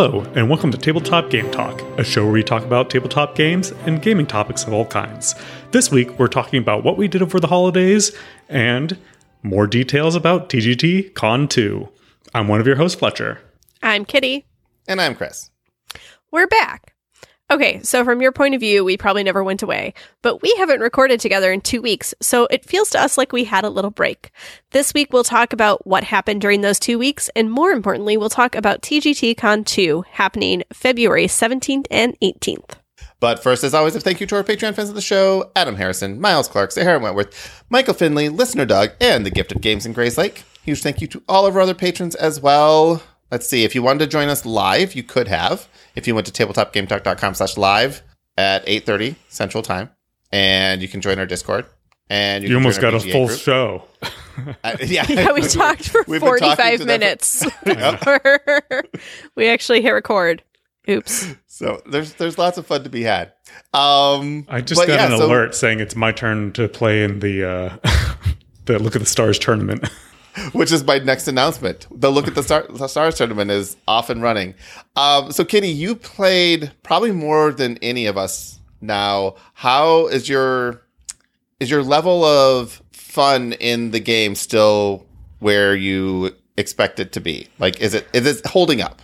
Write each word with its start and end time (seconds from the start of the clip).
Hello, 0.00 0.24
and 0.36 0.48
welcome 0.48 0.70
to 0.70 0.78
Tabletop 0.78 1.28
Game 1.28 1.50
Talk, 1.50 1.82
a 1.98 2.04
show 2.04 2.22
where 2.22 2.32
we 2.32 2.44
talk 2.44 2.62
about 2.62 2.88
tabletop 2.88 3.34
games 3.34 3.72
and 3.84 4.00
gaming 4.00 4.26
topics 4.26 4.62
of 4.62 4.72
all 4.72 4.86
kinds. 4.86 5.34
This 5.72 5.90
week, 5.90 6.20
we're 6.20 6.28
talking 6.28 6.62
about 6.62 6.84
what 6.84 6.96
we 6.96 7.08
did 7.08 7.20
over 7.20 7.40
the 7.40 7.48
holidays 7.48 8.16
and 8.48 8.96
more 9.42 9.66
details 9.66 10.14
about 10.14 10.50
TGT 10.50 11.14
Con 11.14 11.48
2. 11.48 11.88
I'm 12.32 12.46
one 12.46 12.60
of 12.60 12.66
your 12.68 12.76
hosts, 12.76 12.96
Fletcher. 12.96 13.40
I'm 13.82 14.04
Kitty. 14.04 14.46
And 14.86 15.00
I'm 15.00 15.16
Chris. 15.16 15.50
We're 16.30 16.46
back. 16.46 16.94
Okay, 17.50 17.80
so 17.82 18.04
from 18.04 18.20
your 18.20 18.30
point 18.30 18.54
of 18.54 18.60
view, 18.60 18.84
we 18.84 18.98
probably 18.98 19.22
never 19.22 19.42
went 19.42 19.62
away, 19.62 19.94
but 20.20 20.42
we 20.42 20.54
haven't 20.58 20.80
recorded 20.80 21.18
together 21.18 21.50
in 21.50 21.62
two 21.62 21.80
weeks, 21.80 22.14
so 22.20 22.46
it 22.50 22.62
feels 22.62 22.90
to 22.90 23.00
us 23.00 23.16
like 23.16 23.32
we 23.32 23.44
had 23.44 23.64
a 23.64 23.70
little 23.70 23.90
break. 23.90 24.30
This 24.72 24.92
week, 24.92 25.14
we'll 25.14 25.24
talk 25.24 25.54
about 25.54 25.86
what 25.86 26.04
happened 26.04 26.42
during 26.42 26.60
those 26.60 26.78
two 26.78 26.98
weeks, 26.98 27.30
and 27.34 27.50
more 27.50 27.70
importantly, 27.70 28.18
we'll 28.18 28.28
talk 28.28 28.54
about 28.54 28.82
TGTCon 28.82 29.64
2 29.64 30.04
happening 30.10 30.62
February 30.74 31.24
17th 31.24 31.86
and 31.90 32.20
18th. 32.20 32.72
But 33.18 33.42
first, 33.42 33.64
as 33.64 33.72
always, 33.72 33.96
a 33.96 34.00
thank 34.00 34.20
you 34.20 34.26
to 34.26 34.36
our 34.36 34.44
Patreon 34.44 34.74
fans 34.74 34.90
of 34.90 34.94
the 34.94 35.00
show 35.00 35.50
Adam 35.56 35.76
Harrison, 35.76 36.20
Miles 36.20 36.48
Clark, 36.48 36.70
Sahara 36.72 36.98
Wentworth, 36.98 37.64
Michael 37.70 37.94
Finley, 37.94 38.28
Listener 38.28 38.66
Doug, 38.66 38.90
and 39.00 39.24
the 39.24 39.30
Gift 39.30 39.52
of 39.52 39.62
Games 39.62 39.86
in 39.86 39.94
Grays 39.94 40.18
Lake. 40.18 40.44
Huge 40.64 40.82
thank 40.82 41.00
you 41.00 41.06
to 41.08 41.22
all 41.26 41.46
of 41.46 41.56
our 41.56 41.62
other 41.62 41.74
patrons 41.74 42.14
as 42.14 42.42
well. 42.42 43.02
Let's 43.30 43.46
see, 43.46 43.64
if 43.64 43.74
you 43.74 43.82
wanted 43.82 44.00
to 44.00 44.06
join 44.06 44.28
us 44.28 44.46
live, 44.46 44.94
you 44.94 45.02
could 45.02 45.28
have 45.28 45.68
if 45.94 46.06
you 46.06 46.14
went 46.14 46.26
to 46.28 46.32
tabletopgametalk.com 46.32 47.34
slash 47.34 47.56
live 47.56 48.02
at 48.36 48.64
8.30 48.66 49.16
Central 49.28 49.62
Time. 49.62 49.90
And 50.32 50.80
you 50.80 50.88
can 50.88 51.00
join 51.00 51.18
our 51.18 51.26
Discord. 51.26 51.66
And 52.10 52.42
you, 52.42 52.50
you 52.50 52.56
almost 52.56 52.80
got 52.80 52.94
a 52.94 53.00
full 53.00 53.26
group. 53.26 53.38
show. 53.38 53.84
Uh, 54.62 54.76
yeah. 54.84 55.04
yeah, 55.08 55.32
we 55.32 55.40
talked 55.42 55.88
for 55.88 56.04
45 56.04 56.86
minutes 56.86 57.44
for- 58.04 58.84
we 59.34 59.48
actually 59.48 59.82
hit 59.82 59.90
record. 59.90 60.44
Oops. 60.88 61.34
So 61.48 61.82
there's 61.90 62.12
there's 62.14 62.38
lots 62.38 62.56
of 62.56 62.64
fun 62.64 62.84
to 62.84 62.88
be 62.88 63.02
had. 63.02 63.32
Um, 63.74 64.46
I 64.48 64.60
just 64.60 64.80
got 64.80 64.88
yeah, 64.88 65.10
an 65.12 65.18
so- 65.18 65.26
alert 65.26 65.56
saying 65.56 65.80
it's 65.80 65.96
my 65.96 66.12
turn 66.12 66.52
to 66.52 66.68
play 66.68 67.02
in 67.02 67.18
the 67.18 67.44
uh, 67.50 67.76
the 68.66 68.78
Look 68.78 68.94
at 68.94 69.00
the 69.00 69.06
Stars 69.06 69.40
tournament. 69.40 69.90
Which 70.52 70.72
is 70.72 70.84
my 70.84 70.98
next 70.98 71.28
announcement. 71.28 71.86
The 71.90 72.10
Look 72.10 72.28
at 72.28 72.34
the, 72.34 72.42
Star- 72.42 72.66
the 72.68 72.88
Stars 72.88 73.16
tournament 73.16 73.50
is 73.50 73.76
off 73.86 74.10
and 74.10 74.22
running. 74.22 74.54
Um, 74.96 75.32
so, 75.32 75.44
Kitty, 75.44 75.68
you 75.68 75.94
played 75.94 76.72
probably 76.82 77.12
more 77.12 77.52
than 77.52 77.78
any 77.78 78.06
of 78.06 78.16
us 78.16 78.58
now. 78.80 79.34
How 79.54 80.06
is 80.06 80.28
your 80.28 80.82
is 81.60 81.70
your 81.70 81.82
level 81.82 82.24
of 82.24 82.82
fun 82.92 83.52
in 83.54 83.90
the 83.90 84.00
game 84.00 84.34
still 84.34 85.06
where 85.40 85.74
you 85.74 86.34
expect 86.56 87.00
it 87.00 87.12
to 87.12 87.20
be? 87.20 87.48
Like, 87.58 87.80
is 87.80 87.94
it 87.94 88.06
is 88.12 88.26
it 88.26 88.46
holding 88.46 88.80
up? 88.80 89.00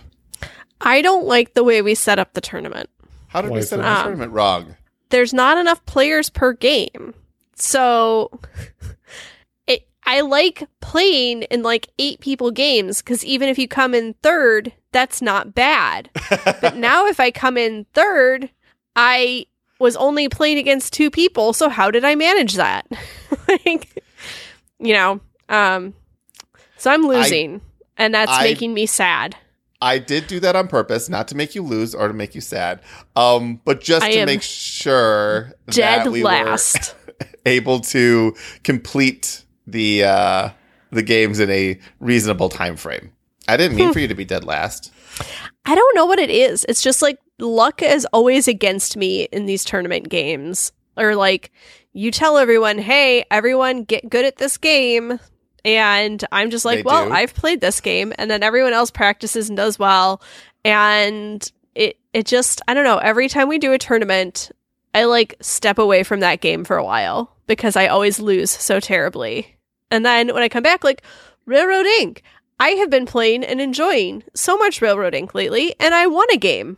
I 0.81 1.01
don't 1.01 1.25
like 1.25 1.53
the 1.53 1.63
way 1.63 1.81
we 1.81 1.95
set 1.95 2.19
up 2.19 2.33
the 2.33 2.41
tournament. 2.41 2.89
How 3.27 3.41
did 3.41 3.51
Why 3.51 3.57
we 3.57 3.61
set 3.63 3.79
up 3.79 3.97
the 3.97 4.03
tournament 4.03 4.31
wrong? 4.31 4.75
There's 5.09 5.33
not 5.33 5.57
enough 5.57 5.85
players 5.85 6.29
per 6.29 6.53
game. 6.53 7.13
So 7.55 8.39
I 10.05 10.21
like 10.21 10.67
playing 10.81 11.43
in 11.43 11.63
like 11.63 11.89
eight 11.97 12.19
people 12.19 12.51
games 12.51 13.01
because 13.01 13.25
even 13.25 13.49
if 13.49 13.57
you 13.57 13.67
come 13.67 13.93
in 13.93 14.13
third, 14.21 14.71
that's 14.91 15.21
not 15.21 15.55
bad. 15.55 16.09
but 16.61 16.75
now 16.75 17.07
if 17.07 17.19
I 17.19 17.31
come 17.31 17.57
in 17.57 17.85
third, 17.93 18.49
I 18.95 19.47
was 19.79 19.95
only 19.95 20.29
playing 20.29 20.57
against 20.57 20.93
two 20.93 21.09
people. 21.09 21.53
So 21.53 21.69
how 21.69 21.91
did 21.91 22.05
I 22.05 22.15
manage 22.15 22.53
that? 22.53 22.85
like, 23.47 24.03
you 24.79 24.93
know, 24.93 25.19
um, 25.49 25.93
so 26.77 26.91
I'm 26.91 27.07
losing, 27.07 27.55
I, 27.55 28.03
and 28.03 28.13
that's 28.13 28.31
I, 28.31 28.43
making 28.43 28.73
me 28.73 28.85
sad. 28.85 29.35
I 29.81 29.97
did 29.97 30.27
do 30.27 30.39
that 30.39 30.55
on 30.55 30.67
purpose, 30.67 31.09
not 31.09 31.27
to 31.29 31.35
make 31.35 31.55
you 31.55 31.61
lose 31.61 31.93
or 31.93 32.07
to 32.07 32.13
make 32.13 32.35
you 32.35 32.41
sad, 32.41 32.79
um, 33.15 33.59
but 33.65 33.81
just 33.81 34.05
I 34.05 34.11
to 34.13 34.25
make 34.25 34.41
sure 34.41 35.53
dead 35.69 36.05
that 36.05 36.11
we 36.11 36.23
last. 36.23 36.95
were 37.07 37.27
able 37.45 37.79
to 37.81 38.35
complete 38.63 39.44
the 39.67 40.03
uh, 40.03 40.49
the 40.91 41.03
games 41.03 41.39
in 41.39 41.49
a 41.49 41.79
reasonable 41.99 42.49
time 42.49 42.75
frame. 42.75 43.11
I 43.47 43.57
didn't 43.57 43.77
mean 43.77 43.93
for 43.93 43.99
you 43.99 44.07
to 44.07 44.15
be 44.15 44.25
dead 44.25 44.43
last. 44.43 44.91
I 45.65 45.75
don't 45.75 45.95
know 45.95 46.05
what 46.05 46.19
it 46.19 46.29
is. 46.29 46.65
It's 46.67 46.81
just 46.81 47.01
like 47.01 47.19
luck 47.39 47.81
is 47.81 48.05
always 48.13 48.47
against 48.47 48.97
me 48.97 49.23
in 49.23 49.45
these 49.45 49.63
tournament 49.63 50.09
games. 50.09 50.71
Or 50.97 51.15
like 51.15 51.51
you 51.93 52.11
tell 52.11 52.37
everyone, 52.37 52.77
"Hey, 52.77 53.25
everyone 53.29 53.83
get 53.83 54.09
good 54.09 54.25
at 54.25 54.37
this 54.37 54.57
game." 54.57 55.19
And 55.63 56.23
I'm 56.31 56.51
just 56.51 56.65
like, 56.65 56.79
they 56.79 56.83
"Well, 56.83 57.07
do. 57.07 57.13
I've 57.13 57.33
played 57.33 57.61
this 57.61 57.81
game." 57.81 58.13
And 58.17 58.29
then 58.29 58.43
everyone 58.43 58.73
else 58.73 58.91
practices 58.91 59.49
and 59.49 59.57
does 59.57 59.77
well. 59.77 60.21
And 60.63 61.51
it 61.73 61.97
it 62.13 62.25
just 62.25 62.61
I 62.67 62.73
don't 62.73 62.85
know, 62.85 62.97
every 62.97 63.27
time 63.27 63.49
we 63.49 63.59
do 63.59 63.73
a 63.73 63.77
tournament, 63.77 64.51
I 64.93 65.03
like 65.05 65.35
step 65.41 65.77
away 65.77 66.03
from 66.03 66.21
that 66.21 66.41
game 66.41 66.63
for 66.63 66.77
a 66.77 66.83
while 66.83 67.35
because 67.47 67.75
I 67.75 67.87
always 67.87 68.19
lose 68.19 68.51
so 68.51 68.79
terribly. 68.79 69.54
And 69.91 70.05
then 70.05 70.33
when 70.33 70.43
I 70.43 70.49
come 70.49 70.63
back, 70.63 70.83
like 70.83 71.03
Railroad 71.45 71.85
Inc. 72.01 72.21
I 72.59 72.69
have 72.69 72.89
been 72.89 73.05
playing 73.05 73.43
and 73.43 73.59
enjoying 73.59 74.23
so 74.33 74.57
much 74.57 74.81
Railroad 74.81 75.13
Inc. 75.13 75.33
lately, 75.33 75.75
and 75.79 75.93
I 75.93 76.07
won 76.07 76.27
a 76.31 76.37
game 76.37 76.77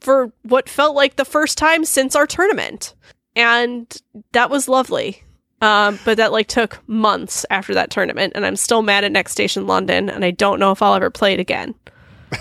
for 0.00 0.32
what 0.42 0.68
felt 0.68 0.96
like 0.96 1.16
the 1.16 1.24
first 1.24 1.58
time 1.58 1.84
since 1.84 2.16
our 2.16 2.26
tournament. 2.26 2.94
And 3.36 3.94
that 4.32 4.50
was 4.50 4.68
lovely. 4.68 5.22
Um, 5.60 5.98
but 6.04 6.16
that 6.16 6.32
like 6.32 6.48
took 6.48 6.82
months 6.88 7.46
after 7.50 7.74
that 7.74 7.90
tournament, 7.90 8.32
and 8.34 8.44
I'm 8.44 8.56
still 8.56 8.82
mad 8.82 9.04
at 9.04 9.12
Next 9.12 9.32
Station 9.32 9.66
London, 9.66 10.08
and 10.08 10.24
I 10.24 10.32
don't 10.32 10.58
know 10.58 10.72
if 10.72 10.82
I'll 10.82 10.94
ever 10.94 11.10
play 11.10 11.34
it 11.34 11.40
again. 11.40 11.74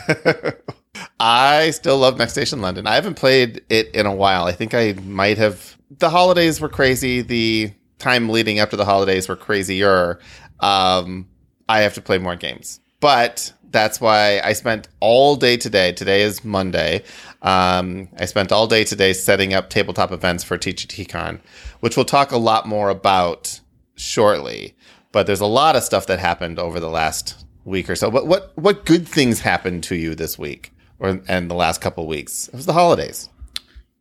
I 1.19 1.69
still 1.69 1.99
love 1.99 2.17
Next 2.17 2.31
Station 2.31 2.61
London. 2.61 2.87
I 2.87 2.95
haven't 2.95 3.15
played 3.15 3.61
it 3.69 3.93
in 3.93 4.07
a 4.07 4.15
while. 4.15 4.45
I 4.45 4.53
think 4.53 4.73
I 4.73 4.93
might 5.03 5.37
have. 5.37 5.77
The 5.99 6.09
holidays 6.09 6.59
were 6.59 6.69
crazy. 6.69 7.21
The 7.21 7.71
time 8.01 8.29
leading 8.29 8.59
up 8.59 8.71
to 8.71 8.75
the 8.75 8.85
holidays 8.85 9.29
were 9.29 9.35
crazier, 9.35 10.19
um, 10.59 11.27
I 11.69 11.81
have 11.81 11.93
to 11.93 12.01
play 12.01 12.17
more 12.17 12.35
games. 12.35 12.79
But 12.99 13.53
that's 13.71 14.01
why 14.01 14.41
I 14.43 14.53
spent 14.53 14.87
all 14.99 15.35
day 15.35 15.57
today. 15.57 15.93
Today 15.93 16.21
is 16.23 16.43
Monday. 16.43 17.03
Um, 17.41 18.09
I 18.19 18.25
spent 18.25 18.51
all 18.51 18.67
day 18.67 18.83
today 18.83 19.13
setting 19.13 19.53
up 19.53 19.69
tabletop 19.69 20.11
events 20.11 20.43
for 20.43 20.57
TGTCon, 20.57 21.39
which 21.79 21.95
we'll 21.95 22.05
talk 22.05 22.31
a 22.31 22.37
lot 22.37 22.67
more 22.67 22.89
about 22.89 23.59
shortly. 23.95 24.75
But 25.11 25.27
there's 25.27 25.41
a 25.41 25.45
lot 25.45 25.75
of 25.75 25.83
stuff 25.83 26.07
that 26.07 26.19
happened 26.19 26.59
over 26.59 26.79
the 26.79 26.89
last 26.89 27.45
week 27.65 27.89
or 27.89 27.95
so. 27.95 28.11
But 28.11 28.27
what 28.27 28.51
what 28.55 28.85
good 28.85 29.07
things 29.07 29.41
happened 29.41 29.83
to 29.85 29.95
you 29.95 30.15
this 30.15 30.37
week 30.37 30.73
or 30.99 31.21
and 31.27 31.49
the 31.49 31.55
last 31.55 31.81
couple 31.81 32.07
weeks? 32.07 32.47
It 32.49 32.55
was 32.55 32.65
the 32.65 32.73
holidays. 32.73 33.29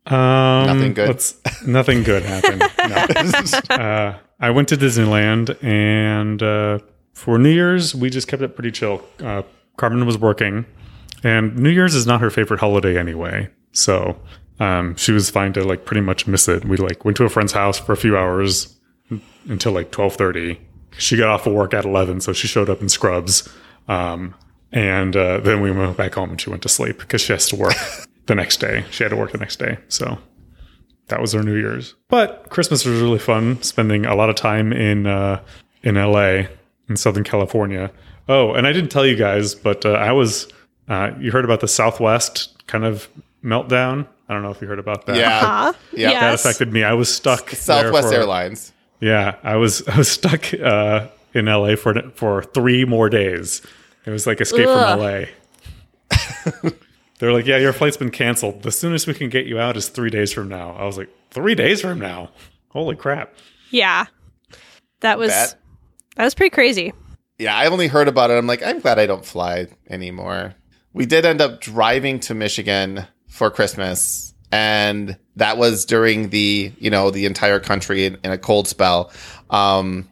Um, 0.07 0.65
nothing 0.65 0.93
good. 0.93 1.23
nothing 1.65 2.03
good 2.03 2.23
happened. 2.23 2.63
uh, 3.69 4.17
I 4.39 4.49
went 4.49 4.69
to 4.69 4.77
Disneyland, 4.77 5.63
and 5.63 6.41
uh, 6.41 6.79
for 7.13 7.37
New 7.37 7.51
Year's, 7.51 7.93
we 7.93 8.09
just 8.09 8.27
kept 8.27 8.41
it 8.41 8.55
pretty 8.55 8.71
chill. 8.71 9.03
Uh, 9.19 9.43
Carmen 9.77 10.05
was 10.05 10.17
working, 10.17 10.65
and 11.23 11.55
New 11.57 11.69
Year's 11.69 11.93
is 11.93 12.07
not 12.07 12.21
her 12.21 12.29
favorite 12.29 12.59
holiday 12.59 12.97
anyway, 12.97 13.49
so 13.71 14.19
um, 14.59 14.95
she 14.95 15.11
was 15.11 15.29
fine 15.29 15.53
to 15.53 15.63
like 15.63 15.85
pretty 15.85 16.01
much 16.01 16.27
miss 16.27 16.47
it. 16.47 16.65
We 16.65 16.77
like 16.77 17.05
went 17.05 17.17
to 17.17 17.25
a 17.25 17.29
friend's 17.29 17.53
house 17.53 17.77
for 17.79 17.93
a 17.93 17.97
few 17.97 18.17
hours 18.17 18.75
until 19.47 19.71
like 19.71 19.91
twelve 19.91 20.15
thirty. 20.15 20.59
She 20.97 21.15
got 21.15 21.29
off 21.29 21.47
of 21.47 21.53
work 21.53 21.73
at 21.73 21.85
eleven, 21.85 22.21
so 22.21 22.33
she 22.33 22.47
showed 22.47 22.69
up 22.69 22.81
in 22.81 22.89
scrubs. 22.89 23.47
Um, 23.87 24.35
and 24.71 25.15
uh, 25.15 25.39
then 25.39 25.61
we 25.61 25.71
went 25.71 25.97
back 25.97 26.15
home 26.15 26.31
and 26.31 26.39
she 26.39 26.49
went 26.49 26.61
to 26.63 26.69
sleep 26.69 26.99
because 26.99 27.21
she 27.21 27.33
has 27.33 27.47
to 27.49 27.55
work. 27.55 27.75
the 28.25 28.35
next 28.35 28.57
day. 28.57 28.85
She 28.91 29.03
had 29.03 29.09
to 29.09 29.15
work 29.15 29.31
the 29.31 29.37
next 29.37 29.57
day. 29.57 29.77
So 29.87 30.17
that 31.07 31.21
was 31.21 31.33
her 31.33 31.43
New 31.43 31.55
Year's. 31.55 31.95
But 32.09 32.49
Christmas 32.49 32.85
was 32.85 33.01
really 33.01 33.19
fun, 33.19 33.61
spending 33.61 34.05
a 34.05 34.15
lot 34.15 34.29
of 34.29 34.35
time 34.35 34.73
in 34.73 35.07
uh, 35.07 35.41
in 35.83 35.95
LA, 35.95 36.43
in 36.89 36.95
Southern 36.95 37.23
California. 37.23 37.91
Oh, 38.27 38.53
and 38.53 38.65
I 38.65 38.71
didn't 38.71 38.89
tell 38.89 39.05
you 39.05 39.15
guys, 39.15 39.55
but 39.55 39.85
uh, 39.85 39.91
I 39.91 40.11
was. 40.11 40.47
Uh, 40.87 41.11
you 41.19 41.31
heard 41.31 41.45
about 41.45 41.61
the 41.61 41.67
Southwest 41.67 42.67
kind 42.67 42.83
of 42.83 43.07
meltdown? 43.43 44.07
I 44.27 44.33
don't 44.33 44.43
know 44.43 44.51
if 44.51 44.61
you 44.61 44.67
heard 44.67 44.79
about 44.79 45.05
that. 45.05 45.15
Yeah, 45.15 45.39
uh-huh. 45.39 45.73
yeah, 45.93 46.09
yes. 46.11 46.21
that 46.21 46.33
affected 46.49 46.73
me. 46.73 46.83
I 46.83 46.93
was 46.93 47.13
stuck. 47.13 47.49
Southwest 47.51 48.09
for, 48.09 48.13
Airlines. 48.13 48.73
Yeah, 48.99 49.35
I 49.43 49.57
was 49.57 49.87
I 49.87 49.97
was 49.97 50.09
stuck 50.09 50.53
uh, 50.53 51.07
in 51.33 51.45
LA 51.45 51.75
for 51.75 52.09
for 52.15 52.43
three 52.43 52.85
more 52.85 53.09
days. 53.09 53.61
It 54.05 54.09
was 54.09 54.25
like 54.25 54.41
escape 54.41 54.67
Ugh. 54.67 54.99
from 54.99 56.69
LA. 56.71 56.71
They're 57.21 57.31
like, 57.31 57.45
yeah, 57.45 57.57
your 57.57 57.71
flight's 57.71 57.97
been 57.97 58.09
canceled. 58.09 58.63
The 58.63 58.71
soonest 58.71 59.05
we 59.05 59.13
can 59.13 59.29
get 59.29 59.45
you 59.45 59.59
out 59.59 59.77
is 59.77 59.89
three 59.89 60.09
days 60.09 60.33
from 60.33 60.49
now. 60.49 60.71
I 60.71 60.85
was 60.85 60.97
like, 60.97 61.07
three 61.29 61.53
days 61.53 61.79
from 61.79 61.99
now? 61.99 62.31
Holy 62.69 62.95
crap. 62.95 63.35
Yeah. 63.69 64.07
That 65.01 65.19
was 65.19 65.29
that, 65.29 65.53
that 66.15 66.23
was 66.23 66.33
pretty 66.33 66.49
crazy. 66.49 66.93
Yeah, 67.37 67.55
I 67.55 67.67
only 67.67 67.85
heard 67.85 68.07
about 68.07 68.31
it. 68.31 68.39
I'm 68.39 68.47
like, 68.47 68.63
I'm 68.63 68.79
glad 68.79 68.97
I 68.97 69.05
don't 69.05 69.23
fly 69.23 69.67
anymore. 69.87 70.55
We 70.93 71.05
did 71.05 71.23
end 71.23 71.41
up 71.41 71.61
driving 71.61 72.19
to 72.21 72.33
Michigan 72.33 73.05
for 73.27 73.51
Christmas, 73.51 74.33
and 74.51 75.15
that 75.35 75.59
was 75.59 75.85
during 75.85 76.31
the, 76.31 76.73
you 76.79 76.89
know, 76.89 77.11
the 77.11 77.27
entire 77.27 77.59
country 77.59 78.05
in, 78.05 78.17
in 78.23 78.31
a 78.31 78.37
cold 78.39 78.67
spell. 78.67 79.11
Um, 79.51 80.09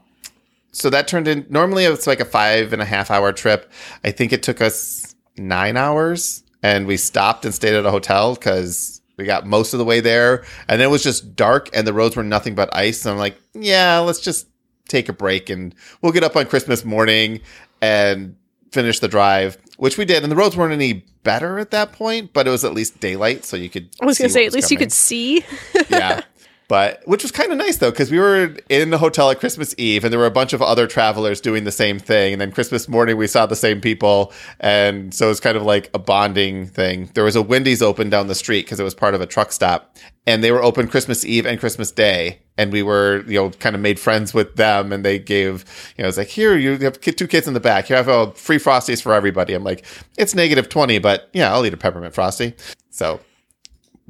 so 0.73 0.91
that 0.91 1.07
turned 1.07 1.27
in 1.27 1.47
normally 1.49 1.85
it's 1.85 2.05
like 2.05 2.19
a 2.19 2.25
five 2.25 2.71
and 2.71 2.83
a 2.83 2.85
half 2.85 3.09
hour 3.09 3.33
trip. 3.33 3.71
I 4.03 4.11
think 4.11 4.31
it 4.31 4.43
took 4.43 4.61
us 4.61 5.15
nine 5.37 5.75
hours 5.75 6.43
and 6.63 6.87
we 6.87 6.97
stopped 6.97 7.45
and 7.45 7.53
stayed 7.53 7.75
at 7.75 7.85
a 7.85 7.91
hotel 7.91 8.35
because 8.35 9.01
we 9.17 9.25
got 9.25 9.45
most 9.45 9.73
of 9.73 9.79
the 9.79 9.85
way 9.85 9.99
there, 9.99 10.45
and 10.67 10.81
it 10.81 10.87
was 10.87 11.03
just 11.03 11.35
dark 11.35 11.69
and 11.73 11.85
the 11.85 11.93
roads 11.93 12.15
were 12.15 12.23
nothing 12.23 12.55
but 12.55 12.75
ice. 12.75 13.05
And 13.05 13.13
I'm 13.13 13.19
like, 13.19 13.37
yeah, 13.53 13.99
let's 13.99 14.19
just 14.21 14.47
take 14.87 15.09
a 15.09 15.13
break 15.13 15.49
and 15.49 15.75
we'll 16.01 16.11
get 16.11 16.23
up 16.23 16.35
on 16.35 16.45
Christmas 16.45 16.83
morning 16.83 17.41
and 17.81 18.35
finish 18.71 18.99
the 18.99 19.07
drive, 19.07 19.57
which 19.77 19.97
we 19.97 20.05
did. 20.05 20.23
And 20.23 20.31
the 20.31 20.35
roads 20.35 20.55
weren't 20.55 20.73
any 20.73 21.05
better 21.23 21.59
at 21.59 21.71
that 21.71 21.91
point, 21.91 22.33
but 22.33 22.47
it 22.47 22.49
was 22.49 22.63
at 22.63 22.73
least 22.73 22.99
daylight, 22.99 23.45
so 23.45 23.57
you 23.57 23.69
could. 23.69 23.89
I 24.01 24.05
was 24.05 24.17
going 24.17 24.29
to 24.29 24.33
say, 24.33 24.45
at 24.45 24.53
least 24.53 24.69
coming. 24.69 24.79
you 24.79 24.85
could 24.85 24.93
see. 24.93 25.45
yeah. 25.89 26.21
But 26.69 27.01
which 27.05 27.23
was 27.23 27.31
kind 27.31 27.51
of 27.51 27.57
nice 27.57 27.77
though, 27.77 27.89
because 27.89 28.11
we 28.11 28.19
were 28.19 28.55
in 28.69 28.91
the 28.91 28.99
hotel 28.99 29.31
at 29.31 29.39
Christmas 29.39 29.73
Eve, 29.79 30.03
and 30.03 30.13
there 30.13 30.19
were 30.19 30.27
a 30.27 30.31
bunch 30.31 30.53
of 30.53 30.61
other 30.61 30.85
travelers 30.85 31.41
doing 31.41 31.63
the 31.63 31.71
same 31.71 31.97
thing. 31.97 32.31
And 32.31 32.39
then 32.39 32.51
Christmas 32.51 32.87
morning, 32.87 33.17
we 33.17 33.25
saw 33.25 33.47
the 33.47 33.55
same 33.55 33.81
people, 33.81 34.31
and 34.59 35.11
so 35.11 35.25
it 35.25 35.29
was 35.29 35.39
kind 35.39 35.57
of 35.57 35.63
like 35.63 35.89
a 35.95 35.99
bonding 35.99 36.67
thing. 36.67 37.09
There 37.15 37.23
was 37.23 37.35
a 37.35 37.41
Wendy's 37.41 37.81
open 37.81 38.11
down 38.11 38.27
the 38.27 38.35
street 38.35 38.67
because 38.67 38.79
it 38.79 38.83
was 38.83 38.93
part 38.93 39.15
of 39.15 39.19
a 39.19 39.25
truck 39.25 39.51
stop, 39.51 39.97
and 40.27 40.43
they 40.43 40.51
were 40.51 40.63
open 40.63 40.87
Christmas 40.87 41.25
Eve 41.25 41.47
and 41.47 41.59
Christmas 41.59 41.91
Day. 41.91 42.39
And 42.55 42.71
we 42.71 42.83
were, 42.83 43.23
you 43.25 43.39
know, 43.39 43.49
kind 43.51 43.75
of 43.75 43.81
made 43.81 43.99
friends 43.99 44.33
with 44.33 44.55
them, 44.55 44.91
and 44.91 45.03
they 45.03 45.17
gave, 45.17 45.65
you 45.97 46.03
know, 46.03 46.07
it's 46.07 46.17
like 46.17 46.27
here 46.27 46.55
you 46.55 46.77
have 46.79 47.01
two 47.01 47.25
kids 47.25 47.47
in 47.47 47.55
the 47.55 47.59
back. 47.59 47.85
Here 47.85 47.95
I 47.95 48.03
have 48.03 48.09
a 48.09 48.31
free 48.33 48.59
frosties 48.59 49.01
for 49.01 49.13
everybody. 49.13 49.55
I'm 49.55 49.63
like, 49.63 49.85
it's 50.19 50.35
negative 50.35 50.69
twenty, 50.69 50.99
but 50.99 51.29
yeah, 51.33 51.51
I'll 51.51 51.65
eat 51.65 51.73
a 51.73 51.77
peppermint 51.77 52.13
frosty. 52.13 52.53
So 52.91 53.21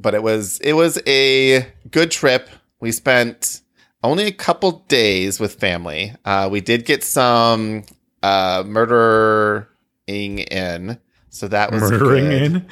but 0.00 0.14
it 0.14 0.22
was 0.22 0.58
it 0.60 0.72
was 0.74 1.00
a 1.06 1.66
good 1.90 2.10
trip. 2.10 2.48
We 2.80 2.92
spent 2.92 3.60
only 4.02 4.24
a 4.24 4.32
couple 4.32 4.84
days 4.88 5.38
with 5.38 5.54
family. 5.54 6.14
Uh, 6.24 6.48
we 6.50 6.60
did 6.60 6.86
get 6.86 7.04
some 7.04 7.84
uh, 8.22 8.64
murdering 8.66 10.38
in, 10.38 10.98
so 11.28 11.48
that 11.48 11.70
was 11.70 11.82
murdering 11.82 12.24
good. 12.24 12.42
in. 12.42 12.66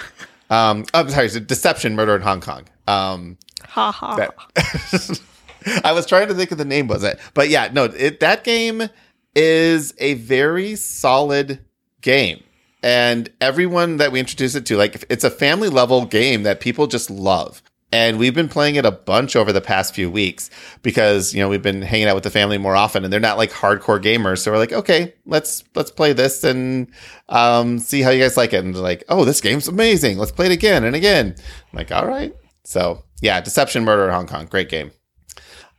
Um, 0.50 0.86
oh, 0.94 1.00
I'm 1.00 1.10
sorry, 1.10 1.28
deception, 1.40 1.94
murder 1.94 2.16
in 2.16 2.22
Hong 2.22 2.40
Kong. 2.40 2.64
Um, 2.86 3.36
ha 3.64 3.92
ha. 3.92 4.16
That, 4.16 5.20
I 5.84 5.92
was 5.92 6.06
trying 6.06 6.28
to 6.28 6.34
think 6.34 6.52
of 6.52 6.58
the 6.58 6.64
name, 6.64 6.88
was 6.88 7.04
it? 7.04 7.20
But 7.34 7.50
yeah, 7.50 7.68
no, 7.72 7.84
it, 7.84 8.20
that 8.20 8.44
game 8.44 8.88
is 9.34 9.92
a 9.98 10.14
very 10.14 10.74
solid 10.74 11.60
game 12.00 12.42
and 12.82 13.30
everyone 13.40 13.96
that 13.96 14.12
we 14.12 14.20
introduce 14.20 14.54
it 14.54 14.66
to, 14.66 14.76
like 14.76 15.04
it's 15.08 15.24
a 15.24 15.30
family 15.30 15.68
level 15.68 16.04
game 16.04 16.44
that 16.44 16.60
people 16.60 16.86
just 16.86 17.10
love. 17.10 17.62
And 17.90 18.18
we've 18.18 18.34
been 18.34 18.50
playing 18.50 18.74
it 18.74 18.84
a 18.84 18.90
bunch 18.90 19.34
over 19.34 19.50
the 19.50 19.62
past 19.62 19.94
few 19.94 20.10
weeks 20.10 20.50
because, 20.82 21.32
you 21.32 21.40
know, 21.40 21.48
we've 21.48 21.62
been 21.62 21.80
hanging 21.80 22.06
out 22.06 22.14
with 22.14 22.24
the 22.24 22.30
family 22.30 22.58
more 22.58 22.76
often 22.76 23.02
and 23.02 23.10
they're 23.10 23.18
not 23.18 23.38
like 23.38 23.50
hardcore 23.50 24.02
gamers. 24.02 24.40
So 24.40 24.52
we're 24.52 24.58
like, 24.58 24.74
okay, 24.74 25.14
let's, 25.24 25.64
let's 25.74 25.90
play 25.90 26.12
this 26.12 26.44
and, 26.44 26.88
um, 27.30 27.78
see 27.78 28.02
how 28.02 28.10
you 28.10 28.22
guys 28.22 28.36
like 28.36 28.52
it. 28.52 28.62
And 28.62 28.74
they're 28.74 28.82
like, 28.82 29.04
oh, 29.08 29.24
this 29.24 29.40
game's 29.40 29.68
amazing. 29.68 30.18
Let's 30.18 30.32
play 30.32 30.46
it 30.46 30.52
again 30.52 30.84
and 30.84 30.94
again. 30.94 31.34
I'm 31.38 31.76
like, 31.76 31.90
all 31.90 32.06
right. 32.06 32.34
So 32.64 33.04
yeah, 33.22 33.40
Deception 33.40 33.84
Murder 33.84 34.04
in 34.04 34.10
Hong 34.12 34.26
Kong. 34.26 34.44
Great 34.44 34.68
game. 34.68 34.90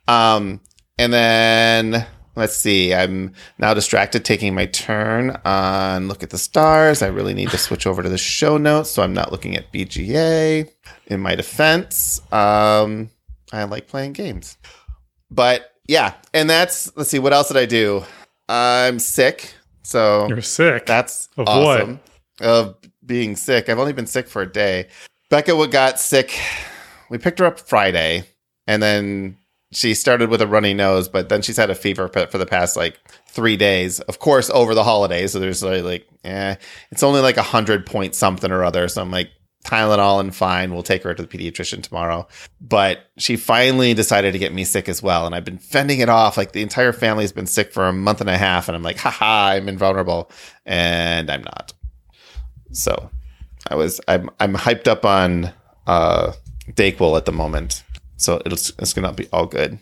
Um, 0.08 0.62
and 0.98 1.14
then 1.14 2.08
Let's 2.40 2.56
see. 2.56 2.94
I'm 2.94 3.34
now 3.58 3.74
distracted 3.74 4.24
taking 4.24 4.56
my 4.56 4.66
turn 4.68 5.38
on 5.44 6.08
Look 6.08 6.24
at 6.24 6.30
the 6.30 6.38
Stars. 6.38 7.02
I 7.02 7.08
really 7.08 7.34
need 7.34 7.50
to 7.50 7.58
switch 7.58 7.86
over 7.86 8.02
to 8.02 8.08
the 8.08 8.18
show 8.18 8.56
notes 8.58 8.90
so 8.90 9.04
I'm 9.04 9.12
not 9.12 9.34
looking 9.34 9.58
at 9.58 9.74
BGA. 9.74 10.72
In 11.08 11.20
my 11.20 11.36
defense, 11.36 12.22
um, 12.32 13.10
I 13.52 13.66
like 13.66 13.88
playing 13.88 14.14
games. 14.14 14.58
But 15.30 15.74
yeah, 15.90 16.14
and 16.34 16.50
that's, 16.50 16.96
let's 16.96 17.10
see, 17.10 17.20
what 17.20 17.34
else 17.34 17.50
did 17.50 17.58
I 17.58 17.66
do? 17.66 18.06
I'm 18.48 19.00
sick. 19.00 19.54
So 19.84 20.30
you're 20.30 20.42
sick. 20.42 20.86
That's 20.86 21.28
of 21.36 21.46
awesome. 21.46 22.00
What? 22.38 22.48
Of 22.48 22.76
being 23.06 23.36
sick. 23.36 23.68
I've 23.68 23.80
only 23.80 23.92
been 23.92 24.08
sick 24.08 24.30
for 24.30 24.44
a 24.44 24.50
day. 24.50 24.88
Becca 25.30 25.68
got 25.68 26.00
sick. 26.00 26.40
We 27.10 27.18
picked 27.18 27.40
her 27.40 27.46
up 27.46 27.60
Friday, 27.60 28.24
and 28.66 28.82
then 28.82 29.36
she 29.72 29.94
started 29.94 30.30
with 30.30 30.42
a 30.42 30.48
runny 30.48 30.74
nose, 30.74 31.08
but 31.08 31.30
then 31.30 31.42
she's 31.42 31.58
had 31.58 31.70
a 31.70 31.76
fever 31.76 32.08
for 32.08 32.38
the 32.38 32.46
past 32.46 32.76
like 32.76 33.00
three 33.28 33.56
days. 33.56 34.00
Of 34.02 34.20
course, 34.20 34.50
over 34.50 34.74
the 34.74 34.84
holidays. 34.84 35.34
So 35.34 35.40
there's 35.40 35.62
like, 35.62 35.84
like 35.84 36.08
eh, 36.24 36.56
it's 36.92 37.04
only 37.04 37.22
like 37.22 37.38
a 37.38 37.44
hundred 37.44 37.86
point 37.86 38.16
something 38.16 38.52
or 38.52 38.64
other. 38.64 38.88
So 38.88 39.02
I'm 39.02 39.12
like, 39.12 39.30
Tylenol 39.66 40.22
and 40.22 40.34
fine. 40.34 40.74
We'll 40.74 40.84
take 40.84 41.04
her 41.04 41.14
to 41.14 41.22
the 41.22 41.28
pediatrician 41.28 41.84
tomorrow. 41.84 42.28
But 42.62 43.00
she 43.18 43.36
finally 43.36 43.94
decided 43.94 44.32
to 44.32 44.40
get 44.40 44.54
me 44.54 44.64
sick 44.64 44.90
as 44.90 45.04
well. 45.04 45.26
And 45.26 45.36
I've 45.36 45.46
been 45.46 45.60
fending 45.60 46.00
it 46.00 46.10
off. 46.10 46.38
Like 46.38 46.54
the 46.54 46.62
entire 46.62 46.94
family's 46.94 47.34
been 47.34 47.46
sick 47.46 47.72
for 47.72 47.88
a 47.88 47.94
month 47.94 48.22
and 48.22 48.30
a 48.30 48.38
half. 48.38 48.70
And 48.70 48.76
I'm 48.76 48.84
like, 48.84 48.98
haha, 48.98 49.50
I'm 49.50 49.70
invulnerable. 49.70 50.32
And 50.66 51.30
I'm 51.30 51.44
not. 51.44 51.74
So 52.72 53.12
I 53.68 53.76
was, 53.76 54.00
I'm, 54.08 54.30
I'm 54.40 54.56
hyped 54.56 54.88
up 54.88 55.06
on, 55.06 55.52
uh, 55.86 56.34
Dayquil 56.72 57.18
at 57.18 57.26
the 57.26 57.32
moment 57.32 57.84
so 58.20 58.42
it's 58.46 58.72
it's 58.78 58.94
gonna 58.94 59.14
be 59.14 59.28
all 59.34 59.48
good. 59.48 59.80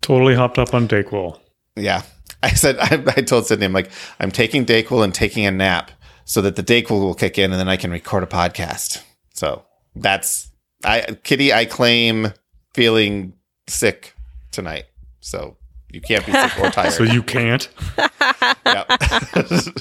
Totally 0.00 0.34
hopped 0.34 0.58
up 0.58 0.74
on 0.74 0.88
Dayquil. 0.88 1.38
Yeah, 1.76 2.02
I 2.42 2.50
said 2.50 2.76
I, 2.78 3.02
I 3.16 3.22
told 3.22 3.46
Sydney 3.46 3.66
I'm 3.66 3.72
like 3.72 3.90
I'm 4.18 4.32
taking 4.32 4.66
Dayquil 4.66 5.04
and 5.04 5.14
taking 5.14 5.46
a 5.46 5.50
nap 5.50 5.92
so 6.24 6.40
that 6.40 6.56
the 6.56 6.62
Dayquil 6.62 7.00
will 7.00 7.14
kick 7.14 7.38
in 7.38 7.52
and 7.52 7.60
then 7.60 7.68
I 7.68 7.76
can 7.76 7.90
record 7.90 8.22
a 8.22 8.26
podcast. 8.26 9.02
So 9.34 9.64
that's 9.94 10.50
I 10.84 11.16
Kitty. 11.22 11.52
I 11.52 11.66
claim 11.66 12.32
feeling 12.74 13.34
sick 13.68 14.14
tonight. 14.50 14.84
So 15.20 15.56
you 15.90 16.00
can't 16.00 16.26
be 16.26 16.32
sick 16.32 16.58
or 16.58 16.70
tired. 16.70 16.92
So 16.92 17.04
you 17.04 17.22
can't. 17.22 17.68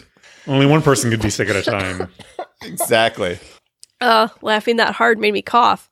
Only 0.47 0.65
one 0.65 0.81
person 0.81 1.09
could 1.09 1.21
be 1.21 1.29
sick 1.29 1.50
at 1.50 1.55
a 1.55 1.63
time. 1.63 2.09
Exactly. 2.61 3.39
Uh, 4.01 4.27
laughing 4.41 4.75
that 4.77 4.94
hard 4.94 5.19
made 5.19 5.33
me 5.33 5.41
cough. 5.41 5.89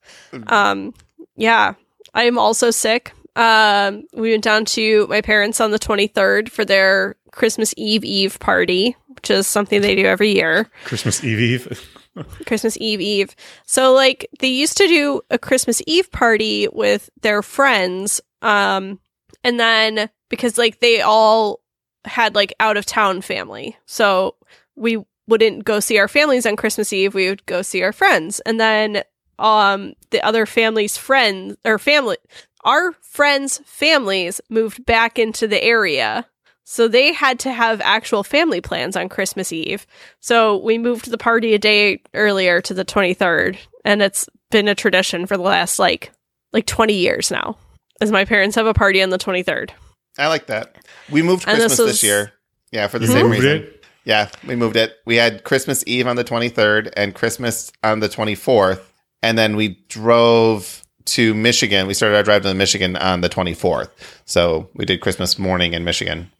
Um, 0.47 0.93
yeah, 1.37 1.75
I 2.13 2.23
am 2.23 2.37
also 2.37 2.71
sick. 2.71 3.13
Um, 3.35 4.03
we 4.13 4.31
went 4.31 4.43
down 4.43 4.65
to 4.65 5.07
my 5.07 5.21
parents 5.21 5.61
on 5.61 5.71
the 5.71 5.79
23rd 5.79 6.49
for 6.49 6.65
their 6.65 7.15
Christmas 7.31 7.73
Eve 7.77 8.03
Eve 8.03 8.39
party, 8.39 8.95
which 9.07 9.31
is 9.31 9.47
something 9.47 9.81
they 9.81 9.95
do 9.95 10.05
every 10.05 10.33
year. 10.33 10.69
Christmas 10.85 11.23
Eve 11.23 11.39
Eve. 11.39 11.97
Christmas 12.45 12.77
Eve 12.77 12.99
Eve. 12.99 13.35
So 13.65 13.93
like 13.93 14.27
they 14.39 14.49
used 14.49 14.77
to 14.77 14.87
do 14.87 15.21
a 15.29 15.37
Christmas 15.37 15.81
Eve 15.87 16.11
party 16.11 16.67
with 16.71 17.09
their 17.21 17.41
friends 17.41 18.19
um 18.41 18.99
and 19.45 19.59
then 19.59 20.09
because 20.29 20.57
like 20.57 20.79
they 20.81 20.99
all 20.99 21.61
had 22.03 22.35
like 22.35 22.53
out 22.59 22.77
of 22.77 22.85
town 22.85 23.21
family. 23.21 23.77
So 23.85 24.35
we 24.75 25.03
wouldn't 25.27 25.63
go 25.63 25.79
see 25.79 25.99
our 25.99 26.07
families 26.07 26.45
on 26.45 26.55
Christmas 26.55 26.91
Eve, 26.91 27.13
we 27.13 27.29
would 27.29 27.45
go 27.45 27.61
see 27.61 27.83
our 27.83 27.93
friends. 27.93 28.39
And 28.41 28.59
then 28.59 29.03
um 29.41 29.93
the 30.11 30.23
other 30.25 30.45
family's 30.45 30.97
friends 30.97 31.57
or 31.65 31.79
family 31.79 32.17
our 32.63 32.91
friends' 33.01 33.59
families 33.65 34.41
moved 34.49 34.85
back 34.85 35.17
into 35.17 35.47
the 35.47 35.61
area. 35.61 36.25
So 36.63 36.87
they 36.87 37.11
had 37.11 37.39
to 37.39 37.51
have 37.51 37.81
actual 37.81 38.23
family 38.23 38.61
plans 38.61 38.95
on 38.95 39.09
Christmas 39.09 39.51
Eve. 39.51 39.85
So 40.19 40.57
we 40.57 40.77
moved 40.77 41.09
the 41.09 41.17
party 41.17 41.53
a 41.53 41.59
day 41.59 42.01
earlier 42.13 42.61
to 42.61 42.73
the 42.73 42.85
23rd, 42.85 43.57
and 43.83 44.01
it's 44.01 44.29
been 44.51 44.67
a 44.67 44.75
tradition 44.75 45.25
for 45.25 45.37
the 45.37 45.43
last 45.43 45.79
like 45.79 46.11
like 46.53 46.65
20 46.65 46.93
years 46.93 47.31
now. 47.31 47.57
As 47.99 48.11
my 48.11 48.25
parents 48.25 48.55
have 48.55 48.65
a 48.65 48.73
party 48.73 49.01
on 49.01 49.09
the 49.09 49.19
23rd. 49.19 49.71
I 50.17 50.27
like 50.27 50.47
that. 50.47 50.75
We 51.09 51.21
moved 51.21 51.43
Christmas 51.43 51.73
this, 51.73 51.79
was, 51.79 51.87
this, 51.87 52.03
year. 52.03 52.33
Yeah, 52.71 52.87
for 52.87 52.99
the 52.99 53.07
same 53.07 53.29
reason. 53.29 53.63
It? 53.63 53.85
Yeah, 54.05 54.29
we 54.47 54.55
moved 54.55 54.75
it. 54.75 54.95
We 55.05 55.17
had 55.17 55.43
Christmas 55.43 55.83
Eve 55.85 56.07
on 56.07 56.15
the 56.15 56.23
23rd 56.23 56.91
and 56.97 57.13
Christmas 57.13 57.71
on 57.83 57.99
the 57.99 58.09
24th 58.09 58.81
and 59.23 59.37
then 59.37 59.55
we 59.55 59.83
drove 59.89 60.83
to 61.05 61.33
Michigan. 61.33 61.87
We 61.87 61.93
started 61.93 62.15
our 62.15 62.23
drive 62.23 62.43
to 62.43 62.53
Michigan 62.53 62.95
on 62.95 63.21
the 63.21 63.29
24th. 63.29 63.89
So 64.25 64.69
we 64.73 64.85
did 64.85 65.01
Christmas 65.01 65.37
morning 65.37 65.73
in 65.73 65.83
Michigan. 65.83 66.31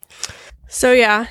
So 0.68 0.92
yeah. 0.94 1.28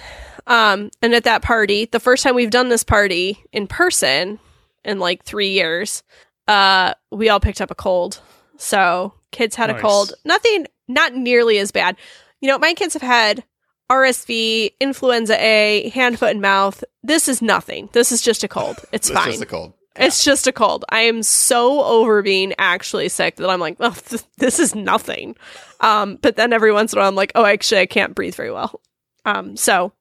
Um, 0.47 0.91
and 1.03 1.15
at 1.15 1.25
that 1.25 1.43
party, 1.43 1.87
the 1.87 2.01
first 2.01 2.23
time 2.23 2.35
we've 2.35 2.51
done 2.51 2.69
this 2.69 2.85
party 2.85 3.39
in 3.53 3.67
person 3.67 4.39
in 4.85 4.99
like 4.99 5.25
three 5.25 5.51
years, 5.51 6.03
uh, 6.49 6.95
we 7.11 7.29
all 7.29 7.41
picked 7.41 7.61
up 7.61 7.71
a 7.71 7.75
cold. 7.75 8.21
So 8.57 9.15
kids 9.31 9.55
had 9.55 9.71
nice. 9.71 9.79
a 9.79 9.83
cold. 9.83 10.13
Nothing, 10.25 10.67
not 10.89 11.15
nearly 11.15 11.59
as 11.59 11.71
bad. 11.71 11.97
You 12.41 12.49
know, 12.49 12.59
my 12.59 12.75
kids 12.75 12.95
have 12.95 13.03
had 13.03 13.45
RSV, 13.91 14.75
influenza 14.81 15.41
A, 15.43 15.91
hand, 15.91 16.19
foot, 16.19 16.31
and 16.31 16.41
mouth. 16.41 16.83
This 17.03 17.29
is 17.29 17.43
nothing. 17.43 17.89
This 17.93 18.13
is 18.13 18.23
just 18.23 18.45
a 18.45 18.49
cold. 18.49 18.77
It's 18.93 19.11
fine. 19.11 19.29
It's 19.29 19.39
just 19.39 19.43
a 19.43 19.47
cold. 19.47 19.75
It's 19.97 20.25
just 20.25 20.47
a 20.47 20.53
cold. 20.53 20.85
I 20.91 21.01
am 21.01 21.23
so 21.23 21.83
over 21.83 22.23
being 22.23 22.55
actually 22.59 23.09
sick 23.09 23.37
that 23.37 23.51
I'm 23.51 23.61
like, 23.61 23.77
oh, 23.81 23.91
th- 24.09 24.23
this 24.39 24.59
is 24.59 24.75
nothing. 24.75 25.37
Um, 25.81 26.19
but 26.23 26.37
then 26.37 26.53
every 26.53 26.73
once 26.73 26.93
in 26.93 26.99
a 26.99 27.03
while, 27.03 27.09
I'm 27.09 27.15
like, 27.15 27.33
oh, 27.35 27.45
actually, 27.45 27.81
I 27.81 27.87
can't 27.87 28.15
breathe 28.15 28.35
very 28.35 28.53
well. 28.53 28.81
Um, 29.25 29.57
so 29.57 29.93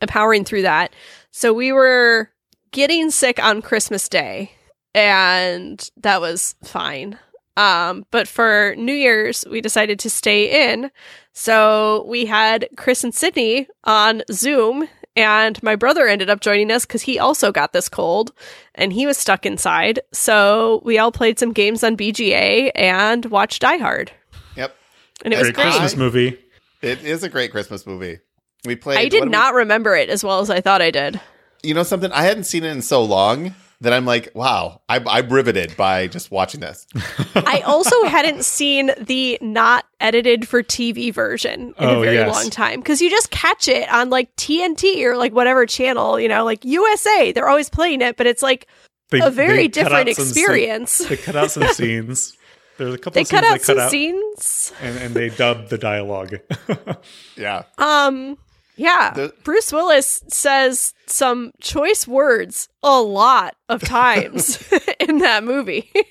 I'm 0.00 0.08
powering 0.08 0.44
through 0.44 0.62
that. 0.62 0.92
So 1.30 1.52
we 1.52 1.72
were 1.72 2.30
getting 2.70 3.10
sick 3.10 3.42
on 3.42 3.62
Christmas 3.62 4.08
Day, 4.08 4.52
and 4.94 5.88
that 5.98 6.20
was 6.20 6.54
fine. 6.64 7.18
Um, 7.56 8.04
but 8.10 8.26
for 8.26 8.74
New 8.76 8.94
Year's, 8.94 9.44
we 9.48 9.60
decided 9.60 9.98
to 10.00 10.10
stay 10.10 10.72
in. 10.72 10.90
So 11.32 12.04
we 12.08 12.26
had 12.26 12.68
Chris 12.76 13.04
and 13.04 13.14
Sydney 13.14 13.68
on 13.84 14.22
Zoom 14.30 14.88
And 15.16 15.62
my 15.62 15.76
brother 15.76 16.06
ended 16.08 16.28
up 16.28 16.40
joining 16.40 16.70
us 16.70 16.84
because 16.84 17.02
he 17.02 17.18
also 17.18 17.52
got 17.52 17.72
this 17.72 17.88
cold 17.88 18.32
and 18.74 18.92
he 18.92 19.06
was 19.06 19.16
stuck 19.16 19.46
inside. 19.46 20.00
So 20.12 20.82
we 20.84 20.98
all 20.98 21.12
played 21.12 21.38
some 21.38 21.52
games 21.52 21.84
on 21.84 21.96
BGA 21.96 22.72
and 22.74 23.24
watched 23.26 23.62
Die 23.62 23.76
Hard. 23.76 24.10
Yep. 24.56 24.76
And 25.24 25.32
it 25.32 25.38
was 25.38 25.48
a 25.48 25.52
Great 25.52 25.66
Christmas 25.66 25.96
movie. 25.96 26.38
It 26.82 27.04
is 27.04 27.22
a 27.22 27.28
great 27.28 27.50
Christmas 27.50 27.86
movie. 27.86 28.18
We 28.66 28.76
played. 28.76 28.98
I 28.98 29.08
did 29.08 29.20
what 29.20 29.30
not 29.30 29.54
remember 29.54 29.94
it 29.94 30.10
as 30.10 30.22
well 30.24 30.40
as 30.40 30.50
I 30.50 30.60
thought 30.60 30.82
I 30.82 30.90
did. 30.90 31.20
you 31.62 31.74
know 31.74 31.82
something? 31.82 32.12
I 32.12 32.22
hadn't 32.22 32.44
seen 32.44 32.64
it 32.64 32.70
in 32.70 32.82
so 32.82 33.02
long 33.02 33.54
that 33.84 33.92
I'm 33.92 34.04
like, 34.04 34.30
wow, 34.34 34.80
I'm, 34.88 35.06
I'm 35.08 35.28
riveted 35.28 35.76
by 35.76 36.06
just 36.08 36.30
watching 36.30 36.60
this. 36.60 36.86
I 37.34 37.60
also 37.64 38.04
hadn't 38.04 38.44
seen 38.44 38.90
the 39.00 39.38
not 39.40 39.86
edited 40.00 40.46
for 40.48 40.62
TV 40.62 41.12
version 41.14 41.68
in 41.68 41.74
Oh, 41.78 42.00
a 42.00 42.04
very 42.04 42.16
yes. 42.16 42.34
long 42.34 42.50
time 42.50 42.80
because 42.80 43.00
you 43.00 43.08
just 43.08 43.30
catch 43.30 43.68
it 43.68 43.88
on 43.90 44.10
like 44.10 44.34
TNT 44.36 45.02
or 45.04 45.16
like 45.16 45.32
whatever 45.32 45.64
channel, 45.66 46.18
you 46.20 46.28
know, 46.28 46.44
like 46.44 46.64
USA. 46.64 47.32
They're 47.32 47.48
always 47.48 47.70
playing 47.70 48.02
it, 48.02 48.16
but 48.16 48.26
it's 48.26 48.42
like 48.42 48.66
They, 49.10 49.20
a 49.20 49.30
very 49.30 49.68
different 49.68 50.08
out 50.08 50.14
some 50.16 50.26
experience. 50.26 50.98
they 50.98 51.16
cut 51.16 51.36
out 51.36 51.50
some 51.50 51.66
scenes. 51.72 52.36
There's 52.76 52.94
a 52.94 52.98
couple 52.98 53.12
they 53.12 53.20
of 53.20 53.26
scenes 53.28 53.40
cut 53.40 53.44
out 53.44 53.52
they 53.52 53.58
cut 53.58 53.64
some 53.66 53.78
out, 53.78 53.90
scenes. 53.90 54.72
and, 54.80 54.98
and 54.98 55.14
they 55.14 55.28
dubbed 55.28 55.70
the 55.70 55.78
dialogue. 55.78 56.36
Yeah. 57.36 57.62
Um, 57.78 58.38
yeah, 58.76 59.12
The- 59.14 59.34
Bruce 59.44 59.72
Willis 59.72 60.22
says 60.28 60.94
some 61.06 61.52
choice 61.60 62.06
words 62.06 62.68
a 62.82 63.00
lot 63.00 63.56
of 63.68 63.82
times 63.84 64.62
in 65.00 65.18
that 65.18 65.44
movie. 65.44 65.90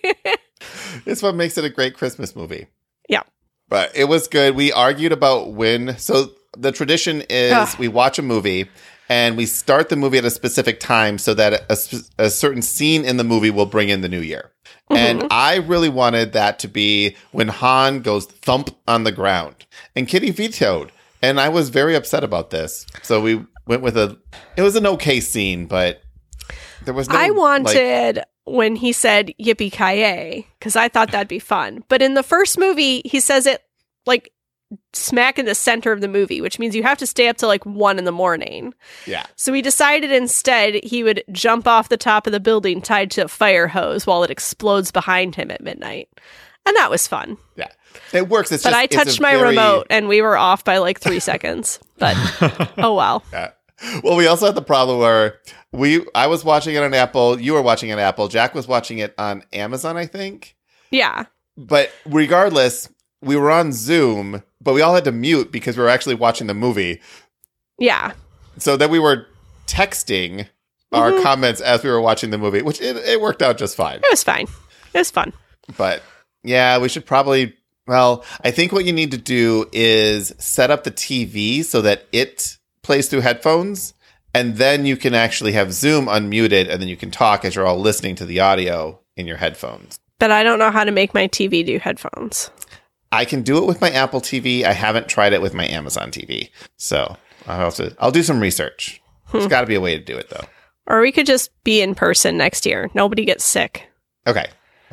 It's 1.06 1.22
what 1.22 1.36
makes 1.36 1.58
it 1.58 1.66
a 1.66 1.70
great 1.70 1.94
Christmas 1.96 2.36
movie. 2.38 2.68
Yeah. 3.10 3.24
But 3.68 3.92
it 3.98 4.06
was 4.06 4.30
good. 4.30 4.56
We 4.56 4.72
argued 4.72 5.12
about 5.12 5.52
when. 5.54 5.98
So 5.98 6.32
the 6.58 6.72
tradition 6.72 7.22
is 7.30 7.52
Ugh. 7.54 7.80
we 7.80 7.90
watch 7.90 8.18
a 8.18 8.22
movie 8.22 8.70
and 9.10 9.36
we 9.36 9.46
start 9.46 9.90
the 9.90 9.98
movie 9.98 10.18
at 10.20 10.24
a 10.26 10.30
specific 10.30 10.80
time 10.80 11.18
so 11.18 11.34
that 11.34 11.66
a, 11.70 11.76
sp- 11.76 12.08
a 12.18 12.30
certain 12.30 12.62
scene 12.62 13.04
in 13.04 13.18
the 13.18 13.26
movie 13.26 13.50
will 13.50 13.66
bring 13.66 13.90
in 13.90 14.00
the 14.00 14.08
new 14.08 14.22
year. 14.22 14.52
Mm-hmm. 14.90 14.96
And 14.96 15.28
I 15.32 15.58
really 15.58 15.90
wanted 15.90 16.32
that 16.32 16.60
to 16.60 16.70
be 16.70 17.18
when 17.34 17.50
Han 17.50 18.02
goes 18.02 18.26
thump 18.26 18.70
on 18.88 19.04
the 19.04 19.12
ground 19.12 19.66
and 19.98 20.08
Kitty 20.08 20.32
vetoed. 20.32 20.92
And 21.24 21.40
I 21.40 21.50
was 21.50 21.70
very 21.70 21.96
upset 21.96 22.24
about 22.24 22.50
this. 22.52 22.86
So 23.02 23.22
we 23.22 23.44
went 23.66 23.82
with 23.82 23.98
a, 23.98 24.20
it 24.58 24.62
was 24.62 24.76
an 24.76 24.86
okay 24.86 25.22
scene, 25.22 25.66
but 25.66 26.02
there 26.84 26.94
was 26.94 27.10
no. 27.10 27.16
I 27.16 27.30
like- 27.30 27.38
wanted 27.38 28.24
when 28.46 28.76
he 28.76 28.92
said 28.92 29.32
yippee 29.42 29.72
ki 29.72 30.46
because 30.60 30.76
I 30.76 30.90
thought 30.90 31.12
that'd 31.12 31.30
be 31.30 31.40
fun. 31.40 31.84
But 31.88 32.02
in 32.02 32.14
the 32.14 32.24
first 32.24 32.60
movie, 32.60 33.02
he 33.06 33.20
says 33.22 33.46
it 33.46 33.64
like 34.06 34.34
smack 34.92 35.40
in 35.40 35.46
the 35.46 35.56
center 35.56 35.94
of 35.94 36.02
the 36.02 36.08
movie, 36.08 36.42
which 36.42 36.60
means 36.60 36.76
you 36.76 36.84
have 36.84 36.98
to 36.98 37.08
stay 37.08 37.30
up 37.30 37.38
till 37.38 37.48
like 37.48 37.66
one 37.66 37.98
in 37.98 38.04
the 38.06 38.12
morning. 38.12 38.74
yeah. 39.06 39.26
So 39.38 39.52
we 39.52 39.62
decided 39.62 40.12
instead 40.12 40.84
he 40.84 41.04
would 41.04 41.24
jump 41.32 41.68
off 41.68 41.90
the 41.90 41.96
top 41.98 42.28
of 42.28 42.34
the 42.34 42.40
building 42.40 42.82
tied 42.82 43.12
to 43.12 43.22
a 43.22 43.28
fire 43.30 43.68
hose 43.68 44.06
while 44.06 44.24
it 44.24 44.32
explodes 44.32 44.92
behind 44.92 45.36
him 45.36 45.52
at 45.52 45.62
midnight. 45.62 46.10
And 46.66 46.76
that 46.78 46.90
was 46.90 47.08
fun. 47.08 47.38
Yeah. 47.56 47.68
It 48.14 48.30
works. 48.30 48.52
It's 48.52 48.64
But 48.64 48.70
just, 48.72 48.80
I 48.80 48.86
touched 48.88 49.20
my 49.22 49.34
very- 49.36 49.50
remote 49.50 49.88
and 49.90 50.08
we 50.08 50.22
were 50.22 50.38
off 50.38 50.64
by 50.64 50.78
like 50.78 51.00
three 51.00 51.20
seconds. 51.32 51.80
But 51.98 52.16
oh 52.78 52.94
well. 52.96 53.24
Yeah. 53.34 53.52
Well, 54.02 54.16
we 54.16 54.28
also 54.28 54.46
had 54.46 54.56
the 54.56 54.62
problem 54.62 55.00
where 55.00 55.40
we 55.74 56.06
I 56.16 56.28
was 56.28 56.46
watching 56.46 56.74
it 56.76 56.84
on 56.84 56.94
Apple, 56.94 57.40
you 57.42 57.54
were 57.54 57.62
watching 57.62 57.90
it 57.90 57.94
on 57.94 58.00
Apple, 58.00 58.30
Jack 58.30 58.56
was 58.56 58.66
watching 58.68 59.00
it 59.00 59.14
on 59.18 59.44
Amazon, 59.52 59.98
I 59.98 60.06
think. 60.06 60.56
Yeah. 60.90 61.26
But 61.58 61.92
regardless, 62.06 62.88
we 63.22 63.36
were 63.36 63.52
on 63.52 63.74
Zoom, 63.74 64.42
but 64.62 64.74
we 64.74 64.82
all 64.82 64.96
had 64.96 65.04
to 65.04 65.12
mute 65.12 65.52
because 65.52 65.76
we 65.76 65.84
were 65.84 65.90
actually 65.90 66.16
watching 66.16 66.48
the 66.48 66.54
movie. 66.54 67.02
Yeah. 67.78 68.14
So 68.58 68.78
then 68.78 68.90
we 68.90 69.00
were 69.00 69.28
texting 69.68 70.48
our 70.94 71.12
Mhm. 71.12 71.24
comments 71.24 71.60
as 71.60 71.84
we 71.84 71.90
were 71.90 72.00
watching 72.02 72.30
the 72.30 72.38
movie, 72.38 72.62
which 72.62 72.80
it, 72.80 72.96
it 72.98 73.20
worked 73.20 73.42
out 73.42 73.58
just 73.58 73.76
fine. 73.76 73.98
It 73.98 74.06
was 74.12 74.24
fine. 74.24 74.48
It 74.94 74.98
was 75.00 75.12
fun. 75.12 75.34
But 75.78 76.04
yeah, 76.44 76.78
we 76.78 76.90
should 76.90 77.06
probably. 77.06 77.56
Well, 77.86 78.24
I 78.44 78.52
think 78.52 78.72
what 78.72 78.86
you 78.86 78.94
need 78.94 79.12
to 79.12 79.18
do 79.18 79.70
is 79.74 80.34
set 80.38 80.72
up 80.72 80.86
the 80.86 80.92
TV 80.92 81.66
so 81.66 81.82
that 81.82 82.06
it 82.14 82.58
plays 82.82 83.10
through 83.10 83.22
headphones, 83.22 83.94
and 84.34 84.56
then 84.56 84.86
you 84.86 84.96
can 84.96 85.14
actually 85.14 85.52
have 85.54 85.74
Zoom 85.74 86.06
unmuted, 86.06 86.70
and 86.70 86.82
then 86.82 86.88
you 86.88 86.96
can 86.96 87.12
talk 87.12 87.44
as 87.44 87.56
you're 87.56 87.66
all 87.66 87.80
listening 87.80 88.16
to 88.16 88.26
the 88.26 88.40
audio 88.40 89.00
in 89.18 89.28
your 89.28 89.38
headphones. 89.38 90.00
But 90.20 90.32
I 90.32 90.44
don't 90.44 90.60
know 90.60 90.72
how 90.72 90.86
to 90.86 90.92
make 90.92 91.14
my 91.14 91.28
TV 91.28 91.66
do 91.66 91.78
headphones. 91.80 92.50
I 93.12 93.26
can 93.26 93.42
do 93.42 93.58
it 93.58 93.68
with 93.68 93.82
my 93.82 93.92
Apple 93.92 94.22
TV. 94.22 94.64
I 94.64 94.74
haven't 94.74 95.08
tried 95.08 95.34
it 95.34 95.42
with 95.42 95.54
my 95.54 95.68
Amazon 95.68 96.10
TV, 96.10 96.50
so 96.78 97.18
I'll 97.48 97.60
have 97.60 97.76
to. 97.76 97.96
I'll 98.00 98.12
do 98.12 98.24
some 98.24 98.40
research. 98.40 99.02
There's 99.32 99.44
hmm. 99.44 99.50
got 99.50 99.62
to 99.62 99.68
be 99.68 99.76
a 99.76 99.82
way 99.82 99.98
to 99.98 100.04
do 100.04 100.18
it 100.18 100.30
though. 100.30 100.46
Or 100.88 101.02
we 101.02 101.12
could 101.12 101.26
just 101.26 101.52
be 101.64 101.82
in 101.82 101.96
person 101.96 102.38
next 102.38 102.66
year. 102.66 102.90
Nobody 102.94 103.26
gets 103.26 103.44
sick. 103.44 103.88
Okay, 104.26 104.48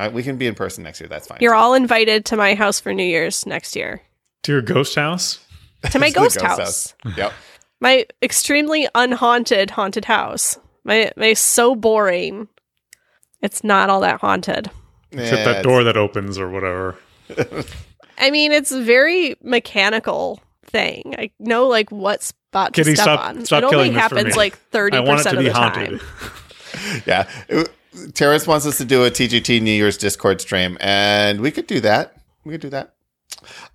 uh, 0.06 0.10
we 0.10 0.22
can 0.22 0.36
be 0.36 0.46
in 0.46 0.54
person 0.54 0.84
next 0.84 1.00
year. 1.00 1.08
That's 1.08 1.26
fine. 1.26 1.38
You're 1.40 1.54
all 1.54 1.74
invited 1.74 2.24
to 2.26 2.36
my 2.36 2.54
house 2.54 2.80
for 2.80 2.92
New 2.92 3.04
Year's 3.04 3.46
next 3.46 3.74
year. 3.76 4.02
to 4.44 4.52
your 4.52 4.62
ghost 4.62 4.94
house. 4.94 5.38
To 5.90 5.98
my 5.98 6.06
It's 6.14 6.14
the 6.14 6.20
ghost, 6.20 6.40
house. 6.40 6.94
Yep. 7.16 7.32
My 7.80 8.06
extremely 8.22 8.88
unhaunted 8.94 9.70
haunted 9.70 10.04
house. 10.04 10.58
My 10.84 11.10
my 11.16 11.32
so 11.34 11.74
boring. 11.74 12.48
It's 13.42 13.64
not 13.64 13.88
all 13.90 14.00
that 14.00 14.20
haunted. 14.20 14.70
Except 15.12 15.44
that 15.44 15.62
door 15.64 15.82
that 15.84 15.96
opens 15.96 16.38
or 16.38 16.48
whatever. 16.50 16.96
I 18.18 18.30
mean, 18.30 18.52
it's 18.52 18.70
a 18.70 18.82
very 18.82 19.34
mechanical 19.42 20.40
thing. 20.66 21.14
I 21.18 21.30
know 21.38 21.66
like 21.66 21.90
what 21.90 22.22
spot 22.22 22.74
Kitty, 22.74 22.90
to 22.92 22.96
step 22.96 23.04
stop- 23.04 23.20
on. 23.28 23.44
stop 23.44 23.62
it 23.62 23.64
only 23.64 23.76
killing 23.76 23.92
this 23.94 24.02
happens 24.02 24.36
like 24.36 24.56
thirty 24.58 24.96
I 24.96 25.00
want 25.00 25.20
it 25.20 25.24
percent 25.24 25.38
of 25.38 25.44
the 25.44 25.52
haunted. 25.52 26.00
time. 26.00 27.02
Yeah. 27.06 27.28
It- 27.48 27.70
Terrence 28.14 28.46
wants 28.46 28.66
us 28.66 28.78
to 28.78 28.84
do 28.84 29.04
a 29.04 29.10
TGT 29.10 29.60
New 29.60 29.72
Year's 29.72 29.96
Discord 29.96 30.40
stream, 30.40 30.76
and 30.80 31.40
we 31.40 31.50
could 31.50 31.66
do 31.66 31.80
that. 31.80 32.14
We 32.44 32.52
could 32.52 32.60
do 32.60 32.70
that. 32.70 32.94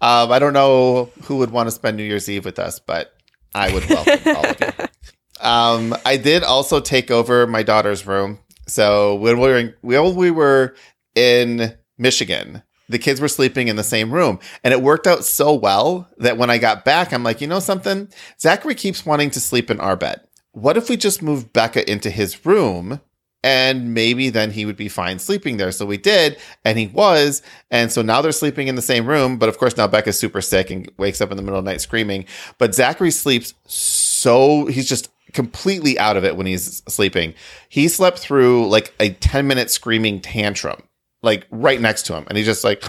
Um, 0.01 0.31
I 0.31 0.39
don't 0.39 0.53
know 0.53 1.09
who 1.23 1.37
would 1.37 1.51
want 1.51 1.67
to 1.67 1.71
spend 1.71 1.97
New 1.97 2.03
Year's 2.03 2.29
Eve 2.29 2.45
with 2.45 2.59
us, 2.59 2.79
but 2.79 3.13
I 3.53 3.73
would 3.73 3.87
welcome 3.89 4.35
all 4.35 4.45
of 4.45 4.59
you. 4.59 4.85
Um, 5.41 5.95
I 6.05 6.15
did 6.15 6.43
also 6.43 6.79
take 6.79 7.11
over 7.11 7.45
my 7.45 7.61
daughter's 7.61 8.07
room. 8.07 8.39
So 8.67 9.15
when 9.15 9.39
we 9.39 9.47
were 9.47 9.57
in, 9.57 9.73
when 9.81 10.15
we 10.15 10.31
were 10.31 10.75
in 11.13 11.75
Michigan, 11.97 12.63
the 12.87 12.97
kids 12.97 13.19
were 13.19 13.27
sleeping 13.27 13.67
in 13.67 13.75
the 13.75 13.83
same 13.83 14.13
room, 14.13 14.39
and 14.63 14.73
it 14.73 14.81
worked 14.81 15.07
out 15.07 15.25
so 15.25 15.53
well 15.53 16.07
that 16.17 16.37
when 16.37 16.49
I 16.49 16.57
got 16.57 16.85
back, 16.85 17.13
I'm 17.13 17.23
like, 17.23 17.41
you 17.41 17.47
know 17.47 17.59
something? 17.59 18.07
Zachary 18.39 18.75
keeps 18.75 19.05
wanting 19.05 19.29
to 19.31 19.39
sleep 19.39 19.69
in 19.69 19.79
our 19.79 19.95
bed. 19.95 20.21
What 20.53 20.77
if 20.77 20.89
we 20.89 20.97
just 20.97 21.21
moved 21.21 21.51
Becca 21.51 21.89
into 21.89 22.09
his 22.09 22.45
room? 22.45 23.01
And 23.45 23.93
maybe 23.93 24.31
then 24.31 24.49
he 24.49 24.65
would 24.65 24.75
be 24.75 24.89
fine 24.89 25.19
sleeping 25.19 25.57
there. 25.57 25.71
So 25.71 25.85
we 25.85 25.97
did, 25.97 26.39
and 26.65 26.79
he 26.79 26.87
was. 26.87 27.43
And 27.69 27.91
so 27.91 28.01
now 28.01 28.23
they're 28.23 28.31
sleeping 28.31 28.67
in 28.67 28.73
the 28.73 28.81
same 28.81 29.05
room. 29.05 29.37
But 29.37 29.49
of 29.49 29.59
course, 29.59 29.77
now 29.77 29.85
Becca's 29.85 30.17
super 30.17 30.41
sick 30.41 30.71
and 30.71 30.91
wakes 30.97 31.21
up 31.21 31.29
in 31.29 31.37
the 31.37 31.43
middle 31.43 31.59
of 31.59 31.63
the 31.63 31.69
night 31.69 31.81
screaming. 31.81 32.25
But 32.57 32.73
Zachary 32.73 33.11
sleeps 33.11 33.53
so, 33.67 34.65
he's 34.65 34.89
just 34.89 35.09
completely 35.33 35.99
out 35.99 36.17
of 36.17 36.25
it 36.25 36.35
when 36.35 36.47
he's 36.47 36.81
sleeping. 36.87 37.35
He 37.69 37.87
slept 37.87 38.17
through 38.17 38.67
like 38.67 38.95
a 38.99 39.11
10 39.11 39.45
minute 39.45 39.69
screaming 39.69 40.21
tantrum, 40.21 40.81
like 41.21 41.45
right 41.51 41.79
next 41.79 42.07
to 42.07 42.15
him. 42.15 42.25
And 42.27 42.39
he's 42.39 42.47
just 42.47 42.63
like, 42.63 42.83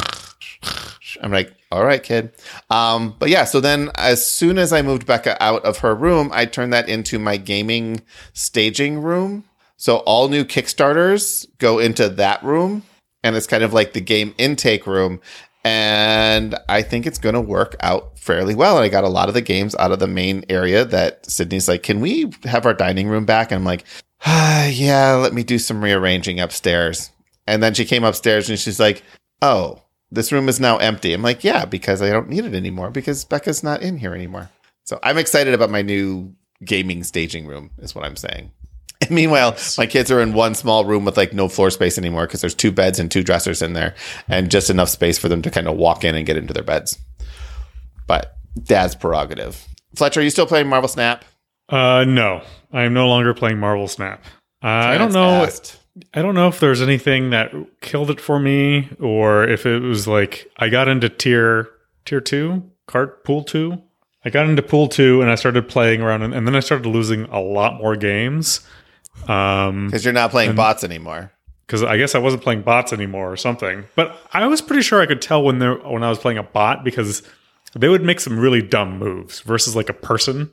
I'm 1.23 1.33
like, 1.33 1.53
all 1.71 1.85
right, 1.85 2.03
kid. 2.03 2.33
Um, 2.71 3.15
but 3.19 3.29
yeah, 3.29 3.45
so 3.45 3.61
then 3.61 3.91
as 3.97 4.27
soon 4.27 4.57
as 4.57 4.73
I 4.73 4.81
moved 4.81 5.05
Becca 5.05 5.37
out 5.43 5.67
of 5.67 5.79
her 5.79 5.95
room, 5.95 6.31
I 6.33 6.47
turned 6.47 6.73
that 6.73 6.89
into 6.89 7.19
my 7.19 7.37
gaming 7.37 8.01
staging 8.33 9.03
room. 9.03 9.45
So 9.77 9.99
all 9.99 10.29
new 10.29 10.45
Kickstarters 10.45 11.47
go 11.59 11.79
into 11.79 12.09
that 12.09 12.43
room, 12.43 12.83
and 13.23 13.37
it's 13.37 13.47
kind 13.47 13.63
of 13.63 13.73
like 13.73 13.93
the 13.93 14.01
game 14.01 14.35
intake 14.39 14.87
room. 14.87 15.21
And 15.65 16.55
I 16.69 16.83
think 16.83 17.07
it's 17.07 17.19
going 17.19 17.35
to 17.35 17.41
work 17.41 17.75
out 17.81 18.19
fairly 18.19 18.55
well. 18.55 18.77
And 18.77 18.85
I 18.85 18.89
got 18.89 19.03
a 19.03 19.09
lot 19.09 19.27
of 19.29 19.35
the 19.35 19.41
games 19.41 19.75
out 19.75 19.91
of 19.91 19.99
the 19.99 20.07
main 20.07 20.45
area 20.49 20.85
that 20.85 21.29
Sydney's 21.29 21.67
like, 21.67 21.83
can 21.83 22.01
we 22.01 22.31
have 22.45 22.67
our 22.67 22.75
dining 22.75 23.09
room 23.09 23.27
back? 23.27 23.51
And 23.51 23.59
I'm 23.59 23.65
like, 23.65 23.85
ah, 24.25 24.67
yeah, 24.67 25.15
let 25.15 25.35
me 25.35 25.43
do 25.43 25.59
some 25.59 25.83
rearranging 25.83 26.39
upstairs. 26.39 27.11
And 27.49 27.65
then 27.65 27.75
she 27.75 27.85
came 27.85 28.05
upstairs 28.05 28.49
and 28.49 28.59
she's 28.59 28.79
like, 28.79 29.03
oh, 29.43 29.83
this 30.13 30.31
room 30.31 30.49
is 30.49 30.61
now 30.61 30.77
empty. 30.77 31.13
I'm 31.13 31.23
like, 31.23 31.43
yeah, 31.43 31.65
because 31.65 32.01
I 32.01 32.11
don't 32.11 32.29
need 32.29 32.45
it 32.45 32.55
anymore 32.55 32.91
because 32.91 33.25
Becca's 33.25 33.65
not 33.65 33.83
in 33.83 33.99
here 33.99 34.15
anymore. 34.15 34.51
So 34.85 35.01
I'm 35.03 35.19
excited 35.19 35.53
about 35.53 35.71
my 35.71 35.83
new 35.83 36.33
gaming 36.65 37.03
staging 37.03 37.45
room, 37.45 37.71
is 37.79 37.93
what 37.93 38.05
I'm 38.05 38.17
saying. 38.17 38.53
And 39.03 39.11
meanwhile, 39.11 39.57
my 39.79 39.87
kids 39.87 40.11
are 40.11 40.21
in 40.21 40.33
one 40.33 40.55
small 40.55 40.85
room 40.85 41.05
with 41.05 41.17
like 41.17 41.33
no 41.33 41.49
floor 41.49 41.71
space 41.71 41.99
anymore 41.99 42.27
because 42.27 42.41
there's 42.41 42.55
two 42.55 42.73
beds 42.73 42.99
and 42.99 43.11
two 43.11 43.23
dressers 43.23 43.63
in 43.63 43.73
there 43.73 43.95
and 44.29 44.51
just 44.51 44.71
enough 44.71 44.89
space 44.89 45.19
for 45.19 45.29
them 45.29 45.43
to 45.43 45.51
kind 45.51 45.69
of 45.69 45.77
walk 45.77 46.05
in 46.05 46.15
and 46.15 46.27
get 46.27 46.37
into 46.37 46.53
their 46.53 46.63
beds. 46.63 46.99
But 48.07 48.37
dad's 48.63 48.95
prerogative. 48.95 49.67
Fletcher, 49.95 50.21
are 50.21 50.23
you 50.23 50.31
still 50.31 50.47
playing 50.47 50.69
Marvel 50.69 50.89
Snap? 50.89 51.25
Uh, 51.69 52.05
no, 52.07 52.43
I 52.73 52.85
am 52.85 52.95
no 52.95 53.09
longer 53.09 53.35
playing 53.35 53.59
Marvel 53.59 53.89
Snap. 53.89 54.23
Uh, 54.63 54.69
I 54.69 54.99
don't 54.99 55.13
know. 55.13 55.45
Asked. 55.45 55.79
I 56.13 56.21
don't 56.21 56.35
know 56.35 56.49
if 56.49 56.61
there's 56.61 56.83
anything 56.83 57.31
that 57.31 57.53
killed 57.81 58.11
it 58.11 58.21
for 58.21 58.39
me, 58.39 58.91
or 59.01 59.49
if 59.49 59.65
it 59.65 59.81
was 59.81 60.07
like 60.07 60.51
I 60.59 60.69
got 60.69 60.89
into 60.89 61.09
tier 61.09 61.71
tier 62.05 62.21
two, 62.21 62.71
cart 62.87 63.25
pool 63.25 63.43
two. 63.43 63.83
I 64.25 64.31
got 64.31 64.49
into 64.49 64.63
pool 64.63 64.89
two 64.89 65.23
and 65.23 65.31
I 65.31 65.37
started 65.37 65.69
playing 65.69 66.03
around, 66.03 66.23
and, 66.23 66.35
and 66.35 66.47
then 66.47 66.57
I 66.57 66.61
started 66.61 66.87
losing 66.87 67.25
a 67.25 67.41
lot 67.41 67.75
more 67.75 67.97
games. 67.97 68.61
Um, 69.29 69.87
because 69.87 70.05
you're 70.05 70.15
not 70.15 70.31
playing 70.31 70.51
and, 70.51 70.57
bots 70.57 70.85
anymore. 70.85 71.33
Because 71.67 71.83
I 71.83 71.97
guess 71.97 72.15
I 72.15 72.19
wasn't 72.19 72.43
playing 72.43 72.63
bots 72.63 72.93
anymore 72.93 73.33
or 73.33 73.37
something. 73.37 73.85
But 73.97 74.17
I 74.33 74.47
was 74.47 74.63
pretty 74.63 74.83
sure 74.83 75.01
I 75.01 75.07
could 75.07 75.21
tell 75.21 75.43
when 75.43 75.59
they 75.59 75.67
when 75.67 76.05
I 76.05 76.09
was 76.09 76.19
playing 76.19 76.39
a 76.39 76.43
bot 76.43 76.85
because 76.85 77.23
they 77.75 77.89
would 77.89 78.03
make 78.03 78.21
some 78.21 78.39
really 78.39 78.63
dumb 78.63 78.99
moves 78.99 79.41
versus 79.41 79.75
like 79.75 79.89
a 79.89 79.93
person. 79.93 80.51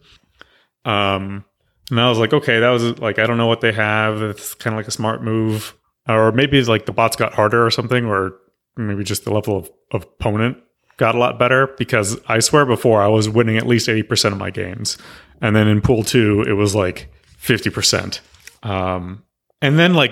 Um, 0.85 1.45
and 1.89 1.99
I 1.99 2.09
was 2.09 2.17
like, 2.17 2.33
okay, 2.33 2.59
that 2.59 2.69
was 2.69 2.99
like 2.99 3.19
I 3.19 3.25
don't 3.27 3.37
know 3.37 3.47
what 3.47 3.61
they 3.61 3.71
have. 3.71 4.21
It's 4.21 4.55
kind 4.55 4.73
of 4.73 4.77
like 4.77 4.87
a 4.87 4.91
smart 4.91 5.23
move, 5.23 5.75
or 6.07 6.31
maybe 6.31 6.57
it's 6.57 6.69
like 6.69 6.85
the 6.85 6.91
bots 6.91 7.15
got 7.15 7.33
harder 7.33 7.65
or 7.65 7.71
something, 7.71 8.05
or 8.05 8.33
maybe 8.75 9.03
just 9.03 9.23
the 9.23 9.33
level 9.33 9.57
of, 9.57 9.71
of 9.91 10.03
opponent 10.03 10.57
got 10.97 11.15
a 11.15 11.19
lot 11.19 11.37
better. 11.37 11.67
Because 11.77 12.19
I 12.27 12.39
swear 12.39 12.65
before 12.65 13.01
I 13.01 13.07
was 13.07 13.29
winning 13.29 13.57
at 13.57 13.67
least 13.67 13.87
eighty 13.87 14.03
percent 14.03 14.33
of 14.33 14.39
my 14.39 14.49
games, 14.49 14.97
and 15.41 15.55
then 15.55 15.67
in 15.67 15.81
pool 15.81 16.03
two 16.03 16.41
it 16.47 16.53
was 16.53 16.73
like 16.73 17.13
fifty 17.37 17.69
percent. 17.69 18.21
Um, 18.63 19.23
and 19.61 19.77
then 19.77 19.93
like 19.93 20.11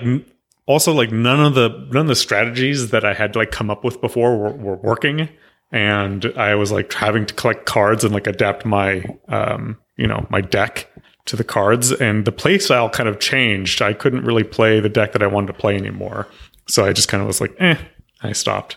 also 0.66 0.92
like 0.92 1.10
none 1.10 1.40
of 1.40 1.54
the 1.54 1.68
none 1.90 2.02
of 2.02 2.06
the 2.08 2.14
strategies 2.14 2.90
that 2.90 3.04
I 3.04 3.14
had 3.14 3.34
like 3.36 3.50
come 3.50 3.70
up 3.70 3.84
with 3.84 4.00
before 4.00 4.36
were, 4.36 4.52
were 4.52 4.76
working, 4.76 5.28
and 5.70 6.26
I 6.36 6.54
was 6.54 6.70
like 6.70 6.92
having 6.92 7.26
to 7.26 7.34
collect 7.34 7.66
cards 7.66 8.04
and 8.04 8.14
like 8.14 8.26
adapt 8.26 8.64
my 8.64 9.04
um, 9.28 9.78
you 9.96 10.06
know 10.06 10.26
my 10.30 10.40
deck 10.40 10.88
to 11.26 11.36
the 11.36 11.44
cards, 11.44 11.92
and 11.92 12.24
the 12.24 12.32
play 12.32 12.58
style 12.58 12.88
kind 12.88 13.08
of 13.08 13.20
changed. 13.20 13.82
I 13.82 13.92
couldn't 13.92 14.24
really 14.24 14.44
play 14.44 14.80
the 14.80 14.88
deck 14.88 15.12
that 15.12 15.22
I 15.22 15.26
wanted 15.26 15.48
to 15.48 15.54
play 15.54 15.76
anymore, 15.76 16.28
so 16.68 16.84
I 16.84 16.92
just 16.92 17.08
kind 17.08 17.20
of 17.20 17.26
was 17.26 17.40
like, 17.40 17.54
eh, 17.58 17.76
I 18.22 18.32
stopped. 18.32 18.76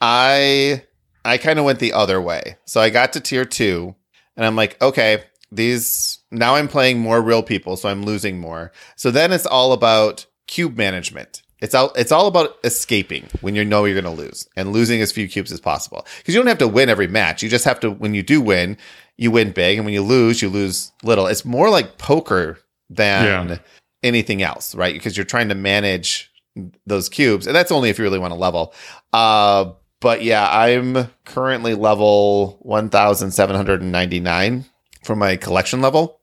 I 0.00 0.82
I 1.24 1.38
kind 1.38 1.58
of 1.58 1.64
went 1.64 1.78
the 1.78 1.92
other 1.92 2.20
way. 2.20 2.56
So 2.66 2.80
I 2.80 2.90
got 2.90 3.12
to 3.14 3.20
tier 3.20 3.44
two, 3.44 3.94
and 4.36 4.44
I'm 4.44 4.56
like, 4.56 4.80
okay, 4.82 5.24
these 5.54 6.18
now 6.30 6.56
I'm 6.56 6.68
playing 6.68 6.98
more 6.98 7.22
real 7.22 7.42
people, 7.42 7.76
so 7.76 7.88
I'm 7.88 8.04
losing 8.04 8.38
more. 8.38 8.72
So 8.96 9.10
then 9.10 9.32
it's 9.32 9.46
all 9.46 9.72
about 9.72 10.26
cube 10.46 10.76
management. 10.76 11.42
It's 11.60 11.74
all 11.74 11.92
it's 11.94 12.12
all 12.12 12.26
about 12.26 12.56
escaping 12.64 13.26
when 13.40 13.54
you 13.54 13.64
know 13.64 13.84
you're 13.84 14.00
going 14.00 14.16
to 14.16 14.22
lose 14.22 14.48
and 14.56 14.72
losing 14.72 15.00
as 15.00 15.12
few 15.12 15.28
cubes 15.28 15.52
as 15.52 15.60
possible. 15.60 16.06
Because 16.18 16.34
you 16.34 16.40
don't 16.40 16.48
have 16.48 16.58
to 16.58 16.68
win 16.68 16.90
every 16.90 17.06
match. 17.06 17.42
You 17.42 17.48
just 17.48 17.64
have 17.64 17.80
to 17.80 17.90
when 17.90 18.14
you 18.14 18.22
do 18.22 18.40
win, 18.40 18.76
you 19.16 19.30
win 19.30 19.52
big, 19.52 19.78
and 19.78 19.84
when 19.84 19.94
you 19.94 20.02
lose, 20.02 20.42
you 20.42 20.48
lose 20.48 20.92
little. 21.02 21.26
It's 21.26 21.44
more 21.44 21.70
like 21.70 21.96
poker 21.96 22.58
than 22.90 23.48
yeah. 23.48 23.58
anything 24.02 24.42
else, 24.42 24.74
right? 24.74 24.92
Because 24.92 25.16
you're 25.16 25.24
trying 25.24 25.48
to 25.48 25.54
manage 25.54 26.30
those 26.86 27.08
cubes, 27.08 27.46
and 27.46 27.56
that's 27.56 27.72
only 27.72 27.88
if 27.88 27.98
you 27.98 28.04
really 28.04 28.18
want 28.18 28.32
to 28.32 28.38
level. 28.38 28.74
Uh, 29.12 29.72
but 30.00 30.22
yeah, 30.22 30.46
I'm 30.50 31.08
currently 31.24 31.74
level 31.74 32.58
1,799 32.60 34.64
for 35.04 35.14
my 35.14 35.36
collection 35.36 35.80
level. 35.80 36.20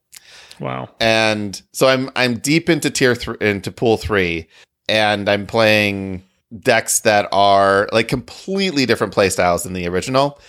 Wow. 0.60 0.90
And 1.00 1.62
so 1.72 1.88
I'm 1.88 2.10
I'm 2.16 2.38
deep 2.38 2.70
into 2.70 2.90
tier 2.90 3.16
three 3.16 3.38
into 3.42 3.72
pool 3.72 3.98
three, 3.98 4.48
and 4.88 5.28
I'm 5.28 5.48
playing 5.48 6.24
decks 6.60 7.02
that 7.02 7.28
are 7.32 7.88
like 7.92 8.08
completely 8.08 8.86
different 8.86 9.14
playstyles 9.14 9.64
than 9.64 9.74
the 9.74 9.88
original. 9.88 10.40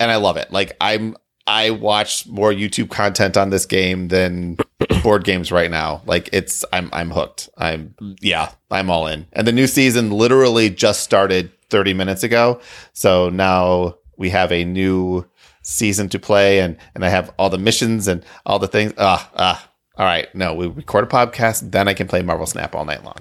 And 0.00 0.10
I 0.10 0.16
love 0.16 0.36
it. 0.36 0.50
Like 0.52 0.76
I'm 0.80 1.16
I 1.46 1.70
watch 1.70 2.26
more 2.28 2.52
YouTube 2.52 2.90
content 2.90 3.36
on 3.36 3.50
this 3.50 3.66
game 3.66 4.08
than 4.08 4.56
board 5.02 5.24
games 5.24 5.50
right 5.50 5.70
now. 5.70 6.02
Like 6.06 6.28
it's 6.32 6.64
I'm 6.72 6.88
I'm 6.92 7.10
hooked. 7.10 7.48
I'm 7.58 7.94
yeah, 8.20 8.52
I'm 8.70 8.90
all 8.90 9.06
in. 9.06 9.26
And 9.32 9.46
the 9.46 9.52
new 9.52 9.66
season 9.66 10.10
literally 10.10 10.70
just 10.70 11.02
started 11.02 11.52
30 11.70 11.94
minutes 11.94 12.22
ago. 12.22 12.60
So 12.92 13.28
now 13.28 13.96
we 14.16 14.30
have 14.30 14.52
a 14.52 14.64
new 14.64 15.26
season 15.62 16.08
to 16.10 16.18
play 16.18 16.60
and 16.60 16.76
and 16.94 17.04
I 17.04 17.08
have 17.08 17.32
all 17.38 17.50
the 17.50 17.58
missions 17.58 18.08
and 18.08 18.24
all 18.46 18.58
the 18.58 18.68
things. 18.68 18.92
Ah, 18.98 19.30
ah. 19.36 19.68
All 19.96 20.06
right. 20.06 20.32
No, 20.34 20.54
we 20.54 20.66
record 20.66 21.04
a 21.04 21.06
podcast, 21.06 21.70
then 21.70 21.86
I 21.88 21.94
can 21.94 22.08
play 22.08 22.22
Marvel 22.22 22.46
Snap 22.46 22.74
all 22.74 22.84
night 22.84 23.04
long. 23.04 23.18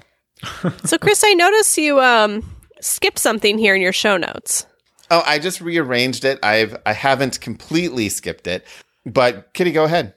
so 0.86 0.97
Chris, 0.97 1.23
I 1.25 1.34
notice 1.34 1.77
you 1.77 1.99
um 1.99 2.43
skipped 2.80 3.19
something 3.19 3.58
here 3.58 3.75
in 3.75 3.82
your 3.82 3.93
show 3.93 4.17
notes. 4.17 4.65
Oh, 5.10 5.23
I 5.25 5.39
just 5.39 5.62
rearranged 5.62 6.25
it. 6.25 6.39
I've 6.43 6.77
I 6.86 6.93
haven't 6.93 7.41
completely 7.41 8.10
skipped 8.10 8.47
it. 8.47 8.65
But 9.06 9.54
Kitty, 9.54 9.71
go 9.71 9.84
ahead. 9.84 10.13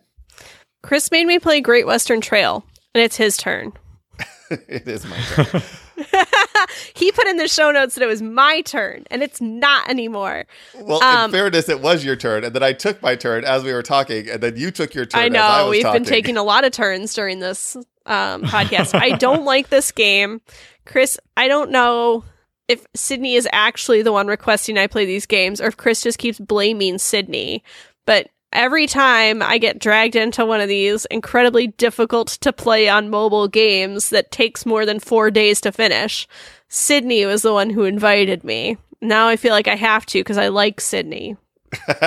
Chris 0.82 1.10
made 1.10 1.26
me 1.26 1.38
play 1.38 1.60
Great 1.60 1.86
Western 1.86 2.20
Trail, 2.20 2.64
and 2.94 3.02
it's 3.02 3.16
his 3.16 3.36
turn. 3.36 3.72
it 4.50 4.86
is 4.86 5.06
my 5.06 5.16
turn. 5.16 5.62
he 6.94 7.12
put 7.12 7.26
in 7.26 7.36
the 7.36 7.48
show 7.48 7.70
notes 7.70 7.94
that 7.94 8.02
it 8.02 8.06
was 8.06 8.22
my 8.22 8.60
turn, 8.62 9.04
and 9.10 9.22
it's 9.22 9.40
not 9.40 9.88
anymore. 9.88 10.44
Well, 10.78 11.02
um, 11.02 11.26
in 11.26 11.30
fairness, 11.30 11.68
it 11.68 11.80
was 11.80 12.04
your 12.04 12.16
turn, 12.16 12.44
and 12.44 12.54
then 12.54 12.62
I 12.62 12.72
took 12.72 13.00
my 13.02 13.16
turn 13.16 13.44
as 13.44 13.64
we 13.64 13.72
were 13.72 13.82
talking, 13.82 14.28
and 14.28 14.42
then 14.42 14.56
you 14.56 14.70
took 14.70 14.94
your 14.94 15.06
turn. 15.06 15.22
I 15.22 15.28
know 15.28 15.42
I 15.42 15.68
we've 15.68 15.82
talking. 15.82 16.02
been 16.02 16.08
taking 16.08 16.36
a 16.36 16.42
lot 16.42 16.64
of 16.64 16.72
turns 16.72 17.14
during 17.14 17.40
this 17.40 17.76
um, 18.06 18.42
podcast. 18.42 18.98
I 18.98 19.10
don't 19.10 19.44
like 19.46 19.68
this 19.68 19.92
game, 19.92 20.40
Chris. 20.84 21.18
I 21.36 21.48
don't 21.48 21.70
know 21.70 22.24
if 22.68 22.86
Sydney 22.94 23.34
is 23.34 23.48
actually 23.52 24.02
the 24.02 24.12
one 24.12 24.26
requesting 24.26 24.78
I 24.78 24.86
play 24.86 25.04
these 25.04 25.26
games 25.26 25.60
or 25.60 25.66
if 25.66 25.76
Chris 25.76 26.02
just 26.02 26.18
keeps 26.18 26.38
blaming 26.38 26.98
Sydney. 26.98 27.62
But 28.06 28.28
every 28.54 28.86
time 28.86 29.42
I 29.42 29.58
get 29.58 29.78
dragged 29.78 30.16
into 30.16 30.46
one 30.46 30.60
of 30.60 30.68
these 30.68 31.04
incredibly 31.06 31.66
difficult 31.66 32.28
to 32.40 32.52
play 32.52 32.88
on 32.88 33.10
mobile 33.10 33.48
games 33.48 34.10
that 34.10 34.30
takes 34.30 34.64
more 34.64 34.86
than 34.86 35.00
four 35.00 35.30
days 35.30 35.60
to 35.62 35.72
finish, 35.72 36.26
Sydney 36.68 37.26
was 37.26 37.42
the 37.42 37.52
one 37.52 37.70
who 37.70 37.84
invited 37.84 38.44
me. 38.44 38.78
Now 39.00 39.28
I 39.28 39.36
feel 39.36 39.52
like 39.52 39.68
I 39.68 39.76
have 39.76 40.06
to 40.06 40.20
because 40.20 40.38
I 40.38 40.48
like 40.48 40.80
Sydney 40.80 41.36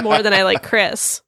more 0.01 0.23
than 0.23 0.33
I 0.33 0.43
like 0.43 0.63
Chris. 0.67 1.21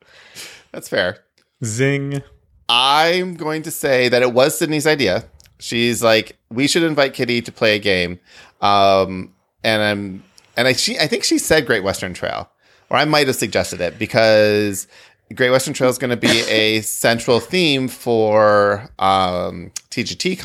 That's 0.71 0.89
fair. 0.89 1.23
Zing. 1.63 2.23
I'm 2.67 3.35
going 3.35 3.63
to 3.63 3.71
say 3.71 4.09
that 4.09 4.21
it 4.21 4.33
was 4.33 4.57
Sydney's 4.57 4.87
idea. 4.87 5.25
She's 5.59 6.03
like, 6.03 6.37
we 6.49 6.67
should 6.67 6.83
invite 6.83 7.13
Kitty 7.13 7.41
to 7.41 7.51
play 7.51 7.75
a 7.75 7.79
game. 7.79 8.19
Um, 8.61 9.33
and 9.63 9.81
I'm 9.81 10.23
and 10.55 10.67
I 10.67 10.73
she 10.73 10.97
I 10.99 11.07
think 11.07 11.23
she 11.23 11.37
said 11.37 11.65
Great 11.65 11.83
Western 11.83 12.13
Trail, 12.13 12.49
or 12.89 12.97
I 12.97 13.05
might 13.05 13.27
have 13.27 13.35
suggested 13.35 13.81
it 13.81 13.97
because 13.99 14.87
Great 15.33 15.51
Western 15.51 15.73
Trail 15.73 15.89
is 15.89 15.97
going 15.97 16.09
to 16.09 16.17
be 16.17 16.41
a 16.49 16.81
central 16.81 17.39
theme 17.39 17.87
for 17.87 18.89
um, 18.99 19.71
TGT 19.91 20.39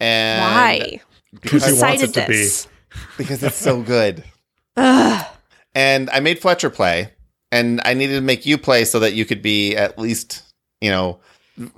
And 0.00 0.40
why? 0.42 1.00
Because 1.40 1.66
he 1.66 1.72
wants 1.72 2.02
it 2.02 2.14
to 2.14 2.20
this? 2.26 2.66
be. 2.66 2.72
Because 3.18 3.42
it's 3.42 3.56
so 3.56 3.82
good. 3.82 4.24
and 4.76 6.10
I 6.10 6.20
made 6.20 6.38
Fletcher 6.38 6.70
play, 6.70 7.12
and 7.52 7.80
I 7.84 7.94
needed 7.94 8.14
to 8.14 8.20
make 8.20 8.46
you 8.46 8.58
play 8.58 8.84
so 8.84 9.00
that 9.00 9.12
you 9.12 9.24
could 9.24 9.42
be 9.42 9.76
at 9.76 9.98
least 9.98 10.42
you 10.80 10.90
know 10.90 11.18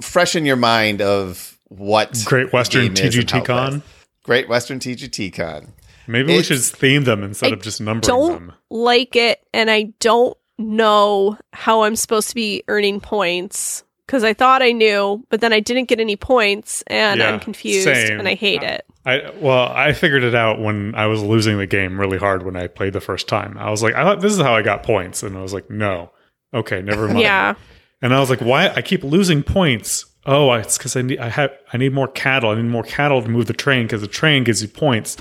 fresh 0.00 0.36
in 0.36 0.44
your 0.44 0.56
mind 0.56 1.02
of 1.02 1.58
what 1.68 2.22
Great 2.24 2.52
Western 2.52 2.94
TGT 2.94 3.82
Great 4.22 4.48
Western 4.48 4.78
TGT 4.78 5.34
Con. 5.34 5.72
Maybe 6.06 6.34
it's, 6.34 6.50
we 6.50 6.56
should 6.56 6.64
theme 6.64 7.04
them 7.04 7.22
instead 7.22 7.52
I 7.52 7.54
of 7.54 7.62
just 7.62 7.80
numbering 7.80 8.02
don't 8.02 8.32
them. 8.32 8.52
Like 8.68 9.16
it, 9.16 9.40
and 9.52 9.70
I 9.70 9.92
don't 10.00 10.36
know 10.60 11.36
how 11.52 11.82
I'm 11.82 11.96
supposed 11.96 12.28
to 12.28 12.34
be 12.34 12.62
earning 12.68 13.00
points 13.00 13.84
because 14.06 14.24
I 14.24 14.34
thought 14.34 14.60
I 14.60 14.72
knew, 14.72 15.24
but 15.28 15.40
then 15.40 15.52
I 15.52 15.60
didn't 15.60 15.84
get 15.84 16.00
any 16.00 16.16
points, 16.16 16.82
and 16.88 17.20
yeah, 17.20 17.30
I'm 17.30 17.38
confused, 17.38 17.84
same. 17.84 18.18
and 18.18 18.26
I 18.26 18.34
hate 18.34 18.62
it. 18.62 18.84
I 19.06 19.32
well, 19.36 19.68
I 19.68 19.92
figured 19.92 20.24
it 20.24 20.34
out 20.34 20.60
when 20.60 20.94
I 20.96 21.06
was 21.06 21.22
losing 21.22 21.58
the 21.58 21.66
game 21.66 21.98
really 21.98 22.18
hard 22.18 22.44
when 22.44 22.56
I 22.56 22.66
played 22.66 22.92
the 22.92 23.00
first 23.00 23.28
time. 23.28 23.56
I 23.56 23.70
was 23.70 23.84
like, 23.84 23.94
I 23.94 24.02
thought 24.02 24.20
this 24.20 24.32
is 24.32 24.40
how 24.40 24.54
I 24.54 24.62
got 24.62 24.82
points, 24.82 25.22
and 25.22 25.36
I 25.36 25.42
was 25.42 25.54
like, 25.54 25.70
no, 25.70 26.10
okay, 26.52 26.82
never 26.82 27.06
mind. 27.06 27.20
yeah, 27.20 27.54
and 28.02 28.12
I 28.12 28.18
was 28.18 28.30
like, 28.30 28.40
why? 28.40 28.68
I 28.70 28.82
keep 28.82 29.04
losing 29.04 29.44
points. 29.44 30.06
Oh, 30.26 30.52
it's 30.52 30.76
because 30.76 30.96
I 30.96 31.02
need 31.02 31.20
I 31.20 31.28
have 31.28 31.52
I 31.72 31.76
need 31.76 31.92
more 31.92 32.08
cattle. 32.08 32.50
I 32.50 32.56
need 32.56 32.64
more 32.64 32.82
cattle 32.82 33.22
to 33.22 33.28
move 33.28 33.46
the 33.46 33.52
train 33.52 33.84
because 33.84 34.00
the 34.00 34.08
train 34.08 34.42
gives 34.42 34.60
you 34.60 34.68
points. 34.68 35.16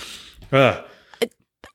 Ugh. 0.51 0.83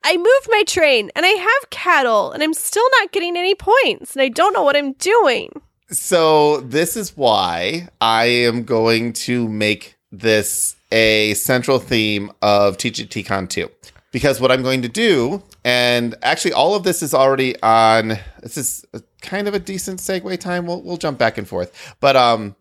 I 0.06 0.18
moved 0.18 0.48
my 0.50 0.62
train 0.66 1.10
and 1.16 1.24
I 1.24 1.30
have 1.30 1.70
cattle 1.70 2.30
and 2.32 2.42
I'm 2.42 2.52
still 2.52 2.86
not 3.00 3.10
getting 3.10 3.38
any 3.38 3.54
points 3.54 4.14
and 4.14 4.22
I 4.22 4.28
don't 4.28 4.52
know 4.52 4.62
what 4.62 4.76
I'm 4.76 4.92
doing. 4.92 5.62
So 5.90 6.60
this 6.60 6.94
is 6.94 7.16
why 7.16 7.88
I 8.02 8.26
am 8.26 8.64
going 8.64 9.14
to 9.14 9.48
make 9.48 9.96
this 10.12 10.76
a 10.92 11.32
central 11.34 11.78
theme 11.78 12.30
of 12.42 12.76
TGTCon 12.76 13.48
2. 13.48 13.70
Because 14.12 14.40
what 14.40 14.52
I'm 14.52 14.62
going 14.62 14.82
to 14.82 14.88
do, 14.88 15.42
and 15.64 16.14
actually 16.22 16.52
all 16.52 16.74
of 16.74 16.84
this 16.84 17.02
is 17.02 17.14
already 17.14 17.60
on 17.62 18.18
this 18.42 18.56
is 18.56 18.84
kind 19.22 19.48
of 19.48 19.54
a 19.54 19.58
decent 19.58 20.00
segue 20.00 20.38
time. 20.38 20.66
We'll 20.66 20.82
we'll 20.82 20.98
jump 20.98 21.18
back 21.18 21.36
and 21.38 21.48
forth. 21.48 21.96
But 21.98 22.14
um 22.14 22.54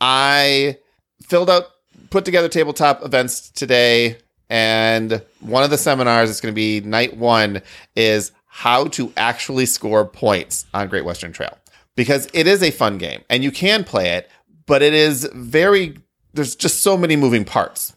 I 0.00 0.78
filled 1.22 1.50
out, 1.50 1.64
put 2.10 2.24
together 2.24 2.48
tabletop 2.48 3.04
events 3.04 3.50
today, 3.50 4.18
and 4.48 5.22
one 5.40 5.64
of 5.64 5.70
the 5.70 5.78
seminars 5.78 6.30
is 6.30 6.40
going 6.40 6.52
to 6.52 6.56
be 6.56 6.80
night 6.80 7.16
one 7.16 7.62
is 7.94 8.32
how 8.46 8.84
to 8.84 9.12
actually 9.16 9.66
score 9.66 10.04
points 10.04 10.66
on 10.72 10.88
Great 10.88 11.04
Western 11.04 11.32
Trail 11.32 11.58
because 11.94 12.28
it 12.32 12.46
is 12.46 12.62
a 12.62 12.70
fun 12.70 12.98
game 12.98 13.22
and 13.28 13.42
you 13.42 13.50
can 13.50 13.84
play 13.84 14.12
it, 14.12 14.30
but 14.66 14.82
it 14.82 14.94
is 14.94 15.28
very 15.34 15.98
there's 16.34 16.54
just 16.54 16.82
so 16.82 16.96
many 16.96 17.16
moving 17.16 17.44
parts. 17.44 17.94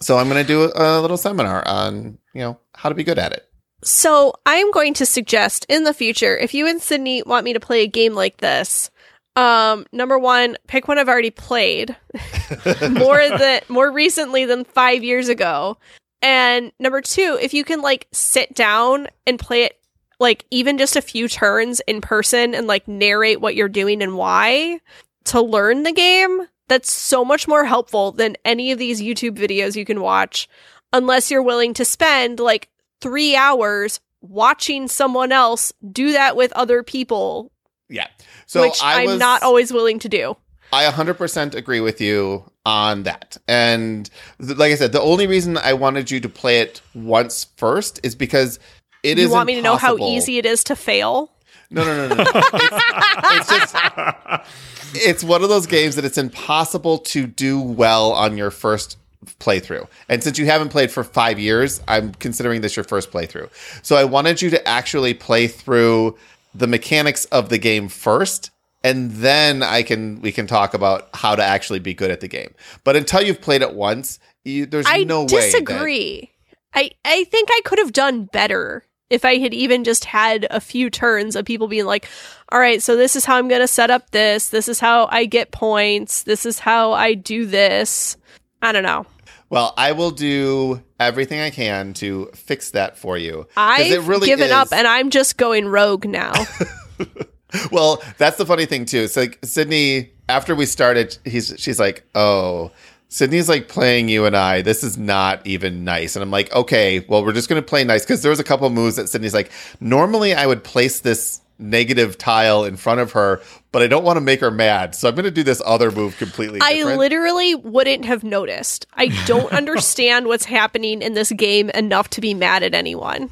So 0.00 0.18
I'm 0.18 0.28
going 0.28 0.42
to 0.42 0.46
do 0.46 0.72
a 0.74 1.00
little 1.00 1.16
seminar 1.16 1.66
on 1.66 2.18
you 2.34 2.40
know 2.40 2.58
how 2.74 2.88
to 2.88 2.94
be 2.94 3.04
good 3.04 3.18
at 3.18 3.32
it. 3.32 3.48
So 3.84 4.34
I'm 4.46 4.70
going 4.70 4.94
to 4.94 5.06
suggest 5.06 5.66
in 5.68 5.84
the 5.84 5.94
future, 5.94 6.36
if 6.36 6.54
you 6.54 6.68
and 6.68 6.80
Sydney 6.80 7.22
want 7.24 7.44
me 7.44 7.52
to 7.52 7.60
play 7.60 7.82
a 7.82 7.88
game 7.88 8.14
like 8.14 8.36
this, 8.36 8.90
um, 9.36 9.86
number 9.92 10.18
one, 10.18 10.56
pick 10.66 10.88
one 10.88 10.98
I've 10.98 11.08
already 11.08 11.30
played 11.30 11.96
more 12.90 13.28
than 13.28 13.62
more 13.68 13.90
recently 13.90 14.44
than 14.44 14.64
five 14.64 15.02
years 15.02 15.28
ago. 15.28 15.78
And 16.20 16.72
number 16.78 17.00
two, 17.00 17.38
if 17.40 17.54
you 17.54 17.64
can 17.64 17.80
like 17.82 18.08
sit 18.12 18.54
down 18.54 19.08
and 19.26 19.38
play 19.38 19.64
it 19.64 19.78
like 20.20 20.44
even 20.50 20.78
just 20.78 20.96
a 20.96 21.02
few 21.02 21.28
turns 21.28 21.80
in 21.80 22.00
person 22.00 22.54
and 22.54 22.66
like 22.66 22.86
narrate 22.86 23.40
what 23.40 23.56
you're 23.56 23.68
doing 23.68 24.02
and 24.02 24.16
why 24.16 24.80
to 25.24 25.40
learn 25.40 25.82
the 25.82 25.92
game, 25.92 26.46
that's 26.68 26.92
so 26.92 27.24
much 27.24 27.48
more 27.48 27.64
helpful 27.64 28.12
than 28.12 28.36
any 28.44 28.70
of 28.70 28.78
these 28.78 29.02
YouTube 29.02 29.36
videos 29.36 29.76
you 29.76 29.84
can 29.84 30.00
watch 30.00 30.48
unless 30.92 31.30
you're 31.30 31.42
willing 31.42 31.74
to 31.74 31.84
spend 31.84 32.38
like 32.38 32.68
three 33.00 33.34
hours 33.34 33.98
watching 34.20 34.86
someone 34.88 35.32
else 35.32 35.72
do 35.90 36.12
that 36.12 36.36
with 36.36 36.52
other 36.52 36.82
people. 36.82 37.50
Yeah. 37.92 38.08
So 38.46 38.62
which 38.62 38.82
I 38.82 39.02
am 39.02 39.18
not 39.18 39.42
always 39.42 39.72
willing 39.72 39.98
to 40.00 40.08
do. 40.08 40.36
I 40.72 40.90
100% 40.90 41.54
agree 41.54 41.80
with 41.80 42.00
you 42.00 42.50
on 42.64 43.02
that. 43.02 43.36
And 43.46 44.08
th- 44.40 44.56
like 44.56 44.72
I 44.72 44.74
said, 44.76 44.92
the 44.92 45.02
only 45.02 45.26
reason 45.26 45.58
I 45.58 45.74
wanted 45.74 46.10
you 46.10 46.18
to 46.20 46.28
play 46.30 46.60
it 46.60 46.80
once 46.94 47.44
first 47.56 48.00
is 48.02 48.14
because 48.14 48.58
it 49.02 49.18
you 49.18 49.24
is. 49.24 49.30
You 49.30 49.34
want 49.34 49.46
me 49.48 49.56
to 49.56 49.62
know 49.62 49.76
how 49.76 49.98
easy 49.98 50.38
it 50.38 50.46
is 50.46 50.64
to 50.64 50.76
fail? 50.76 51.30
No, 51.70 51.84
no, 51.84 52.08
no, 52.08 52.14
no. 52.14 52.24
it's, 52.26 53.50
it's 53.52 53.72
just. 53.72 53.76
It's 54.94 55.24
one 55.24 55.42
of 55.42 55.48
those 55.48 55.66
games 55.66 55.96
that 55.96 56.04
it's 56.04 56.18
impossible 56.18 56.98
to 56.98 57.26
do 57.26 57.58
well 57.58 58.12
on 58.12 58.36
your 58.36 58.50
first 58.50 58.98
playthrough. 59.40 59.88
And 60.08 60.22
since 60.22 60.38
you 60.38 60.46
haven't 60.46 60.68
played 60.68 60.90
for 60.90 61.04
five 61.04 61.38
years, 61.38 61.80
I'm 61.88 62.12
considering 62.14 62.60
this 62.60 62.76
your 62.76 62.84
first 62.84 63.10
playthrough. 63.10 63.48
So 63.82 63.96
I 63.96 64.04
wanted 64.04 64.42
you 64.42 64.50
to 64.50 64.68
actually 64.68 65.14
play 65.14 65.46
through 65.46 66.18
the 66.54 66.66
mechanics 66.66 67.24
of 67.26 67.48
the 67.48 67.58
game 67.58 67.88
first 67.88 68.50
and 68.84 69.10
then 69.12 69.62
I 69.62 69.82
can 69.82 70.20
we 70.20 70.32
can 70.32 70.46
talk 70.46 70.74
about 70.74 71.08
how 71.14 71.36
to 71.36 71.42
actually 71.42 71.78
be 71.78 71.94
good 71.94 72.10
at 72.10 72.20
the 72.20 72.28
game. 72.28 72.54
But 72.84 72.96
until 72.96 73.22
you've 73.22 73.40
played 73.40 73.62
it 73.62 73.74
once, 73.74 74.18
you, 74.44 74.66
there's 74.66 74.86
I 74.88 75.04
no 75.04 75.26
disagree. 75.26 75.36
way. 75.36 75.44
I 75.44 75.50
disagree. 75.50 76.30
I 76.74 76.90
I 77.04 77.24
think 77.24 77.48
I 77.50 77.60
could 77.64 77.78
have 77.78 77.92
done 77.92 78.24
better 78.24 78.84
if 79.10 79.24
I 79.24 79.38
had 79.38 79.52
even 79.52 79.84
just 79.84 80.06
had 80.06 80.46
a 80.50 80.60
few 80.60 80.90
turns 80.90 81.36
of 81.36 81.44
people 81.44 81.68
being 81.68 81.84
like, 81.86 82.08
"All 82.50 82.58
right, 82.58 82.82
so 82.82 82.96
this 82.96 83.14
is 83.14 83.24
how 83.24 83.36
I'm 83.36 83.48
going 83.48 83.60
to 83.60 83.68
set 83.68 83.90
up 83.90 84.10
this. 84.10 84.48
This 84.48 84.68
is 84.68 84.80
how 84.80 85.06
I 85.10 85.26
get 85.26 85.52
points. 85.52 86.22
This 86.24 86.46
is 86.46 86.58
how 86.58 86.92
I 86.92 87.14
do 87.14 87.46
this." 87.46 88.16
I 88.62 88.72
don't 88.72 88.84
know. 88.84 89.06
Well, 89.52 89.74
I 89.76 89.92
will 89.92 90.12
do 90.12 90.82
everything 90.98 91.38
I 91.38 91.50
can 91.50 91.92
to 91.94 92.30
fix 92.34 92.70
that 92.70 92.96
for 92.96 93.18
you. 93.18 93.46
I've 93.54 94.08
really 94.08 94.26
given 94.26 94.46
is... 94.46 94.50
up, 94.50 94.72
and 94.72 94.88
I'm 94.88 95.10
just 95.10 95.36
going 95.36 95.68
rogue 95.68 96.06
now. 96.06 96.32
well, 97.70 98.02
that's 98.16 98.38
the 98.38 98.46
funny 98.46 98.64
thing 98.64 98.86
too. 98.86 99.00
It's 99.00 99.14
like 99.14 99.38
Sydney. 99.44 100.14
After 100.26 100.54
we 100.54 100.64
started, 100.64 101.18
he's 101.26 101.54
she's 101.58 101.78
like, 101.78 102.02
"Oh, 102.14 102.70
Sydney's 103.10 103.46
like 103.46 103.68
playing 103.68 104.08
you 104.08 104.24
and 104.24 104.34
I. 104.34 104.62
This 104.62 104.82
is 104.82 104.96
not 104.96 105.46
even 105.46 105.84
nice." 105.84 106.16
And 106.16 106.22
I'm 106.22 106.30
like, 106.30 106.50
"Okay, 106.54 107.04
well, 107.06 107.22
we're 107.22 107.34
just 107.34 107.50
gonna 107.50 107.60
play 107.60 107.84
nice." 107.84 108.04
Because 108.04 108.22
there 108.22 108.30
was 108.30 108.40
a 108.40 108.44
couple 108.44 108.70
moves 108.70 108.96
that 108.96 109.10
Sydney's 109.10 109.34
like, 109.34 109.52
"Normally, 109.80 110.32
I 110.32 110.46
would 110.46 110.64
place 110.64 111.00
this 111.00 111.41
negative 111.62 112.18
tile 112.18 112.64
in 112.64 112.76
front 112.76 113.00
of 113.00 113.12
her, 113.12 113.40
but 113.70 113.82
I 113.82 113.86
don't 113.86 114.04
want 114.04 114.16
to 114.16 114.20
make 114.20 114.40
her 114.40 114.50
mad. 114.50 114.94
So 114.94 115.08
I'm 115.08 115.14
going 115.14 115.24
to 115.24 115.30
do 115.30 115.42
this 115.42 115.62
other 115.64 115.90
move 115.90 116.16
completely 116.18 116.60
different. 116.60 116.88
I 116.88 116.96
literally 116.96 117.54
wouldn't 117.54 118.04
have 118.04 118.24
noticed. 118.24 118.86
I 118.94 119.08
don't 119.26 119.52
understand 119.52 120.26
what's 120.26 120.44
happening 120.44 121.02
in 121.02 121.14
this 121.14 121.32
game 121.32 121.70
enough 121.70 122.10
to 122.10 122.20
be 122.20 122.34
mad 122.34 122.62
at 122.62 122.74
anyone. 122.74 123.30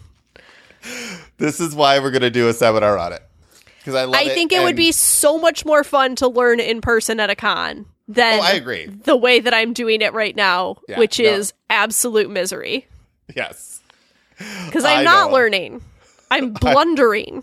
This 1.38 1.60
is 1.60 1.74
why 1.74 1.98
we're 1.98 2.10
going 2.10 2.22
to 2.22 2.30
do 2.30 2.48
a 2.48 2.54
seminar 2.54 2.96
on 2.96 3.12
it 3.12 3.22
because 3.80 3.94
I 3.94 4.04
love 4.04 4.14
I 4.14 4.28
think 4.28 4.52
it, 4.52 4.60
it 4.60 4.64
would 4.64 4.76
be 4.76 4.92
so 4.92 5.38
much 5.38 5.64
more 5.64 5.82
fun 5.84 6.14
to 6.16 6.28
learn 6.28 6.60
in 6.60 6.80
person 6.80 7.18
at 7.18 7.30
a 7.30 7.34
con 7.34 7.86
than 8.08 8.40
oh, 8.40 8.42
I 8.42 8.52
agree. 8.52 8.86
the 8.86 9.16
way 9.16 9.40
that 9.40 9.54
I'm 9.54 9.72
doing 9.72 10.02
it 10.02 10.12
right 10.12 10.36
now, 10.36 10.76
yeah, 10.88 10.98
which 10.98 11.18
no. 11.18 11.26
is 11.26 11.54
absolute 11.68 12.30
misery. 12.30 12.86
Yes. 13.34 13.78
Because 14.64 14.86
I'm 14.86 15.00
I 15.00 15.02
not 15.02 15.28
know. 15.28 15.34
learning. 15.34 15.82
I'm 16.30 16.52
blundering. 16.60 17.42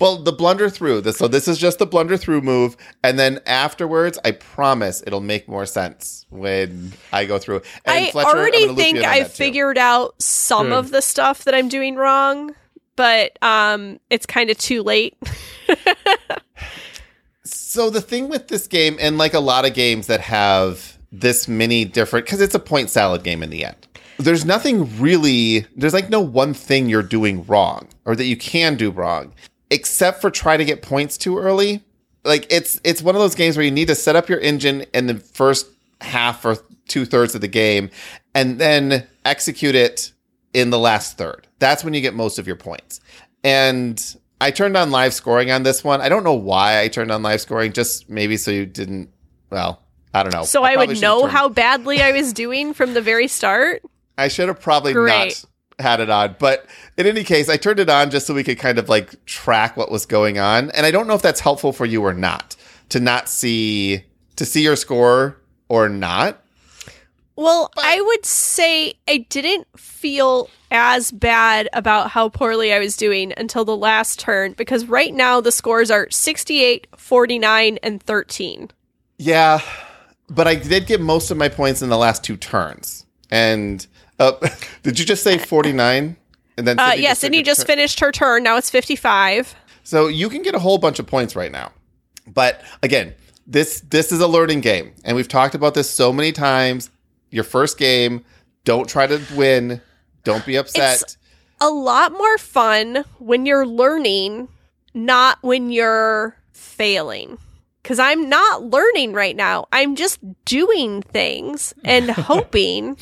Well, 0.00 0.16
the 0.18 0.32
blunder 0.32 0.68
through. 0.68 1.02
This, 1.02 1.18
so 1.18 1.28
this 1.28 1.48
is 1.48 1.58
just 1.58 1.78
the 1.78 1.86
blunder 1.86 2.16
through 2.16 2.40
move, 2.40 2.76
and 3.02 3.18
then 3.18 3.40
afterwards, 3.46 4.18
I 4.24 4.32
promise 4.32 5.02
it'll 5.06 5.20
make 5.20 5.48
more 5.48 5.66
sense 5.66 6.26
when 6.30 6.92
I 7.12 7.24
go 7.24 7.38
through. 7.38 7.62
And 7.84 8.06
I 8.06 8.10
Fletcher, 8.10 8.28
already 8.28 8.74
think 8.74 8.98
I 8.98 9.24
figured 9.24 9.78
out 9.78 10.20
some 10.20 10.68
hmm. 10.68 10.72
of 10.72 10.90
the 10.90 11.02
stuff 11.02 11.44
that 11.44 11.54
I'm 11.54 11.68
doing 11.68 11.96
wrong 11.96 12.54
but 13.00 13.38
um, 13.40 13.98
it's 14.10 14.26
kind 14.26 14.50
of 14.50 14.58
too 14.58 14.82
late. 14.82 15.16
so 17.44 17.88
the 17.88 18.02
thing 18.02 18.28
with 18.28 18.48
this 18.48 18.66
game, 18.66 18.98
and 19.00 19.16
like 19.16 19.32
a 19.32 19.40
lot 19.40 19.64
of 19.64 19.72
games 19.72 20.06
that 20.08 20.20
have 20.20 20.98
this 21.10 21.48
many 21.48 21.86
different, 21.86 22.26
because 22.26 22.42
it's 22.42 22.54
a 22.54 22.58
point 22.58 22.90
salad 22.90 23.22
game 23.22 23.42
in 23.42 23.48
the 23.48 23.64
end. 23.64 23.88
There's 24.18 24.44
nothing 24.44 25.00
really. 25.00 25.60
There's 25.74 25.94
like 25.94 26.10
no 26.10 26.20
one 26.20 26.52
thing 26.52 26.90
you're 26.90 27.02
doing 27.02 27.46
wrong 27.46 27.88
or 28.04 28.14
that 28.14 28.26
you 28.26 28.36
can 28.36 28.76
do 28.76 28.90
wrong, 28.90 29.32
except 29.70 30.20
for 30.20 30.30
try 30.30 30.56
to 30.56 30.64
get 30.64 30.82
points 30.82 31.16
too 31.16 31.38
early. 31.38 31.82
Like 32.24 32.46
it's 32.50 32.80
it's 32.84 33.02
one 33.02 33.14
of 33.14 33.20
those 33.20 33.34
games 33.34 33.56
where 33.56 33.64
you 33.64 33.70
need 33.70 33.88
to 33.88 33.94
set 33.94 34.16
up 34.16 34.28
your 34.28 34.40
engine 34.40 34.84
in 34.92 35.06
the 35.06 35.14
first 35.14 35.66
half 36.00 36.44
or 36.44 36.56
two 36.88 37.04
thirds 37.04 37.34
of 37.34 37.40
the 37.40 37.48
game, 37.48 37.90
and 38.34 38.58
then 38.58 39.06
execute 39.24 39.74
it 39.74 40.12
in 40.52 40.70
the 40.70 40.78
last 40.78 41.16
third. 41.16 41.46
That's 41.58 41.84
when 41.84 41.94
you 41.94 42.00
get 42.00 42.14
most 42.14 42.38
of 42.38 42.46
your 42.46 42.56
points. 42.56 43.00
And 43.44 44.02
I 44.40 44.50
turned 44.50 44.76
on 44.76 44.90
live 44.90 45.14
scoring 45.14 45.50
on 45.50 45.62
this 45.62 45.84
one. 45.84 46.00
I 46.00 46.08
don't 46.08 46.24
know 46.24 46.34
why 46.34 46.80
I 46.80 46.88
turned 46.88 47.10
on 47.12 47.22
live 47.22 47.40
scoring, 47.40 47.72
just 47.72 48.08
maybe 48.08 48.36
so 48.36 48.50
you 48.50 48.66
didn't, 48.66 49.10
well, 49.50 49.82
I 50.14 50.22
don't 50.22 50.32
know. 50.32 50.44
So 50.44 50.64
I, 50.64 50.72
I 50.72 50.76
would 50.76 51.00
know 51.00 51.26
how 51.26 51.48
badly 51.48 52.02
I 52.02 52.12
was 52.12 52.32
doing 52.32 52.74
from 52.74 52.94
the 52.94 53.02
very 53.02 53.28
start? 53.28 53.82
I 54.18 54.28
should 54.28 54.48
have 54.48 54.60
probably 54.60 54.92
Great. 54.92 55.44
not 55.78 55.84
had 55.84 56.00
it 56.00 56.10
on. 56.10 56.36
But 56.38 56.66
in 57.00 57.06
any 57.06 57.24
case, 57.24 57.48
I 57.48 57.56
turned 57.56 57.80
it 57.80 57.88
on 57.88 58.10
just 58.10 58.26
so 58.26 58.34
we 58.34 58.44
could 58.44 58.58
kind 58.58 58.78
of 58.78 58.88
like 58.88 59.24
track 59.24 59.76
what 59.76 59.90
was 59.90 60.04
going 60.04 60.38
on. 60.38 60.70
And 60.72 60.84
I 60.84 60.90
don't 60.90 61.06
know 61.06 61.14
if 61.14 61.22
that's 61.22 61.40
helpful 61.40 61.72
for 61.72 61.86
you 61.86 62.02
or 62.02 62.12
not 62.12 62.56
to 62.90 63.00
not 63.00 63.28
see 63.28 64.04
to 64.36 64.44
see 64.44 64.62
your 64.62 64.76
score 64.76 65.36
or 65.68 65.88
not. 65.88 66.42
Well, 67.36 67.70
but- 67.74 67.84
I 67.86 68.00
would 68.00 68.26
say 68.26 68.94
I 69.08 69.26
didn't 69.30 69.66
feel 69.78 70.50
as 70.70 71.10
bad 71.10 71.68
about 71.72 72.10
how 72.10 72.28
poorly 72.28 72.72
I 72.72 72.78
was 72.78 72.96
doing 72.96 73.32
until 73.36 73.64
the 73.64 73.76
last 73.76 74.18
turn 74.20 74.52
because 74.52 74.84
right 74.86 75.14
now 75.14 75.40
the 75.40 75.50
scores 75.52 75.90
are 75.90 76.08
68, 76.10 76.86
49, 76.96 77.78
and 77.82 78.02
13. 78.02 78.70
Yeah, 79.18 79.60
but 80.28 80.46
I 80.46 80.54
did 80.54 80.86
get 80.86 81.00
most 81.00 81.30
of 81.30 81.36
my 81.36 81.48
points 81.48 81.82
in 81.82 81.88
the 81.88 81.98
last 81.98 82.22
two 82.22 82.36
turns. 82.36 83.06
And 83.30 83.86
uh, 84.18 84.32
did 84.82 84.98
you 84.98 85.04
just 85.04 85.22
say 85.22 85.38
49? 85.38 86.16
And 86.60 86.68
then 86.68 86.78
uh, 86.78 86.92
yes, 86.94 87.20
Sydney 87.20 87.42
just 87.42 87.66
finished 87.66 88.00
her 88.00 88.12
turn. 88.12 88.42
Now 88.42 88.58
it's 88.58 88.68
55. 88.68 89.54
So 89.82 90.08
you 90.08 90.28
can 90.28 90.42
get 90.42 90.54
a 90.54 90.58
whole 90.58 90.76
bunch 90.76 90.98
of 90.98 91.06
points 91.06 91.34
right 91.34 91.50
now. 91.50 91.72
But 92.26 92.60
again, 92.82 93.14
this 93.46 93.80
this 93.88 94.12
is 94.12 94.20
a 94.20 94.28
learning 94.28 94.60
game, 94.60 94.92
and 95.02 95.16
we've 95.16 95.26
talked 95.26 95.54
about 95.54 95.72
this 95.72 95.88
so 95.88 96.12
many 96.12 96.32
times 96.32 96.90
your 97.30 97.44
first 97.44 97.78
game. 97.78 98.26
Don't 98.64 98.86
try 98.86 99.06
to 99.06 99.22
win. 99.34 99.80
Don't 100.22 100.44
be 100.44 100.56
upset. 100.56 101.00
It's 101.00 101.16
a 101.62 101.70
lot 101.70 102.12
more 102.12 102.36
fun 102.36 103.06
when 103.18 103.46
you're 103.46 103.66
learning, 103.66 104.48
not 104.92 105.38
when 105.40 105.70
you're 105.70 106.36
failing. 106.52 107.38
Because 107.82 107.98
I'm 107.98 108.28
not 108.28 108.64
learning 108.64 109.14
right 109.14 109.34
now. 109.34 109.66
I'm 109.72 109.96
just 109.96 110.18
doing 110.44 111.00
things 111.00 111.72
and 111.86 112.10
hoping 112.10 112.98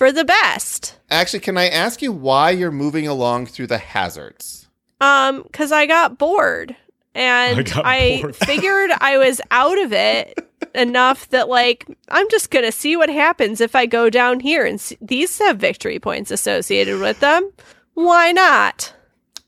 for 0.00 0.10
the 0.10 0.24
best. 0.24 0.98
Actually, 1.10 1.40
can 1.40 1.58
I 1.58 1.68
ask 1.68 2.00
you 2.00 2.10
why 2.10 2.52
you're 2.52 2.70
moving 2.70 3.06
along 3.06 3.44
through 3.44 3.66
the 3.66 3.76
hazards? 3.76 4.66
Um, 4.98 5.42
because 5.42 5.72
I 5.72 5.84
got 5.84 6.16
bored 6.16 6.74
and 7.14 7.70
I, 7.74 8.22
I 8.24 8.32
figured 8.32 8.92
I 8.98 9.18
was 9.18 9.42
out 9.50 9.78
of 9.78 9.92
it 9.92 10.38
enough 10.74 11.28
that 11.28 11.50
like 11.50 11.86
I'm 12.08 12.26
just 12.30 12.50
gonna 12.50 12.72
see 12.72 12.96
what 12.96 13.10
happens 13.10 13.60
if 13.60 13.76
I 13.76 13.84
go 13.84 14.08
down 14.08 14.40
here 14.40 14.64
and 14.64 14.80
see- 14.80 14.96
these 15.02 15.36
have 15.38 15.58
victory 15.58 15.98
points 15.98 16.30
associated 16.30 16.98
with 16.98 17.20
them. 17.20 17.52
Why 17.92 18.32
not? 18.32 18.94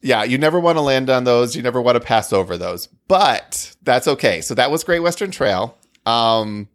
Yeah, 0.03 0.23
you 0.23 0.37
never 0.37 0.61
want 0.61 0.77
to 0.77 0.83
land 0.83 1.09
on 1.09 1.25
those. 1.25 1.57
You 1.57 1.63
never 1.63 1.81
want 1.81 1.97
to 1.97 2.01
pass 2.01 2.31
over 2.31 2.59
those, 2.59 2.89
but 3.09 3.75
that's 3.81 4.07
okay. 4.07 4.43
So 4.43 4.55
that 4.57 4.71
was 4.71 4.85
Great 4.85 5.01
Western 5.01 5.31
Trail. 5.31 5.79
Um, 6.05 6.69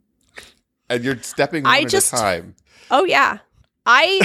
and 0.90 1.04
you're 1.04 1.22
stepping 1.22 1.62
one 1.62 1.74
I 1.74 1.82
at 1.82 1.90
just, 1.90 2.12
a 2.12 2.18
time. 2.18 2.56
Oh 2.90 3.04
yeah, 3.04 3.40
I. 3.88 4.22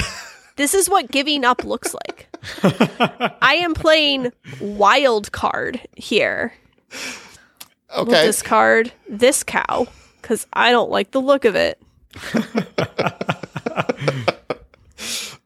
this 0.57 0.73
is 0.73 0.89
what 0.89 1.09
giving 1.09 1.43
up 1.43 1.63
looks 1.63 1.93
like. 1.93 2.29
I 3.41 3.55
am 3.61 3.73
playing 3.73 4.31
wild 4.59 5.31
card 5.31 5.79
here. 5.95 6.53
Okay. 7.95 8.11
We'll 8.11 8.25
discard 8.25 8.91
this 9.07 9.43
cow 9.43 9.87
because 10.21 10.45
I 10.53 10.71
don't 10.71 10.89
like 10.91 11.11
the 11.11 11.21
look 11.21 11.45
of 11.45 11.55
it. 11.55 11.81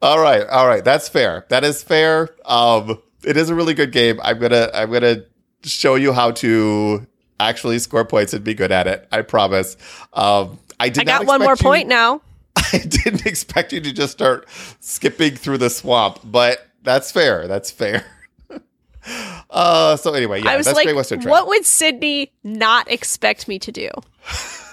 all 0.02 0.20
right, 0.20 0.46
all 0.48 0.68
right. 0.68 0.84
That's 0.84 1.08
fair. 1.08 1.46
That 1.50 1.64
is 1.64 1.84
fair. 1.84 2.30
Um, 2.46 3.02
it 3.24 3.38
is 3.38 3.50
a 3.50 3.56
really 3.56 3.74
good 3.74 3.92
game. 3.92 4.20
I'm 4.24 4.40
gonna 4.40 4.70
I'm 4.74 4.92
gonna 4.92 5.24
show 5.64 5.96
you 5.96 6.14
how 6.14 6.32
to 6.32 7.06
actually 7.40 7.80
score 7.80 8.06
points 8.06 8.34
and 8.34 8.44
be 8.44 8.54
good 8.54 8.72
at 8.72 8.88
it. 8.88 9.08
I 9.12 9.22
promise. 9.22 9.78
Um, 10.14 10.60
I 10.80 10.90
did. 10.90 11.08
I 11.10 11.20
got 11.20 11.26
one 11.26 11.42
more 11.42 11.52
you, 11.52 11.64
point 11.64 11.88
now. 11.88 12.22
I 12.74 12.80
didn't 12.80 13.26
expect 13.26 13.74
you 13.74 13.82
to 13.82 13.94
just 13.94 14.14
start 14.14 14.48
skipping 14.80 15.36
through 15.36 15.60
the 15.60 15.70
swamp, 15.70 16.20
but 16.24 16.68
that's 16.84 17.12
fair. 17.12 17.48
That's 17.48 17.72
fair. 17.72 18.06
Uh, 19.50 19.96
so 19.96 20.14
anyway, 20.14 20.42
yeah, 20.42 20.50
I 20.50 20.58
was 20.58 20.66
that's 20.66 20.76
like, 20.76 20.84
Great 20.86 20.98
Western 20.98 21.22
Trail. 21.22 21.32
what 21.32 21.48
would 21.48 21.64
Sydney 21.64 22.34
not 22.44 22.92
expect 22.92 23.48
me 23.48 23.58
to 23.58 23.72
do? 23.72 23.90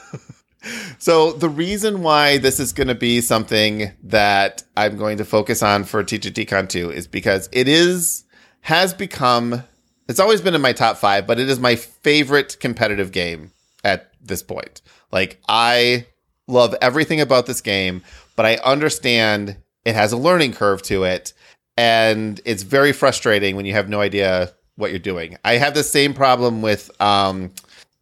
So 0.98 1.32
the 1.32 1.48
reason 1.48 2.02
why 2.02 2.38
this 2.38 2.58
is 2.58 2.72
going 2.72 2.88
to 2.88 2.94
be 2.94 3.20
something 3.20 3.92
that 4.04 4.62
I'm 4.76 4.96
going 4.96 5.18
to 5.18 5.24
focus 5.24 5.62
on 5.62 5.84
for 5.84 6.02
TGTCon 6.02 6.68
2 6.68 6.90
is 6.90 7.06
because 7.06 7.48
it 7.52 7.68
is 7.68 8.24
has 8.62 8.94
become 8.94 9.62
it's 10.08 10.20
always 10.20 10.40
been 10.40 10.54
in 10.54 10.60
my 10.60 10.72
top 10.72 10.98
5, 10.98 11.26
but 11.26 11.38
it 11.38 11.48
is 11.48 11.58
my 11.58 11.76
favorite 11.76 12.58
competitive 12.60 13.12
game 13.12 13.52
at 13.82 14.12
this 14.22 14.42
point. 14.42 14.80
Like 15.12 15.40
I 15.48 16.06
love 16.46 16.74
everything 16.80 17.20
about 17.20 17.46
this 17.46 17.60
game, 17.60 18.02
but 18.36 18.44
I 18.46 18.56
understand 18.56 19.56
it 19.84 19.94
has 19.94 20.12
a 20.12 20.16
learning 20.16 20.52
curve 20.52 20.82
to 20.82 21.04
it 21.04 21.32
and 21.76 22.40
it's 22.44 22.62
very 22.62 22.92
frustrating 22.92 23.56
when 23.56 23.66
you 23.66 23.72
have 23.72 23.88
no 23.88 24.00
idea 24.00 24.52
what 24.76 24.90
you're 24.90 24.98
doing. 24.98 25.36
I 25.44 25.54
have 25.54 25.74
the 25.74 25.82
same 25.84 26.14
problem 26.14 26.62
with 26.62 26.90
um 27.00 27.52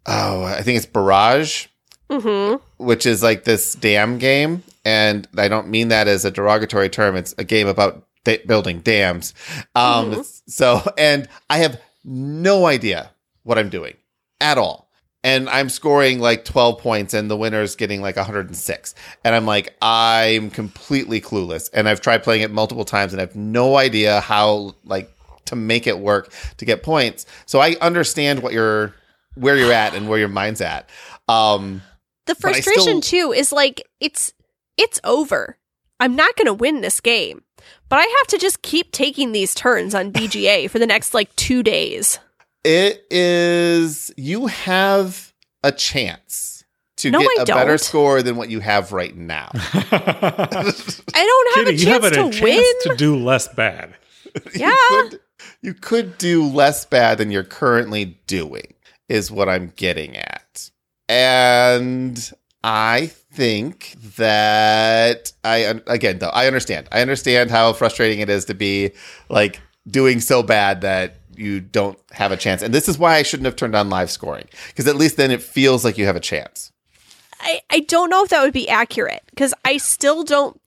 oh, 0.07 0.42
I 0.44 0.62
think 0.62 0.76
it's 0.76 0.87
Barrage 0.87 1.66
Mm-hmm. 2.11 2.57
which 2.85 3.07
is 3.07 3.22
like 3.22 3.44
this 3.44 3.74
dam 3.74 4.18
game. 4.18 4.62
And 4.85 5.26
I 5.38 5.48
don't 5.48 5.68
mean 5.68 5.88
that 5.88 6.09
as 6.09 6.26
a 6.26 6.31
derogatory 6.31 6.90
term. 6.90 7.16
It's 7.16 7.35
a 7.38 7.44
game 7.44 7.66
about 7.68 8.05
da- 8.24 8.44
building 8.44 8.81
dams. 8.81 9.33
Um, 9.74 10.12
Mhm. 10.16 10.40
So, 10.46 10.83
and 10.98 11.26
I 11.48 11.59
have 11.59 11.81
no 12.05 12.66
idea 12.66 13.12
what 13.44 13.59
I'm 13.59 13.70
doing 13.70 13.94
at 14.42 14.59
all. 14.59 14.90
And 15.24 15.48
I'm 15.48 15.68
scoring 15.68 16.18
like 16.18 16.44
12 16.44 16.78
points 16.78 17.14
and 17.14 17.30
the 17.30 17.37
winner's 17.37 17.76
getting 17.76 18.00
like 18.02 18.16
106. 18.16 18.94
And 19.24 19.35
I'm 19.35 19.46
like, 19.46 19.74
I'm 19.80 20.50
completely 20.50 21.20
clueless. 21.20 21.70
And 21.72 21.88
I've 21.88 22.00
tried 22.00 22.24
playing 22.24 22.42
it 22.42 22.50
multiple 22.50 22.85
times 22.85 23.12
and 23.12 23.20
I 23.20 23.26
have 23.26 23.37
no 23.37 23.76
idea 23.76 24.20
how 24.20 24.74
like 24.85 25.14
to 25.44 25.54
make 25.56 25.87
it 25.87 25.98
work 26.00 26.32
to 26.56 26.64
get 26.64 26.82
points. 26.82 27.24
So 27.46 27.61
I 27.61 27.76
understand 27.80 28.42
what 28.42 28.52
you're, 28.52 28.94
where 29.35 29.56
you're 29.56 29.72
at 29.72 29.94
and 29.94 30.08
where 30.08 30.18
your 30.18 30.28
mind's 30.28 30.61
at. 30.61 30.90
Um, 31.28 31.82
The 32.26 32.35
frustration 32.35 33.00
still- 33.00 33.30
too 33.30 33.32
is 33.32 33.52
like 33.52 33.82
it's 34.00 34.32
it's 34.76 34.98
over. 35.04 35.56
I'm 36.00 36.16
not 36.16 36.35
going 36.37 36.46
to 36.46 36.54
win 36.54 36.80
this 36.80 36.98
game, 36.98 37.42
but 37.88 37.98
I 38.00 38.02
have 38.02 38.26
to 38.28 38.38
just 38.38 38.62
keep 38.62 38.90
taking 38.90 39.30
these 39.32 39.54
turns 39.54 39.94
on 39.94 40.11
BGA 40.12 40.68
for 40.68 40.78
the 40.80 40.87
next 40.87 41.14
like 41.14 41.35
2 41.37 41.62
days. 41.62 42.18
It 42.64 43.05
is 43.11 44.12
you 44.16 44.46
have 44.46 45.33
a 45.64 45.72
chance 45.72 46.64
to 46.98 47.11
No, 47.11 47.20
get 47.20 47.29
I 47.40 47.42
a 47.42 47.46
better 47.46 47.70
don't. 47.70 47.81
score 47.81 48.22
than 48.22 48.37
what 48.37 48.51
you 48.51 48.61
have 48.61 48.92
right 48.92 49.16
now. 49.16 49.51
I 49.55 50.64
don't 51.14 51.57
have 51.57 51.66
Kitty, 51.66 51.70
a 51.70 51.72
you 51.72 51.87
have 51.88 52.03
chance 52.03 52.16
a 52.16 52.22
to 52.22 52.31
chance 52.31 52.40
win. 52.42 52.64
to 52.85 52.94
do 52.96 53.16
less 53.16 53.48
bad. 53.48 53.94
Yeah. 54.55 54.68
You 54.70 55.09
could, 55.11 55.20
you 55.61 55.75
could 55.75 56.16
do 56.18 56.42
less 56.44 56.87
bad 56.87 57.18
than 57.18 57.31
you're 57.31 57.44
currently 57.44 58.18
doing, 58.27 58.72
is 59.11 59.31
what 59.31 59.46
I'm 59.48 59.72
getting 59.77 60.16
at. 60.16 60.70
And 61.07 62.33
I 62.64 63.09
think 63.33 63.94
that 64.16 65.33
I 65.44 65.81
again 65.87 66.18
though 66.20 66.31
I 66.31 66.46
understand. 66.46 66.88
I 66.92 67.03
understand 67.03 67.51
how 67.51 67.72
frustrating 67.75 68.20
it 68.20 68.31
is 68.31 68.46
to 68.46 68.55
be 68.55 68.92
like 69.29 69.61
doing 69.87 70.18
so 70.20 70.42
bad 70.42 70.81
that 70.81 71.16
you 71.42 71.61
don't 71.61 71.98
have 72.12 72.33
a 72.33 72.37
chance. 72.37 72.62
And 72.62 72.72
this 72.72 72.88
is 72.88 72.98
why 72.98 73.16
I 73.16 73.22
shouldn't 73.22 73.46
have 73.46 73.57
turned 73.57 73.74
on 73.74 73.90
live 73.90 74.11
scoring 74.11 74.46
because 74.68 74.87
at 74.87 74.96
least 74.96 75.16
then 75.16 75.31
it 75.31 75.42
feels 75.42 75.85
like 75.85 75.98
you 75.98 76.07
have 76.07 76.16
a 76.16 76.20
chance. 76.20 76.72
I, 77.40 77.61
I 77.70 77.81
don't 77.81 78.11
know 78.11 78.22
if 78.22 78.31
that 78.31 78.42
would 78.42 78.52
be 78.52 78.68
accurate 78.68 79.22
because 79.31 79.52
I 79.64 79.76
still 79.78 80.22
don't. 80.22 80.61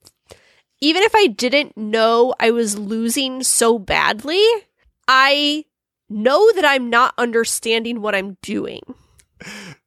Even 0.82 1.04
if 1.04 1.16
I 1.16 1.28
didn't 1.28 1.78
know 1.78 2.36
I 2.40 2.52
was 2.52 2.78
losing 2.78 3.44
so 3.44 3.80
badly, 3.80 4.44
I 5.08 5.66
know 6.10 6.52
that 6.54 6.66
I'm 6.66 6.90
not 6.90 7.14
understanding 7.18 8.02
what 8.02 8.14
I'm 8.14 8.38
doing. 8.42 8.82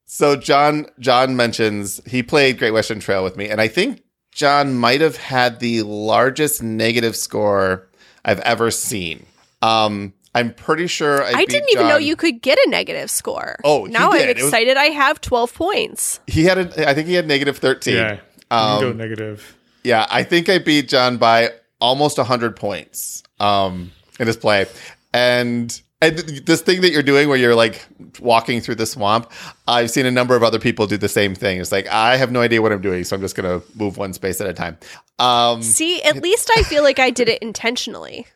So 0.05 0.35
John 0.35 0.87
John 0.99 1.35
mentions 1.35 2.01
he 2.07 2.23
played 2.23 2.57
Great 2.57 2.71
Western 2.71 2.99
Trail 2.99 3.23
with 3.23 3.37
me, 3.37 3.47
and 3.47 3.61
I 3.61 3.67
think 3.67 4.01
John 4.31 4.73
might 4.73 5.01
have 5.01 5.17
had 5.17 5.59
the 5.59 5.83
largest 5.83 6.63
negative 6.63 7.15
score 7.15 7.87
I've 8.25 8.39
ever 8.39 8.71
seen. 8.71 9.25
Um, 9.61 10.13
I'm 10.39 10.53
pretty 10.53 10.87
sure 10.87 11.23
I, 11.23 11.29
I, 11.29 11.35
beat 11.37 11.49
didn't 11.49 11.69
even 11.71 11.87
know 11.87 11.97
you 11.97 12.15
could 12.15 12.41
get 12.41 12.57
a 12.65 12.69
negative 12.69 13.09
score. 13.09 13.59
Oh, 13.63 13.85
he 13.85 13.91
now 13.91 14.11
did. 14.11 14.23
I'm 14.23 14.29
It 14.29 14.35
was- 14.37 14.45
excited. 14.45 14.77
I 14.77 14.85
have 14.85 15.21
12 15.21 15.53
points. 15.53 16.19
He 16.27 16.43
had 16.45 16.57
a, 16.57 16.89
I 16.89 16.93
think 16.93 17.07
he 17.07 17.13
had 17.13 17.27
negative 17.27 17.57
thirteen. 17.57 17.95
Yeah. 17.95 18.13
You 18.51 18.57
Um, 18.57 18.79
can 18.81 18.91
go 18.91 18.93
negative. 18.97 19.55
Yeah, 19.83 20.05
I 20.09 20.23
think 20.23 20.49
I 20.49 20.57
beat 20.57 20.89
John 20.89 21.17
by 21.17 21.51
almost 21.79 22.17
100 22.17 22.55
points 22.55 23.23
um, 23.39 23.91
in 24.19 24.27
his 24.27 24.35
play. 24.37 24.65
And 25.13 25.81
and 26.01 26.17
this 26.45 26.61
thing 26.61 26.79
that 26.81 26.91
you're 26.91 27.03
doing 27.03 27.27
where 27.27 27.37
you're 27.37 27.55
like 27.55 27.85
walking 28.21 28.61
through 28.61 28.75
the 28.75 28.85
swamp, 28.85 29.29
I've 29.67 29.91
seen 29.91 30.05
a 30.05 30.11
number 30.11 30.35
of 30.35 30.43
other 30.43 30.59
people 30.59 30.87
do 30.87 30.95
the 30.97 31.09
same 31.09 31.35
thing. 31.35 31.59
It's 31.59 31.71
like, 31.73 31.87
I 31.87 32.15
have 32.15 32.31
no 32.31 32.39
idea 32.41 32.61
what 32.61 32.71
I'm 32.71 32.81
doing, 32.81 33.03
so 33.03 33.15
I'm 33.17 33.21
just 33.21 33.35
going 33.35 33.59
to 33.61 33.65
move 33.77 33.97
one 33.97 34.13
space 34.13 34.39
at 34.39 34.47
a 34.47 34.53
time. 34.53 34.77
Um, 35.19 35.61
See, 35.61 36.01
at 36.03 36.21
least 36.23 36.49
I 36.55 36.63
feel 36.63 36.83
like 36.83 36.99
I 36.99 37.09
did 37.09 37.27
it 37.27 37.41
intentionally. 37.41 38.27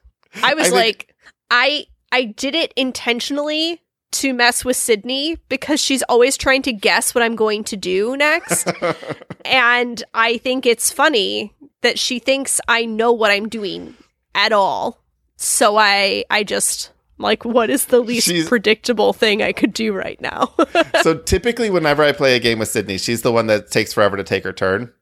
I 0.42 0.54
was 0.56 0.68
I 0.68 0.70
think- 0.72 0.76
like, 0.76 1.16
I 1.52 1.86
I 2.14 2.26
did 2.26 2.54
it 2.54 2.72
intentionally 2.76 3.82
to 4.12 4.36
mess 4.36 4.64
with 4.64 4.78
Sydney 4.78 5.40
because 5.50 5.80
she's 5.80 6.04
always 6.04 6.38
trying 6.38 6.62
to 6.62 6.72
guess 6.72 7.16
what 7.16 7.24
I'm 7.24 7.36
going 7.36 7.64
to 7.66 7.76
do 7.76 8.16
next. 8.16 8.72
and 9.46 10.04
I 10.14 10.38
think 10.38 10.68
it's 10.68 10.92
funny 10.92 11.56
that 11.82 11.98
she 11.98 12.20
thinks 12.20 12.62
I 12.68 12.86
know 12.86 13.12
what 13.12 13.32
I'm 13.32 13.50
doing 13.50 13.96
at 14.36 14.52
all. 14.54 15.04
So 15.38 15.76
I 15.78 16.24
I 16.30 16.44
just 16.44 16.92
like 17.18 17.44
what 17.44 17.72
is 17.72 17.86
the 17.86 18.00
least 18.00 18.28
She's- 18.28 18.48
predictable 18.48 19.14
thing 19.14 19.42
I 19.42 19.52
could 19.52 19.74
do 19.74 19.92
right 19.92 20.22
now? 20.22 20.54
so 21.02 21.18
typically, 21.18 21.72
whenever 21.72 22.04
I 22.04 22.12
play 22.12 22.36
a 22.36 22.40
game 22.40 22.60
with 22.60 22.70
Sydney, 22.70 23.00
she's 23.00 23.24
the 23.24 23.32
one 23.32 23.48
that 23.48 23.72
takes 23.72 23.92
forever 23.92 24.18
to 24.18 24.24
take 24.24 24.44
her 24.44 24.54
turn. 24.54 24.94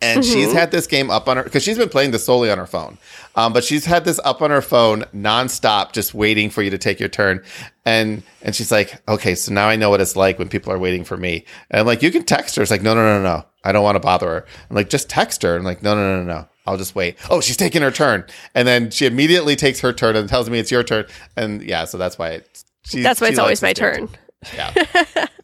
And 0.00 0.24
she's 0.24 0.52
had 0.52 0.70
this 0.70 0.86
game 0.86 1.10
up 1.10 1.28
on 1.28 1.36
her 1.38 1.42
because 1.42 1.62
she's 1.64 1.76
been 1.76 1.88
playing 1.88 2.12
this 2.12 2.24
solely 2.24 2.50
on 2.50 2.58
her 2.58 2.66
phone. 2.66 2.98
Um, 3.34 3.52
but 3.52 3.64
she's 3.64 3.84
had 3.84 4.04
this 4.04 4.20
up 4.24 4.40
on 4.42 4.50
her 4.50 4.62
phone 4.62 5.02
nonstop, 5.14 5.92
just 5.92 6.14
waiting 6.14 6.50
for 6.50 6.62
you 6.62 6.70
to 6.70 6.78
take 6.78 7.00
your 7.00 7.08
turn. 7.08 7.42
And 7.84 8.22
and 8.42 8.54
she's 8.54 8.70
like, 8.70 9.02
okay, 9.08 9.34
so 9.34 9.52
now 9.52 9.68
I 9.68 9.76
know 9.76 9.90
what 9.90 10.00
it's 10.00 10.14
like 10.14 10.38
when 10.38 10.48
people 10.48 10.72
are 10.72 10.78
waiting 10.78 11.02
for 11.04 11.16
me. 11.16 11.44
And 11.70 11.80
I'm 11.80 11.86
like, 11.86 12.02
you 12.02 12.12
can 12.12 12.24
text 12.24 12.54
her. 12.56 12.62
It's 12.62 12.70
like, 12.70 12.82
no, 12.82 12.94
no, 12.94 13.02
no, 13.02 13.22
no, 13.22 13.44
I 13.64 13.72
don't 13.72 13.82
want 13.82 13.96
to 13.96 14.00
bother 14.00 14.26
her. 14.28 14.46
I'm 14.70 14.76
like, 14.76 14.88
just 14.88 15.10
text 15.10 15.42
her. 15.42 15.56
I'm 15.56 15.64
like, 15.64 15.82
no, 15.82 15.94
no, 15.94 16.16
no, 16.16 16.22
no, 16.22 16.34
no. 16.40 16.48
I'll 16.66 16.76
just 16.76 16.94
wait. 16.94 17.16
Oh, 17.30 17.40
she's 17.40 17.56
taking 17.56 17.82
her 17.82 17.90
turn, 17.90 18.24
and 18.54 18.68
then 18.68 18.90
she 18.90 19.06
immediately 19.06 19.56
takes 19.56 19.80
her 19.80 19.92
turn 19.92 20.16
and 20.16 20.28
tells 20.28 20.50
me 20.50 20.58
it's 20.58 20.70
your 20.70 20.82
turn. 20.82 21.06
And 21.36 21.62
yeah, 21.62 21.86
so 21.86 21.98
that's 21.98 22.18
why 22.18 22.30
it's. 22.30 22.64
She, 22.84 23.02
That's 23.02 23.20
why 23.20 23.28
it's 23.28 23.38
always 23.38 23.60
my 23.60 23.72
game 23.72 24.08
turn. 24.08 24.08
Yeah. 24.54 25.26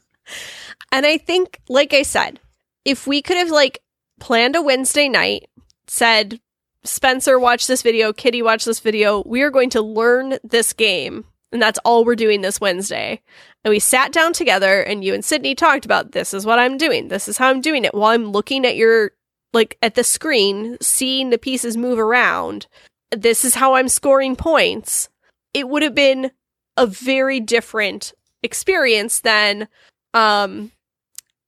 And 0.94 1.04
I 1.04 1.18
think, 1.18 1.60
like 1.68 1.92
I 1.92 2.02
said, 2.02 2.38
if 2.84 3.04
we 3.04 3.20
could 3.20 3.36
have 3.36 3.50
like 3.50 3.80
planned 4.24 4.56
a 4.56 4.62
Wednesday 4.62 5.06
night, 5.06 5.50
said, 5.86 6.40
Spencer, 6.82 7.38
watch 7.38 7.66
this 7.66 7.82
video, 7.82 8.10
Kitty, 8.10 8.40
watch 8.40 8.64
this 8.64 8.80
video, 8.80 9.22
we 9.26 9.42
are 9.42 9.50
going 9.50 9.68
to 9.68 9.82
learn 9.82 10.38
this 10.42 10.72
game. 10.72 11.26
And 11.52 11.60
that's 11.60 11.78
all 11.84 12.06
we're 12.06 12.16
doing 12.16 12.40
this 12.40 12.58
Wednesday. 12.58 13.20
And 13.64 13.70
we 13.70 13.78
sat 13.78 14.12
down 14.12 14.32
together 14.32 14.80
and 14.80 15.04
you 15.04 15.12
and 15.12 15.22
Sydney 15.22 15.54
talked 15.54 15.84
about 15.84 16.12
this 16.12 16.32
is 16.32 16.46
what 16.46 16.58
I'm 16.58 16.78
doing. 16.78 17.08
This 17.08 17.28
is 17.28 17.36
how 17.36 17.50
I'm 17.50 17.60
doing 17.60 17.84
it 17.84 17.92
while 17.92 18.12
I'm 18.12 18.32
looking 18.32 18.64
at 18.64 18.76
your 18.76 19.10
like 19.52 19.76
at 19.82 19.94
the 19.94 20.02
screen, 20.02 20.78
seeing 20.80 21.28
the 21.28 21.36
pieces 21.36 21.76
move 21.76 21.98
around. 21.98 22.66
This 23.10 23.44
is 23.44 23.54
how 23.54 23.74
I'm 23.74 23.90
scoring 23.90 24.36
points. 24.36 25.10
It 25.52 25.68
would 25.68 25.82
have 25.82 25.94
been 25.94 26.30
a 26.78 26.86
very 26.86 27.40
different 27.40 28.14
experience 28.42 29.20
than 29.20 29.68
um 30.14 30.72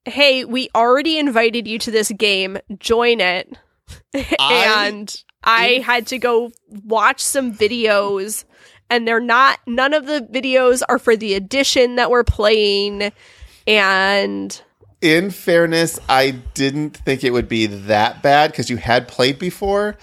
hey, 0.07 0.45
we 0.45 0.69
already 0.75 1.19
invited 1.19 1.67
you 1.67 1.79
to 1.81 1.91
this 1.91 2.11
game, 2.13 2.59
join 2.79 3.21
it. 3.21 3.59
I- 4.15 4.27
and 4.89 5.15
I 5.45 5.83
had 5.85 6.09
to 6.09 6.19
go 6.19 6.51
watch 6.85 7.21
some 7.21 7.53
videos 7.53 8.45
and 8.91 9.07
they're 9.07 9.21
not 9.21 9.61
none 9.67 9.95
of 9.95 10.07
the 10.07 10.21
videos 10.21 10.83
are 10.89 10.99
for 10.99 11.17
the 11.17 11.35
edition 11.35 11.97
that 11.97 12.11
we're 12.11 12.25
playing 12.25 13.13
and 13.67 14.63
in 15.03 15.31
fairness, 15.31 16.01
I 16.09 16.31
didn't 16.55 16.97
think 16.97 17.23
it 17.23 17.33
would 17.33 17.49
be 17.49 17.67
that 17.67 18.23
bad 18.23 18.51
because 18.51 18.71
you 18.71 18.77
had 18.79 19.07
played 19.07 19.39
before. 19.39 19.97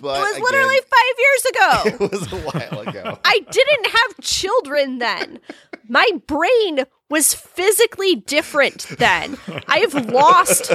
But 0.00 0.18
it 0.18 0.20
was 0.20 0.36
again, 0.36 0.44
literally 0.44 0.80
5 0.80 1.00
years 1.18 1.44
ago. 1.44 2.04
it 2.06 2.12
was 2.12 2.32
a 2.32 2.36
while 2.36 2.88
ago. 2.88 3.18
I 3.24 3.40
didn't 3.50 3.86
have 3.86 4.20
children 4.22 4.98
then. 4.98 5.40
My 5.88 6.08
brain 6.26 6.84
was 7.10 7.34
physically 7.34 8.14
different 8.14 8.86
then. 8.98 9.38
I 9.66 9.78
have 9.78 10.10
lost 10.10 10.72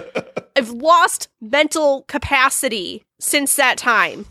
I've 0.56 0.70
lost 0.70 1.30
mental 1.42 2.04
capacity 2.04 3.04
since 3.20 3.56
that 3.56 3.78
time. 3.78 4.26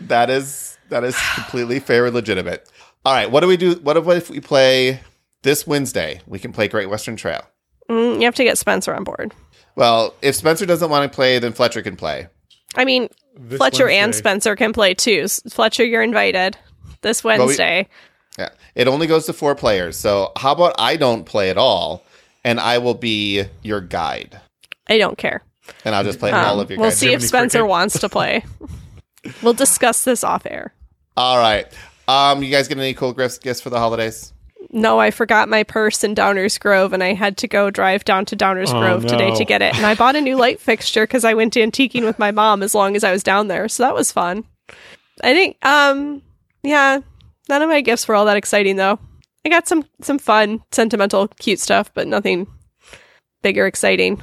That 0.00 0.30
is 0.30 0.78
that 0.88 1.04
is 1.04 1.16
completely 1.34 1.80
fair 1.80 2.06
and 2.06 2.14
legitimate. 2.14 2.68
All 3.04 3.14
right, 3.14 3.30
what 3.30 3.40
do 3.40 3.46
we 3.46 3.56
do? 3.56 3.74
What 3.76 3.96
if, 3.96 4.28
we 4.28 4.40
play 4.40 5.00
this 5.42 5.66
Wednesday? 5.66 6.20
We 6.26 6.38
can 6.38 6.52
play 6.52 6.68
Great 6.68 6.90
Western 6.90 7.16
Trail. 7.16 7.42
Mm, 7.88 8.16
you 8.16 8.24
have 8.24 8.34
to 8.34 8.44
get 8.44 8.58
Spencer 8.58 8.94
on 8.94 9.04
board. 9.04 9.34
Well, 9.76 10.14
if 10.20 10.34
Spencer 10.34 10.66
doesn't 10.66 10.90
want 10.90 11.10
to 11.10 11.14
play, 11.14 11.38
then 11.38 11.52
Fletcher 11.52 11.82
can 11.82 11.96
play. 11.96 12.28
I 12.74 12.84
mean, 12.84 13.08
this 13.36 13.58
Fletcher 13.58 13.84
Wednesday. 13.84 13.98
and 13.98 14.14
Spencer 14.14 14.56
can 14.56 14.72
play 14.72 14.94
too. 14.94 15.26
Fletcher, 15.28 15.84
you're 15.84 16.02
invited 16.02 16.56
this 17.02 17.22
Wednesday. 17.24 17.88
We, 18.36 18.42
yeah, 18.44 18.50
it 18.74 18.88
only 18.88 19.06
goes 19.06 19.26
to 19.26 19.32
four 19.32 19.54
players. 19.54 19.96
So 19.96 20.32
how 20.36 20.52
about 20.52 20.74
I 20.78 20.96
don't 20.96 21.24
play 21.24 21.50
at 21.50 21.58
all, 21.58 22.04
and 22.44 22.60
I 22.60 22.78
will 22.78 22.94
be 22.94 23.44
your 23.62 23.80
guide. 23.80 24.40
I 24.88 24.98
don't 24.98 25.18
care. 25.18 25.42
And 25.84 25.94
I'll 25.94 26.04
just 26.04 26.18
play 26.18 26.30
um, 26.30 26.44
all 26.44 26.60
of 26.60 26.70
your. 26.70 26.80
We'll 26.80 26.90
see 26.90 27.12
if 27.12 27.22
Spencer 27.22 27.58
cricket? 27.58 27.70
wants 27.70 27.98
to 28.00 28.08
play. 28.08 28.44
we'll 29.42 29.54
discuss 29.54 30.04
this 30.04 30.24
off 30.24 30.46
air. 30.46 30.72
All 31.16 31.38
right. 31.38 31.66
Um, 32.06 32.42
you 32.42 32.50
guys 32.50 32.68
get 32.68 32.78
any 32.78 32.94
cool 32.94 33.12
gifts 33.12 33.38
gifts 33.38 33.60
for 33.60 33.70
the 33.70 33.78
holidays? 33.78 34.32
No, 34.70 35.00
I 35.00 35.10
forgot 35.10 35.48
my 35.48 35.62
purse 35.62 36.04
in 36.04 36.14
Downers 36.14 36.60
Grove, 36.60 36.92
and 36.92 37.02
I 37.02 37.14
had 37.14 37.38
to 37.38 37.48
go 37.48 37.70
drive 37.70 38.04
down 38.04 38.26
to 38.26 38.36
Downers 38.36 38.68
oh, 38.68 38.80
Grove 38.80 39.04
no. 39.04 39.08
today 39.08 39.34
to 39.34 39.44
get 39.44 39.62
it. 39.62 39.74
And 39.76 39.86
I 39.86 39.94
bought 39.94 40.16
a 40.16 40.20
new 40.20 40.36
light 40.36 40.60
fixture 40.60 41.06
because 41.06 41.24
I 41.24 41.34
went 41.34 41.54
antiquing 41.54 42.04
with 42.04 42.18
my 42.18 42.30
mom 42.30 42.62
as 42.62 42.74
long 42.74 42.94
as 42.94 43.04
I 43.04 43.12
was 43.12 43.22
down 43.22 43.48
there, 43.48 43.68
so 43.68 43.82
that 43.82 43.94
was 43.94 44.12
fun. 44.12 44.44
I 45.22 45.34
think, 45.34 45.64
um, 45.64 46.22
yeah, 46.62 47.00
none 47.48 47.62
of 47.62 47.68
my 47.68 47.80
gifts 47.80 48.06
were 48.06 48.14
all 48.14 48.26
that 48.26 48.36
exciting 48.36 48.76
though. 48.76 48.98
I 49.44 49.48
got 49.48 49.66
some 49.66 49.84
some 50.02 50.18
fun, 50.18 50.62
sentimental, 50.70 51.28
cute 51.38 51.60
stuff, 51.60 51.92
but 51.94 52.06
nothing 52.06 52.46
big 53.42 53.56
or 53.56 53.66
exciting. 53.66 54.22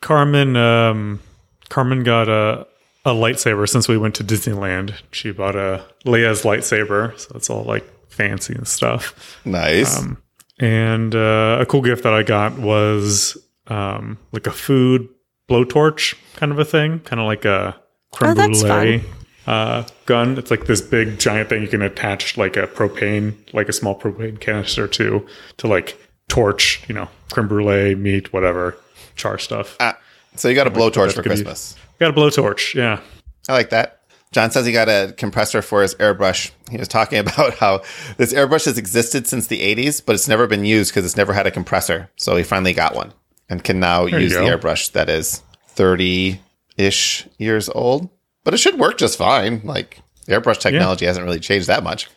Carmen, 0.00 0.56
um, 0.56 1.20
Carmen 1.68 2.02
got 2.02 2.28
a 2.28 2.66
a 3.04 3.10
lightsaber 3.10 3.68
since 3.68 3.88
we 3.88 3.98
went 3.98 4.14
to 4.16 4.24
Disneyland. 4.24 4.94
She 5.10 5.32
bought 5.32 5.56
a 5.56 5.84
Leia's 6.04 6.42
lightsaber, 6.42 7.18
so 7.18 7.32
it's 7.34 7.50
all 7.50 7.64
like 7.64 7.84
fancy 8.12 8.54
and 8.54 8.68
stuff. 8.68 9.40
Nice. 9.44 9.98
Um, 9.98 10.22
and 10.58 11.14
uh, 11.14 11.58
a 11.60 11.66
cool 11.66 11.82
gift 11.82 12.04
that 12.04 12.12
I 12.12 12.22
got 12.22 12.58
was 12.58 13.36
um, 13.66 14.18
like 14.32 14.46
a 14.46 14.52
food 14.52 15.08
blowtorch 15.48 16.14
kind 16.36 16.52
of 16.52 16.58
a 16.58 16.64
thing, 16.64 17.00
kind 17.00 17.20
of 17.20 17.26
like 17.26 17.44
a 17.44 17.76
creme 18.12 18.38
oh, 18.38 18.48
brulee 18.48 19.02
uh, 19.46 19.84
gun. 20.06 20.38
It's 20.38 20.50
like 20.50 20.66
this 20.66 20.80
big 20.80 21.18
giant 21.18 21.48
thing 21.48 21.62
you 21.62 21.68
can 21.68 21.82
attach 21.82 22.36
like 22.36 22.56
a 22.56 22.66
propane, 22.66 23.34
like 23.52 23.68
a 23.68 23.72
small 23.72 23.98
propane 23.98 24.38
canister 24.38 24.86
to, 24.86 25.26
to 25.56 25.66
like 25.66 25.98
torch, 26.28 26.84
you 26.88 26.94
know, 26.94 27.08
creme 27.32 27.48
brulee, 27.48 27.94
meat, 27.94 28.32
whatever, 28.32 28.76
char 29.16 29.38
stuff. 29.38 29.76
Ah, 29.80 29.98
so 30.36 30.48
you 30.48 30.54
got 30.54 30.66
a 30.66 30.70
blowtorch 30.70 31.14
for 31.14 31.22
Christmas. 31.22 31.76
Got 31.98 32.10
a 32.10 32.12
blowtorch, 32.12 32.74
yeah. 32.74 33.00
I 33.48 33.52
like 33.52 33.70
that. 33.70 34.01
John 34.32 34.50
says 34.50 34.64
he 34.64 34.72
got 34.72 34.88
a 34.88 35.14
compressor 35.16 35.62
for 35.62 35.82
his 35.82 35.94
airbrush. 35.96 36.50
He 36.70 36.78
was 36.78 36.88
talking 36.88 37.18
about 37.20 37.54
how 37.54 37.82
this 38.16 38.32
airbrush 38.32 38.64
has 38.64 38.78
existed 38.78 39.26
since 39.26 39.46
the 39.46 39.60
80s, 39.60 40.04
but 40.04 40.14
it's 40.14 40.28
never 40.28 40.46
been 40.46 40.64
used 40.64 40.90
because 40.90 41.04
it's 41.04 41.16
never 41.16 41.32
had 41.32 41.46
a 41.46 41.50
compressor. 41.50 42.10
So 42.16 42.36
he 42.36 42.42
finally 42.42 42.72
got 42.72 42.94
one 42.94 43.12
and 43.48 43.62
can 43.62 43.78
now 43.78 44.08
there 44.08 44.18
use 44.18 44.32
the 44.32 44.38
airbrush 44.38 44.92
that 44.92 45.08
is 45.08 45.42
30 45.68 46.40
ish 46.76 47.28
years 47.38 47.68
old. 47.68 48.08
But 48.44 48.54
it 48.54 48.58
should 48.58 48.78
work 48.78 48.98
just 48.98 49.18
fine. 49.18 49.60
Like 49.62 50.00
airbrush 50.26 50.58
technology 50.58 51.04
yeah. 51.04 51.10
hasn't 51.10 51.24
really 51.24 51.40
changed 51.40 51.68
that 51.68 51.84
much. 51.84 52.08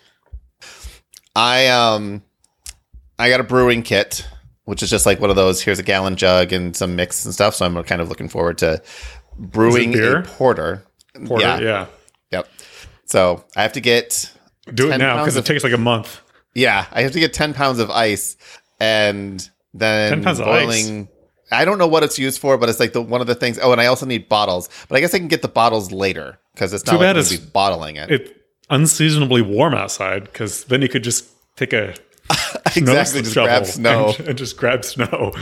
I 1.36 1.68
um 1.68 2.24
I 3.20 3.30
got 3.30 3.42
a 3.42 3.44
brewing 3.44 3.84
kit, 3.84 4.26
which 4.64 4.82
is 4.82 4.90
just 4.90 5.06
like 5.06 5.20
one 5.20 5.30
of 5.30 5.36
those 5.36 5.62
here's 5.62 5.80
a 5.80 5.84
gallon 5.84 6.16
jug 6.16 6.54
and 6.54 6.76
some 6.76 6.96
mix 6.96 7.26
and 7.26 7.34
stuff. 7.34 7.56
So 7.56 7.66
I'm 7.66 7.84
kind 7.84 8.02
of 8.02 8.08
looking 8.08 8.30
forward 8.30 8.58
to 8.60 8.82
brewing 9.38 9.94
a 10.00 10.22
porter. 10.22 10.86
Porter, 11.26 11.46
yeah. 11.46 11.60
yeah. 11.60 11.88
So 13.06 13.44
I 13.56 13.62
have 13.62 13.74
to 13.74 13.82
get 13.82 14.32
do 14.74 14.92
it 14.92 14.98
now 14.98 15.20
because 15.20 15.36
it 15.36 15.46
takes 15.46 15.64
like 15.64 15.74
a 15.74 15.78
month. 15.78 16.22
Yeah, 16.54 16.86
I 16.92 17.02
have 17.02 17.12
to 17.12 17.20
get 17.20 17.34
ten 17.34 17.54
pounds 17.54 17.80
of 17.80 17.90
ice 17.90 18.38
and 18.80 19.48
then 19.74 20.12
10 20.12 20.24
pounds 20.24 20.40
boiling. 20.40 21.00
Of 21.02 21.08
ice. 21.08 21.12
I 21.52 21.66
don't 21.66 21.78
know 21.78 21.88
what 21.88 22.04
it's 22.04 22.18
used 22.18 22.40
for, 22.42 22.58
but 22.58 22.70
it's 22.70 22.80
like 22.80 22.94
the 22.94 23.02
one 23.02 23.22
of 23.22 23.28
the 23.28 23.36
things. 23.36 23.60
Oh, 23.62 23.72
and 23.72 23.80
I 23.80 23.86
also 23.86 24.06
need 24.06 24.28
bottles, 24.28 24.70
but 24.90 24.96
I 24.96 25.00
guess 25.00 25.14
I 25.14 25.20
can 25.20 25.28
get 25.28 25.42
the 25.42 25.48
bottles 25.48 25.92
later 25.92 26.40
because 26.54 26.74
it's 26.74 26.86
not 26.86 26.94
Too 26.94 26.98
like 26.98 27.16
bad 27.16 27.30
be 27.30 27.38
bottling 27.38 27.98
it. 27.98 28.12
It's 28.12 28.32
unseasonably 28.70 29.42
warm 29.42 29.76
outside 29.76 30.24
because 30.24 30.64
then 30.66 30.82
you 30.82 30.90
could 30.90 31.04
just 31.04 31.28
take 31.56 31.74
a 31.74 31.94
exactly 32.76 33.22
just 33.22 33.36
grab 33.36 33.66
snow 33.66 34.14
and, 34.18 34.30
and, 34.30 34.38
just 34.38 34.58
grab 34.58 34.84
snow. 34.84 35.34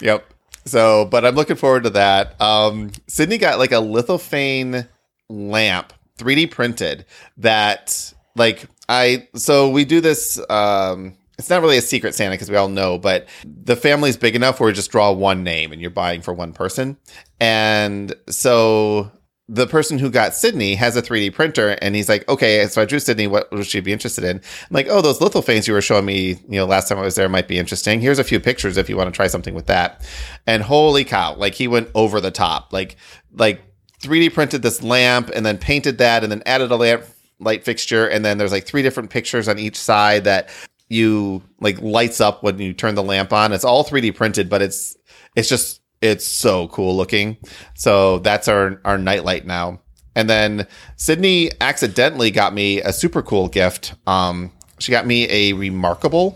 Yep. 0.00 0.26
So, 0.64 1.04
but 1.04 1.26
I'm 1.26 1.34
looking 1.34 1.56
forward 1.56 1.84
to 1.84 1.90
that. 1.90 2.40
Um, 2.40 2.90
Sydney 3.06 3.36
got 3.38 3.58
like 3.58 3.72
a 3.72 3.76
lithophane 3.76 4.88
lamp 5.28 5.92
3D 6.20 6.50
printed 6.50 7.06
that 7.38 8.12
like 8.36 8.66
I 8.88 9.28
so 9.34 9.70
we 9.70 9.84
do 9.84 10.00
this 10.00 10.38
um 10.50 11.16
it's 11.40 11.48
not 11.48 11.62
really 11.62 11.78
a 11.78 11.82
secret 11.82 12.14
Santa 12.14 12.34
because 12.34 12.50
we 12.50 12.56
all 12.56 12.68
know, 12.68 12.98
but 12.98 13.26
the 13.44 13.74
family's 13.74 14.18
big 14.18 14.36
enough 14.36 14.60
where 14.60 14.66
we 14.66 14.74
just 14.74 14.90
draw 14.90 15.10
one 15.10 15.42
name 15.42 15.72
and 15.72 15.80
you're 15.80 15.90
buying 15.90 16.20
for 16.20 16.34
one 16.34 16.52
person. 16.52 16.98
And 17.40 18.14
so 18.28 19.10
the 19.48 19.66
person 19.66 19.98
who 19.98 20.10
got 20.10 20.34
Sydney 20.34 20.74
has 20.74 20.96
a 20.96 21.02
3D 21.02 21.32
printer 21.32 21.70
and 21.80 21.96
he's 21.96 22.10
like, 22.10 22.28
okay, 22.28 22.66
so 22.66 22.82
I 22.82 22.84
drew 22.84 23.00
Sydney. 23.00 23.26
What 23.26 23.50
would 23.50 23.66
she 23.66 23.80
be 23.80 23.90
interested 23.90 24.22
in? 24.22 24.36
I'm 24.36 24.42
like, 24.70 24.86
oh, 24.90 25.00
those 25.00 25.18
lithophanes 25.18 25.66
you 25.66 25.72
were 25.72 25.80
showing 25.80 26.04
me, 26.04 26.38
you 26.46 26.58
know, 26.58 26.66
last 26.66 26.88
time 26.88 26.98
I 26.98 27.02
was 27.02 27.14
there 27.14 27.28
might 27.28 27.48
be 27.48 27.58
interesting. 27.58 28.02
Here's 28.02 28.18
a 28.18 28.24
few 28.24 28.38
pictures 28.38 28.76
if 28.76 28.90
you 28.90 28.96
want 28.98 29.08
to 29.08 29.16
try 29.16 29.26
something 29.26 29.54
with 29.54 29.66
that. 29.66 30.06
And 30.46 30.62
holy 30.62 31.04
cow, 31.04 31.34
like 31.36 31.54
he 31.54 31.66
went 31.68 31.88
over 31.94 32.20
the 32.20 32.30
top. 32.30 32.72
Like, 32.72 32.96
like 33.32 33.62
3D 34.00 34.32
printed 34.32 34.62
this 34.62 34.82
lamp 34.82 35.30
and 35.34 35.44
then 35.44 35.58
painted 35.58 35.98
that 35.98 36.22
and 36.22 36.32
then 36.32 36.42
added 36.46 36.70
a 36.70 36.76
lamp 36.76 37.04
light 37.38 37.64
fixture 37.64 38.06
and 38.06 38.24
then 38.24 38.38
there's 38.38 38.52
like 38.52 38.66
three 38.66 38.82
different 38.82 39.10
pictures 39.10 39.48
on 39.48 39.58
each 39.58 39.76
side 39.76 40.24
that 40.24 40.50
you 40.88 41.42
like 41.60 41.80
lights 41.80 42.20
up 42.20 42.42
when 42.42 42.58
you 42.58 42.72
turn 42.74 42.94
the 42.94 43.02
lamp 43.02 43.32
on. 43.32 43.52
It's 43.52 43.64
all 43.64 43.84
3D 43.84 44.14
printed, 44.14 44.50
but 44.50 44.60
it's 44.60 44.96
it's 45.36 45.48
just 45.48 45.80
it's 46.02 46.26
so 46.26 46.68
cool 46.68 46.96
looking. 46.96 47.36
So 47.74 48.18
that's 48.18 48.48
our 48.48 48.80
our 48.84 48.98
nightlight 48.98 49.46
now. 49.46 49.80
And 50.16 50.28
then 50.28 50.66
Sydney 50.96 51.50
accidentally 51.60 52.30
got 52.30 52.52
me 52.52 52.80
a 52.80 52.92
super 52.92 53.22
cool 53.22 53.48
gift. 53.48 53.94
Um, 54.06 54.52
she 54.78 54.90
got 54.90 55.06
me 55.06 55.24
a 55.28 55.52
reMarkable. 55.54 56.34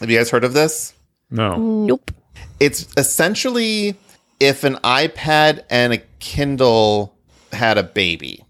Have 0.00 0.10
you 0.10 0.16
guys 0.16 0.30
heard 0.30 0.44
of 0.44 0.54
this? 0.54 0.94
No. 1.30 1.56
Nope. 1.56 2.10
It's 2.58 2.88
essentially 2.96 3.94
if 4.40 4.64
an 4.64 4.76
iPad 4.76 5.64
and 5.68 5.92
a 5.92 6.02
Kindle 6.20 7.16
had 7.52 7.78
a 7.78 7.82
baby. 7.82 8.44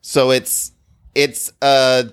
So 0.00 0.30
it's 0.30 0.72
it's 1.14 1.52
uh 1.60 2.04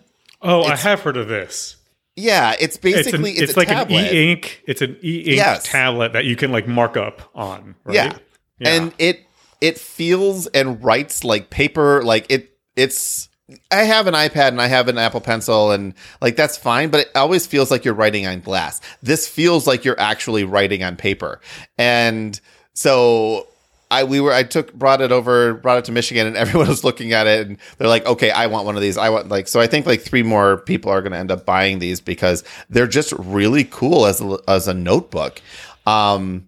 Oh, 0.42 0.62
it's, 0.62 0.70
I 0.70 0.90
have 0.90 1.02
heard 1.02 1.18
of 1.18 1.28
this. 1.28 1.76
Yeah, 2.16 2.56
it's 2.60 2.78
basically 2.78 3.32
it's, 3.32 3.40
an, 3.40 3.44
it's, 3.44 3.52
it's 3.52 3.58
like 3.58 3.68
tablet. 3.70 3.98
an 3.98 4.16
e-ink. 4.16 4.64
It's 4.68 4.82
an 4.82 4.98
e-ink 5.02 5.38
yes. 5.38 5.64
tablet 5.64 6.14
that 6.14 6.26
you 6.26 6.36
can 6.36 6.52
like 6.52 6.68
mark 6.68 6.98
up 6.98 7.22
on. 7.34 7.76
Right? 7.84 7.96
Yeah. 7.96 8.18
yeah, 8.60 8.70
and 8.70 8.94
it 8.98 9.26
it 9.62 9.78
feels 9.78 10.48
and 10.48 10.84
writes 10.84 11.24
like 11.24 11.50
paper. 11.50 12.04
Like 12.04 12.26
it 12.30 12.58
it's. 12.76 13.28
I 13.72 13.84
have 13.84 14.06
an 14.06 14.14
iPad 14.14 14.50
and 14.50 14.62
I 14.62 14.68
have 14.68 14.90
an 14.90 15.00
Apple 15.00 15.22
Pencil 15.22 15.72
and 15.72 15.96
like 16.22 16.36
that's 16.36 16.56
fine, 16.56 16.90
but 16.90 17.00
it 17.02 17.12
always 17.16 17.48
feels 17.48 17.72
like 17.72 17.84
you're 17.84 17.96
writing 17.96 18.28
on 18.28 18.42
glass. 18.42 18.80
This 19.02 19.28
feels 19.28 19.66
like 19.66 19.84
you're 19.84 20.00
actually 20.00 20.44
writing 20.44 20.84
on 20.84 20.96
paper, 20.96 21.42
and 21.78 22.40
so 22.74 23.48
I 23.92 24.04
we 24.04 24.22
were 24.22 24.34
I 24.34 24.44
took 24.44 24.74
brought 24.74 25.02
it 25.02 25.12
over 25.12 25.56
brought 25.56 25.80
it 25.80 25.86
to 25.86 25.92
Michigan 25.92 26.28
and 26.28 26.38
everyone 26.38 26.68
was 26.68 26.84
looking 26.84 27.14
at 27.14 27.28
it 27.28 27.48
and 27.48 27.58
they're 27.78 27.88
like 27.88 28.06
okay 28.06 28.32
I 28.32 28.48
want 28.48 28.66
one 28.66 28.76
of 28.76 28.82
these. 28.82 28.98
I 28.98 29.10
want 29.10 29.30
like 29.30 29.48
so 29.48 29.60
I 29.60 29.68
think 29.68 29.86
like 29.86 30.02
three 30.02 30.24
more 30.24 30.58
people 30.58 30.92
are 30.92 31.02
going 31.02 31.12
to 31.12 31.18
end 31.18 31.32
up 31.32 31.46
buying 31.46 31.80
these 31.80 32.00
because 32.00 32.44
they're 32.70 32.88
just 32.88 33.14
really 33.14 33.64
cool 33.64 34.06
as 34.06 34.22
a, 34.22 34.38
as 34.48 34.68
a 34.68 34.74
notebook. 34.74 35.42
Um 35.86 36.46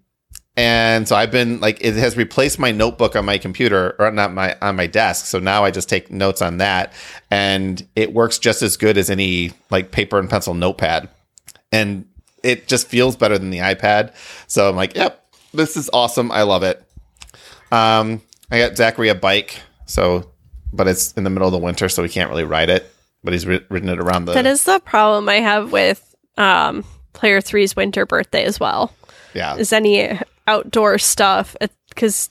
and 0.57 1.07
so 1.07 1.15
I've 1.15 1.31
been 1.31 1.59
like 1.61 1.83
it 1.83 1.95
has 1.95 2.17
replaced 2.17 2.59
my 2.59 2.71
notebook 2.71 3.15
on 3.15 3.25
my 3.25 3.37
computer 3.37 3.95
or 3.97 4.11
not 4.11 4.33
my 4.33 4.55
on 4.61 4.75
my 4.75 4.85
desk 4.85 5.25
so 5.25 5.39
now 5.39 5.63
I 5.63 5.71
just 5.71 5.89
take 5.89 6.11
notes 6.11 6.41
on 6.41 6.57
that 6.57 6.93
and 7.31 7.87
it 7.95 8.13
works 8.13 8.37
just 8.37 8.61
as 8.61 8.77
good 8.77 8.97
as 8.97 9.09
any 9.09 9.53
like 9.69 9.91
paper 9.91 10.19
and 10.19 10.29
pencil 10.29 10.53
notepad. 10.53 11.09
And 11.71 12.05
it 12.43 12.67
just 12.67 12.87
feels 12.87 13.15
better 13.15 13.37
than 13.37 13.49
the 13.49 13.59
iPad. 13.59 14.13
So 14.45 14.69
I'm 14.69 14.75
like 14.75 14.95
yep 14.95 15.25
this 15.53 15.75
is 15.75 15.89
awesome. 15.91 16.31
I 16.31 16.43
love 16.43 16.63
it 16.63 16.85
um, 17.71 18.21
I 18.49 18.59
got 18.59 18.77
Zachary 18.77 19.09
a 19.09 19.15
bike, 19.15 19.59
so 19.85 20.31
but 20.73 20.87
it's 20.87 21.11
in 21.13 21.23
the 21.23 21.29
middle 21.29 21.47
of 21.47 21.51
the 21.51 21.57
winter, 21.57 21.89
so 21.89 22.03
he 22.03 22.09
can't 22.09 22.29
really 22.29 22.43
ride 22.43 22.69
it. 22.69 22.91
But 23.23 23.33
he's 23.33 23.45
ri- 23.45 23.65
ridden 23.69 23.89
it 23.89 23.99
around 23.99 24.25
the. 24.25 24.33
That 24.33 24.45
is 24.45 24.63
the 24.63 24.79
problem 24.79 25.29
I 25.29 25.35
have 25.35 25.71
with 25.71 26.15
um, 26.37 26.83
Player 27.13 27.39
Three's 27.39 27.75
winter 27.75 28.05
birthday 28.05 28.43
as 28.43 28.59
well. 28.59 28.93
Yeah, 29.33 29.55
is 29.55 29.71
any 29.71 30.19
outdoor 30.47 30.97
stuff 30.97 31.55
because 31.89 32.29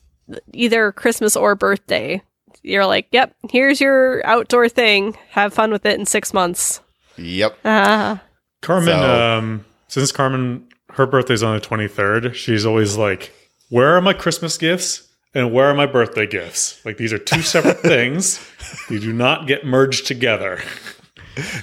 either 0.53 0.93
Christmas 0.93 1.37
or 1.37 1.55
birthday, 1.55 2.21
you're 2.63 2.87
like, 2.87 3.07
"Yep, 3.13 3.37
here's 3.51 3.81
your 3.81 4.27
outdoor 4.27 4.69
thing. 4.69 5.17
Have 5.31 5.55
fun 5.55 5.71
with 5.71 5.87
it 5.87 5.99
in 5.99 6.07
six 6.07 6.35
months." 6.35 6.81
Yep. 7.17 7.59
Uh, 7.65 8.17
Carmen, 8.63 8.89
so. 8.89 9.23
um, 9.39 9.65
since 9.89 10.13
Carmen, 10.13 10.67
her 10.91 11.07
birthday's 11.07 11.43
on 11.43 11.55
the 11.55 11.61
23rd, 11.61 12.35
she's 12.35 12.67
always 12.67 12.97
like, 12.97 13.33
"Where 13.69 13.97
are 13.97 14.01
my 14.01 14.13
Christmas 14.13 14.59
gifts?" 14.59 15.10
And 15.35 15.53
where 15.53 15.67
are 15.67 15.75
my 15.75 15.87
birthday 15.87 16.27
gifts? 16.27 16.85
Like 16.85 16.97
these 16.97 17.13
are 17.13 17.19
two 17.19 17.43
separate 17.43 17.79
things. 17.81 18.41
They 18.89 18.99
do 18.99 19.13
not 19.13 19.47
get 19.47 19.65
merged 19.65 20.07
together. 20.07 20.61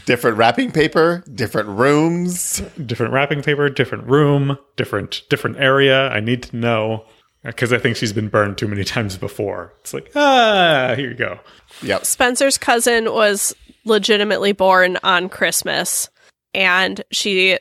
different 0.06 0.38
wrapping 0.38 0.72
paper, 0.72 1.24
different 1.34 1.70
rooms, 1.70 2.62
different 2.86 3.14
wrapping 3.14 3.42
paper, 3.42 3.70
different 3.70 4.06
room, 4.06 4.58
different 4.76 5.24
different 5.30 5.58
area. 5.58 6.10
I 6.10 6.20
need 6.20 6.44
to 6.44 6.56
know 6.56 7.06
because 7.44 7.72
I 7.72 7.78
think 7.78 7.96
she's 7.96 8.14
been 8.14 8.30
burned 8.30 8.58
too 8.58 8.68
many 8.68 8.84
times 8.86 9.18
before. 9.18 9.74
It's 9.82 9.94
like, 9.94 10.12
ah, 10.16 10.94
here 10.96 11.10
you 11.10 11.16
go. 11.16 11.40
Yep. 11.82 12.06
Spencer's 12.06 12.58
cousin 12.58 13.12
was 13.14 13.56
legitimately 13.86 14.52
born 14.52 14.98
on 15.04 15.30
Christmas 15.30 16.10
and 16.54 17.04
she 17.12 17.58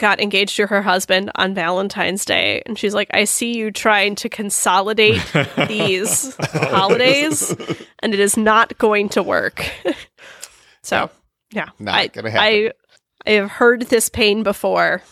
got 0.00 0.20
engaged 0.20 0.56
to 0.56 0.66
her 0.66 0.82
husband 0.82 1.30
on 1.36 1.54
Valentine's 1.54 2.24
Day. 2.24 2.62
And 2.66 2.76
she's 2.76 2.94
like, 2.94 3.08
I 3.12 3.24
see 3.24 3.56
you 3.56 3.70
trying 3.70 4.16
to 4.16 4.28
consolidate 4.28 5.22
these 5.68 6.34
holidays, 6.40 7.54
and 8.00 8.12
it 8.12 8.18
is 8.18 8.36
not 8.36 8.76
going 8.78 9.10
to 9.10 9.22
work. 9.22 9.70
so, 10.82 11.10
yeah. 11.52 11.68
Not 11.78 11.94
I, 11.94 12.06
gonna 12.08 12.30
happen. 12.30 12.44
I, 12.44 12.72
I 13.26 13.30
have 13.34 13.50
heard 13.50 13.82
this 13.82 14.08
pain 14.08 14.42
before. 14.42 15.02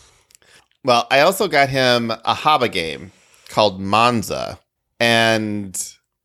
Well, 0.85 1.07
I 1.11 1.21
also 1.21 1.47
got 1.47 1.69
him 1.69 2.11
a 2.11 2.35
Haba 2.35 2.73
game 2.73 3.13
called 3.49 3.81
Monza. 3.81 4.59
And 4.99 5.81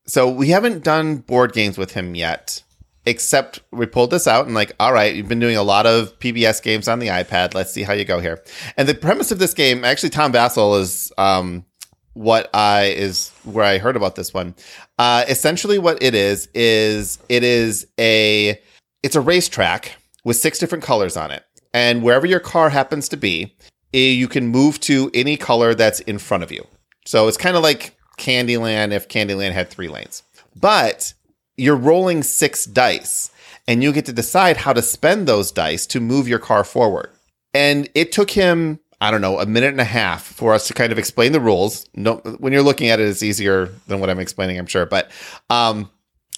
so 0.08 0.30
we 0.30 0.50
haven't 0.50 0.84
done 0.84 1.18
board 1.18 1.54
games 1.54 1.78
with 1.78 1.92
him 1.94 2.16
yet 2.16 2.64
except 3.06 3.62
we 3.72 3.86
pulled 3.86 4.12
this 4.12 4.28
out 4.28 4.46
and 4.46 4.56
like 4.56 4.72
all 4.80 4.94
right 4.94 5.16
you've 5.16 5.28
been 5.28 5.40
doing 5.40 5.58
a 5.58 5.64
lot 5.64 5.86
of 5.86 6.18
pbs 6.20 6.62
games 6.62 6.88
on 6.88 7.00
the 7.00 7.08
ipad. 7.08 7.54
Let's 7.54 7.72
see 7.72 7.84
how 7.84 7.94
you 7.94 8.06
go 8.06 8.20
here. 8.20 8.42
And 8.78 8.88
the 8.88 8.94
premise 8.94 9.32
of 9.32 9.40
this 9.40 9.54
game 9.54 9.84
actually 9.84 10.10
tom 10.10 10.32
vasel 10.32 10.80
is 10.80 11.12
um, 11.18 11.66
what 12.14 12.50
i 12.54 12.86
is 12.86 13.32
where 13.44 13.66
i 13.66 13.78
heard 13.78 13.96
about 13.96 14.16
this 14.16 14.34
one. 14.34 14.56
Uh, 15.00 15.26
essentially 15.28 15.80
what 15.80 16.02
it 16.02 16.16
is 16.16 16.48
is 16.54 17.20
it 17.30 17.44
is 17.44 17.88
a 18.00 18.60
it's 19.02 19.16
a 19.16 19.22
racetrack 19.22 19.98
with 20.24 20.38
six 20.38 20.58
different 20.60 20.84
colors 20.84 21.18
on 21.18 21.32
it. 21.32 21.44
And 21.74 22.04
wherever 22.04 22.26
your 22.26 22.40
car 22.40 22.70
happens 22.70 23.10
to 23.10 23.18
be 23.18 23.56
eh, 23.94 24.12
you 24.12 24.28
can 24.28 24.48
move 24.48 24.80
to 24.82 25.12
any 25.14 25.38
color 25.38 25.74
that's 25.74 26.00
in 26.02 26.18
front 26.18 26.44
of 26.44 26.52
you. 26.52 26.66
So 27.06 27.28
it's 27.28 27.38
kind 27.38 27.58
of 27.58 27.64
like 27.64 27.98
candyland 28.18 28.92
if 28.92 29.08
candyland 29.08 29.52
had 29.52 29.70
three 29.70 29.88
lanes. 29.88 30.24
But 30.56 31.14
you're 31.58 31.76
rolling 31.76 32.24
six 32.24 32.66
dice 32.66 33.32
and 33.68 33.84
you 33.84 33.92
get 33.92 34.06
to 34.06 34.14
decide 34.14 34.58
how 34.58 34.74
to 34.74 34.82
spend 34.82 35.28
those 35.28 35.52
dice 35.52 35.86
to 35.88 36.00
move 36.00 36.28
your 36.28 36.40
car 36.40 36.64
forward. 36.64 37.10
And 37.54 37.90
it 37.94 38.12
took 38.12 38.32
him, 38.32 38.80
I 39.00 39.12
don't 39.12 39.22
know, 39.22 39.40
a 39.40 39.46
minute 39.46 39.72
and 39.72 39.82
a 39.82 39.86
half 39.86 40.24
for 40.24 40.54
us 40.54 40.68
to 40.68 40.74
kind 40.74 40.92
of 40.92 40.98
explain 40.98 41.32
the 41.32 41.40
rules. 41.40 41.88
No, 41.96 42.16
when 42.40 42.52
you're 42.54 42.64
looking 42.64 42.90
at 42.90 43.00
it, 43.00 43.08
it's 43.08 43.24
easier 43.24 43.70
than 43.88 44.00
what 44.00 44.10
I'm 44.10 44.20
explaining, 44.20 44.58
I'm 44.58 44.66
sure. 44.66 44.86
But 44.86 45.12
um, 45.50 45.90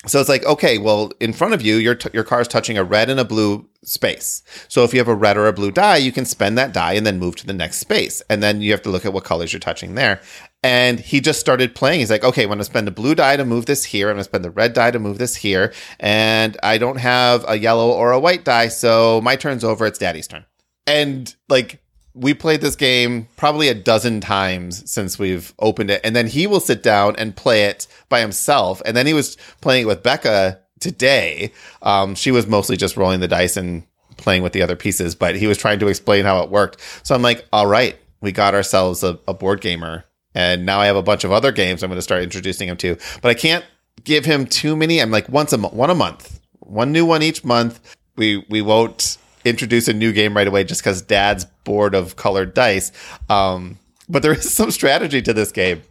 so 0.07 0.19
it's 0.19 0.29
like, 0.29 0.45
okay, 0.45 0.77
well, 0.77 1.11
in 1.19 1.33
front 1.33 1.53
of 1.53 1.61
you, 1.61 1.75
your 1.75 1.95
t- 1.95 2.09
your 2.13 2.23
car 2.23 2.41
is 2.41 2.47
touching 2.47 2.77
a 2.77 2.83
red 2.83 3.09
and 3.09 3.19
a 3.19 3.25
blue 3.25 3.67
space. 3.83 4.43
So 4.67 4.83
if 4.83 4.93
you 4.93 4.99
have 4.99 5.07
a 5.07 5.15
red 5.15 5.37
or 5.37 5.47
a 5.47 5.53
blue 5.53 5.71
die, 5.71 5.97
you 5.97 6.11
can 6.11 6.25
spend 6.25 6.57
that 6.57 6.73
die 6.73 6.93
and 6.93 7.05
then 7.05 7.19
move 7.19 7.35
to 7.37 7.47
the 7.47 7.53
next 7.53 7.77
space. 7.77 8.21
And 8.29 8.43
then 8.43 8.61
you 8.61 8.71
have 8.71 8.81
to 8.83 8.89
look 8.89 9.05
at 9.05 9.13
what 9.13 9.23
colors 9.23 9.53
you're 9.53 9.59
touching 9.59 9.95
there. 9.95 10.21
And 10.65 10.99
he 10.99 11.21
just 11.21 11.39
started 11.39 11.75
playing. 11.75 11.99
He's 11.99 12.09
like, 12.09 12.23
okay, 12.23 12.41
I'm 12.41 12.47
going 12.47 12.57
to 12.57 12.65
spend 12.65 12.87
the 12.87 12.91
blue 12.91 13.13
die 13.13 13.37
to 13.37 13.45
move 13.45 13.67
this 13.67 13.83
here. 13.83 14.09
I'm 14.09 14.15
going 14.15 14.21
to 14.21 14.23
spend 14.23 14.43
the 14.43 14.49
red 14.49 14.73
die 14.73 14.89
to 14.89 14.97
move 14.97 15.19
this 15.19 15.35
here. 15.35 15.71
And 15.99 16.57
I 16.63 16.79
don't 16.79 16.97
have 16.97 17.45
a 17.47 17.55
yellow 17.55 17.91
or 17.91 18.11
a 18.11 18.19
white 18.19 18.45
die. 18.45 18.69
So 18.69 19.21
my 19.21 19.35
turn's 19.35 19.63
over. 19.63 19.85
It's 19.85 19.99
daddy's 19.99 20.27
turn. 20.27 20.43
And 20.87 21.33
like, 21.49 21.83
we 22.15 22.33
played 22.33 22.61
this 22.61 22.75
game 22.75 23.27
probably 23.37 23.67
a 23.67 23.75
dozen 23.75 24.21
times 24.21 24.89
since 24.89 25.19
we've 25.19 25.53
opened 25.59 25.91
it. 25.91 26.01
And 26.03 26.15
then 26.15 26.25
he 26.25 26.47
will 26.47 26.59
sit 26.59 26.81
down 26.81 27.15
and 27.17 27.35
play 27.35 27.65
it 27.65 27.85
by 28.09 28.21
himself. 28.21 28.81
And 28.85 28.97
then 28.97 29.05
he 29.05 29.13
was 29.13 29.37
playing 29.61 29.83
it 29.83 29.87
with 29.87 30.01
Becca 30.01 30.61
today. 30.79 31.51
Um, 31.83 32.15
she 32.15 32.31
was 32.31 32.47
mostly 32.47 32.75
just 32.75 32.97
rolling 32.97 33.19
the 33.19 33.27
dice 33.27 33.55
and 33.55 33.83
playing 34.17 34.41
with 34.41 34.53
the 34.53 34.63
other 34.63 34.75
pieces, 34.75 35.13
but 35.13 35.35
he 35.35 35.45
was 35.45 35.59
trying 35.59 35.77
to 35.77 35.87
explain 35.89 36.25
how 36.25 36.41
it 36.41 36.49
worked. 36.49 36.81
So 37.03 37.13
I'm 37.13 37.21
like, 37.21 37.45
all 37.53 37.67
right, 37.67 37.97
we 38.21 38.31
got 38.31 38.55
ourselves 38.55 39.03
a, 39.03 39.19
a 39.27 39.33
board 39.35 39.61
gamer 39.61 40.05
and 40.35 40.65
now 40.65 40.79
I 40.79 40.85
have 40.85 40.97
a 40.97 41.01
bunch 41.01 41.23
of 41.23 41.31
other 41.31 41.51
games 41.51 41.81
I'm 41.81 41.89
going 41.89 41.97
to 41.97 42.01
start 42.03 42.21
introducing 42.21 42.67
him 42.67 42.77
to. 42.77 42.97
But 43.21 43.29
I 43.29 43.33
can't 43.33 43.65
give 44.03 44.25
him 44.25 44.45
too 44.45 44.75
many. 44.75 45.01
I'm 45.01 45.09
like 45.09 45.27
once 45.29 45.53
a 45.53 45.57
mo- 45.57 45.69
one 45.69 45.89
a 45.89 45.95
month, 45.95 46.39
one 46.59 46.91
new 46.91 47.05
one 47.05 47.23
each 47.23 47.43
month. 47.43 47.79
We 48.17 48.45
we 48.49 48.61
won't 48.61 49.17
introduce 49.45 49.87
a 49.87 49.93
new 49.93 50.11
game 50.11 50.35
right 50.35 50.47
away 50.47 50.63
just 50.63 50.81
because 50.81 51.01
Dad's 51.01 51.45
bored 51.63 51.95
of 51.95 52.15
colored 52.17 52.53
dice. 52.53 52.91
Um, 53.29 53.79
but 54.09 54.21
there 54.21 54.33
is 54.33 54.53
some 54.53 54.71
strategy 54.71 55.21
to 55.21 55.33
this 55.33 55.51
game, 55.51 55.81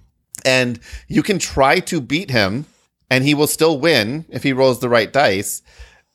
and 0.45 0.79
you 1.09 1.23
can 1.23 1.39
try 1.39 1.81
to 1.81 2.01
beat 2.01 2.31
him, 2.31 2.67
and 3.11 3.25
he 3.25 3.35
will 3.35 3.47
still 3.47 3.79
win 3.79 4.27
if 4.29 4.43
he 4.43 4.53
rolls 4.53 4.81
the 4.81 4.89
right 4.89 5.13
dice. 5.13 5.63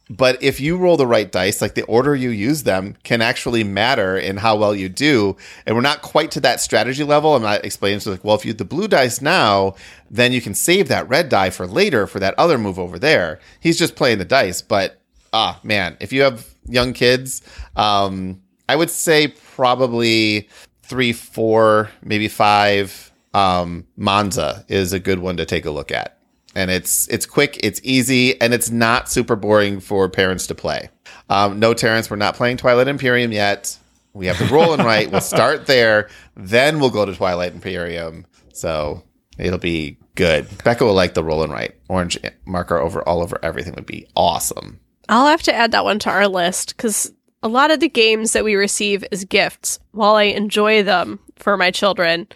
But 0.10 0.42
if 0.42 0.60
you 0.60 0.76
roll 0.76 0.98
the 0.98 1.06
right 1.06 1.32
dice, 1.32 1.62
like 1.62 1.76
the 1.76 1.84
order 1.84 2.16
you 2.16 2.32
use 2.32 2.64
them 2.64 2.96
can 3.04 3.22
actually 3.22 3.64
matter 3.64 4.18
in 4.18 4.38
how 4.38 4.56
well 4.56 4.74
you 4.74 4.90
do. 4.90 5.38
And 5.68 5.76
we're 5.76 5.82
not 5.82 6.02
quite 6.02 6.32
to 6.32 6.40
that 6.40 6.60
strategy 6.60 7.04
level. 7.04 7.36
I'm 7.36 7.44
not 7.44 7.64
explaining 7.64 8.00
so 8.00 8.12
like, 8.12 8.24
well, 8.24 8.36
if 8.36 8.44
you 8.44 8.54
the 8.54 8.66
blue 8.66 8.88
dice 8.88 9.22
now, 9.22 9.76
then 10.10 10.32
you 10.32 10.42
can 10.42 10.56
save 10.56 10.88
that 10.88 11.08
red 11.08 11.30
die 11.30 11.52
for 11.52 11.68
later 11.68 12.08
for 12.08 12.20
that 12.20 12.34
other 12.40 12.58
move 12.58 12.80
over 12.80 12.98
there. 12.98 13.40
He's 13.60 13.78
just 13.78 13.96
playing 13.96 14.18
the 14.18 14.26
dice. 14.26 14.64
But 14.64 15.00
ah, 15.32 15.60
man, 15.62 15.96
if 16.00 16.12
you 16.12 16.24
have 16.24 16.48
young 16.66 16.94
kids, 16.94 17.44
um, 17.76 18.42
I 18.68 18.76
would 18.76 18.90
say 18.90 19.28
probably 19.28 20.50
three, 20.82 21.14
four, 21.14 21.92
maybe 22.04 22.28
five. 22.28 23.12
Um, 23.36 23.86
Monza 23.96 24.66
is 24.68 24.92
a 24.92 25.00
good 25.00 25.20
one 25.20 25.38
to 25.38 25.46
take 25.46 25.66
a 25.66 25.72
look 25.72 25.92
at 25.92 26.19
and 26.60 26.70
it's 26.70 27.08
it's 27.08 27.26
quick, 27.26 27.58
it's 27.64 27.80
easy, 27.84 28.40
and 28.42 28.54
it's 28.54 28.70
not 28.70 29.10
super 29.10 29.38
boring 29.38 29.80
for 29.80 30.10
parents 30.10 30.46
to 30.48 30.56
play. 30.56 30.90
Um, 31.30 31.58
no, 31.58 31.74
Terrence, 31.74 32.10
we're 32.10 32.18
not 32.18 32.36
playing 32.36 32.58
Twilight 32.58 32.90
Imperium 32.90 33.32
yet. 33.32 33.78
We 34.14 34.26
have 34.26 34.38
the 34.38 34.54
roll 34.54 34.74
and 34.74 34.84
write. 34.84 35.10
We'll 35.10 35.22
start 35.22 35.68
there, 35.68 36.10
then 36.36 36.80
we'll 36.80 36.90
go 36.90 37.06
to 37.06 37.16
Twilight 37.16 37.54
Imperium. 37.54 38.26
So 38.52 39.04
it'll 39.38 39.58
be 39.58 39.98
good. 40.16 40.48
Becca 40.66 40.84
will 40.84 40.94
like 40.94 41.14
the 41.14 41.24
roll 41.24 41.44
and 41.44 41.54
write. 41.54 41.76
Orange 41.88 42.18
marker 42.46 42.78
over 42.78 43.02
all 43.08 43.22
over 43.22 43.40
everything 43.42 43.74
would 43.76 43.86
be 43.86 44.06
awesome. 44.16 44.82
I'll 45.08 45.28
have 45.28 45.44
to 45.44 45.54
add 45.54 45.72
that 45.72 45.86
one 45.86 46.00
to 46.00 46.10
our 46.10 46.28
list 46.28 46.76
because 46.76 47.14
a 47.42 47.48
lot 47.48 47.72
of 47.72 47.80
the 47.80 47.88
games 47.88 48.34
that 48.34 48.44
we 48.44 48.56
receive 48.56 49.06
as 49.14 49.24
gifts, 49.24 49.80
while 49.92 50.16
I 50.16 50.24
enjoy 50.24 50.84
them 50.84 51.20
for 51.38 51.56
my 51.56 51.72
children, 51.72 52.28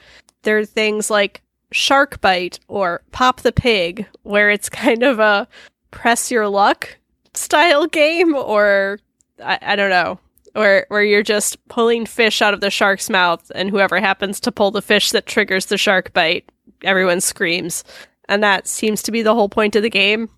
there 0.43 0.57
are 0.59 0.65
things 0.65 1.09
like 1.09 1.41
Shark 1.74 2.21
Bite 2.21 2.59
or 2.67 3.01
Pop 3.11 3.41
the 3.41 3.51
Pig, 3.51 4.07
where 4.24 4.49
it's 4.49 4.69
kind 4.69 5.03
of 5.03 5.19
a 5.19 5.47
press 5.91 6.32
your 6.32 6.47
luck 6.47 6.97
style 7.34 7.88
game, 7.88 8.36
or 8.36 8.99
I, 9.43 9.59
I 9.61 9.76
don't 9.76 9.89
know, 9.89 10.19
where 10.53 10.86
where 10.89 11.03
you're 11.03 11.24
just 11.24 11.65
pulling 11.67 12.05
fish 12.05 12.41
out 12.41 12.53
of 12.53 12.61
the 12.61 12.69
shark's 12.69 13.09
mouth, 13.09 13.51
and 13.55 13.69
whoever 13.69 13.99
happens 13.99 14.39
to 14.41 14.51
pull 14.51 14.71
the 14.71 14.82
fish 14.82 15.11
that 15.11 15.26
triggers 15.26 15.65
the 15.65 15.78
shark 15.78 16.13
bite, 16.13 16.49
everyone 16.84 17.21
screams, 17.21 17.84
and 18.30 18.43
that 18.43 18.67
seems 18.67 19.01
to 19.03 19.11
be 19.11 19.21
the 19.21 19.34
whole 19.34 19.49
point 19.49 19.76
of 19.76 19.84
the 19.84 19.89
game. 19.89 20.30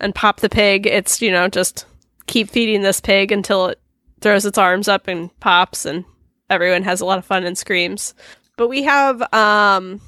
And 0.00 0.14
Pop 0.14 0.40
the 0.40 0.48
Pig, 0.48 0.86
it's 0.86 1.20
you 1.20 1.30
know 1.30 1.48
just 1.48 1.84
keep 2.26 2.48
feeding 2.48 2.82
this 2.82 3.00
pig 3.00 3.32
until 3.32 3.66
it 3.66 3.80
throws 4.20 4.46
its 4.46 4.58
arms 4.58 4.88
up 4.88 5.08
and 5.08 5.38
pops, 5.40 5.84
and 5.84 6.04
everyone 6.48 6.82
has 6.84 7.00
a 7.00 7.04
lot 7.04 7.18
of 7.18 7.24
fun 7.24 7.44
and 7.44 7.58
screams. 7.58 8.14
But 8.56 8.68
we 8.68 8.82
have 8.84 9.22
um 9.32 10.00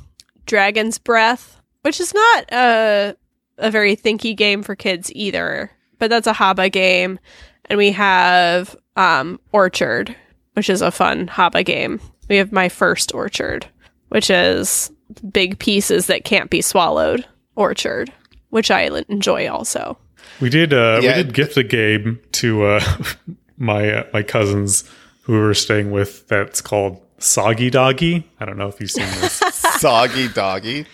Dragon's 0.47 0.99
Breath, 0.99 1.61
which 1.83 2.01
is 2.01 2.15
not 2.15 2.53
a 2.53 3.17
a 3.59 3.71
very 3.71 3.95
thinky 3.97 4.37
game 4.37 4.63
for 4.63 4.75
kids 4.75 5.13
either, 5.15 5.71
but 5.99 6.11
that's 6.11 6.27
a 6.27 6.33
Haba 6.33 6.71
game. 6.71 7.19
And 7.67 7.79
we 7.79 7.93
have 7.93 8.75
um, 8.97 9.39
Orchard, 9.53 10.17
which 10.55 10.69
is 10.69 10.83
a 10.83 10.91
fun 10.91 11.29
Haba 11.29 11.65
game. 11.65 12.01
We 12.29 12.37
have 12.37 12.53
my 12.53 12.69
first 12.69 13.15
Orchard, 13.15 13.67
which 14.09 14.31
is 14.31 14.91
big 15.31 15.59
pieces 15.59 16.07
that 16.07 16.25
can't 16.25 16.51
be 16.51 16.61
swallowed. 16.61 17.27
Orchard, 17.55 18.13
which 18.49 18.71
I 18.71 18.83
enjoy 19.09 19.49
also. 19.49 19.99
We 20.41 20.49
did 20.49 20.73
uh, 20.73 21.01
yeah. 21.03 21.17
we 21.17 21.23
did 21.23 21.35
gift 21.35 21.57
a 21.57 21.63
game 21.63 22.21
to 22.33 22.65
uh, 22.65 22.85
my 23.57 23.91
uh, 23.93 24.07
my 24.13 24.23
cousins 24.23 24.85
who 25.23 25.35
we 25.35 25.39
were 25.39 25.55
staying 25.55 25.91
with. 25.91 26.27
That's 26.29 26.61
called 26.61 27.01
Soggy 27.19 27.71
Doggy. 27.71 28.29
I 28.41 28.45
don't 28.45 28.57
know 28.57 28.69
if 28.69 28.81
you've 28.81 28.91
seen 28.91 29.07
this. 29.21 29.43
Soggy 29.83 30.29
Doggy. 30.29 30.87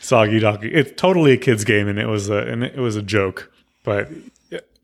Soggy 0.00 0.38
Doggy. 0.38 0.72
It's 0.72 0.92
totally 0.94 1.32
a 1.32 1.36
kids 1.36 1.64
game, 1.64 1.88
and 1.88 1.98
it 1.98 2.06
was 2.06 2.28
a 2.28 2.36
and 2.36 2.62
it 2.62 2.78
was 2.78 2.94
a 2.94 3.02
joke. 3.02 3.50
But 3.82 4.08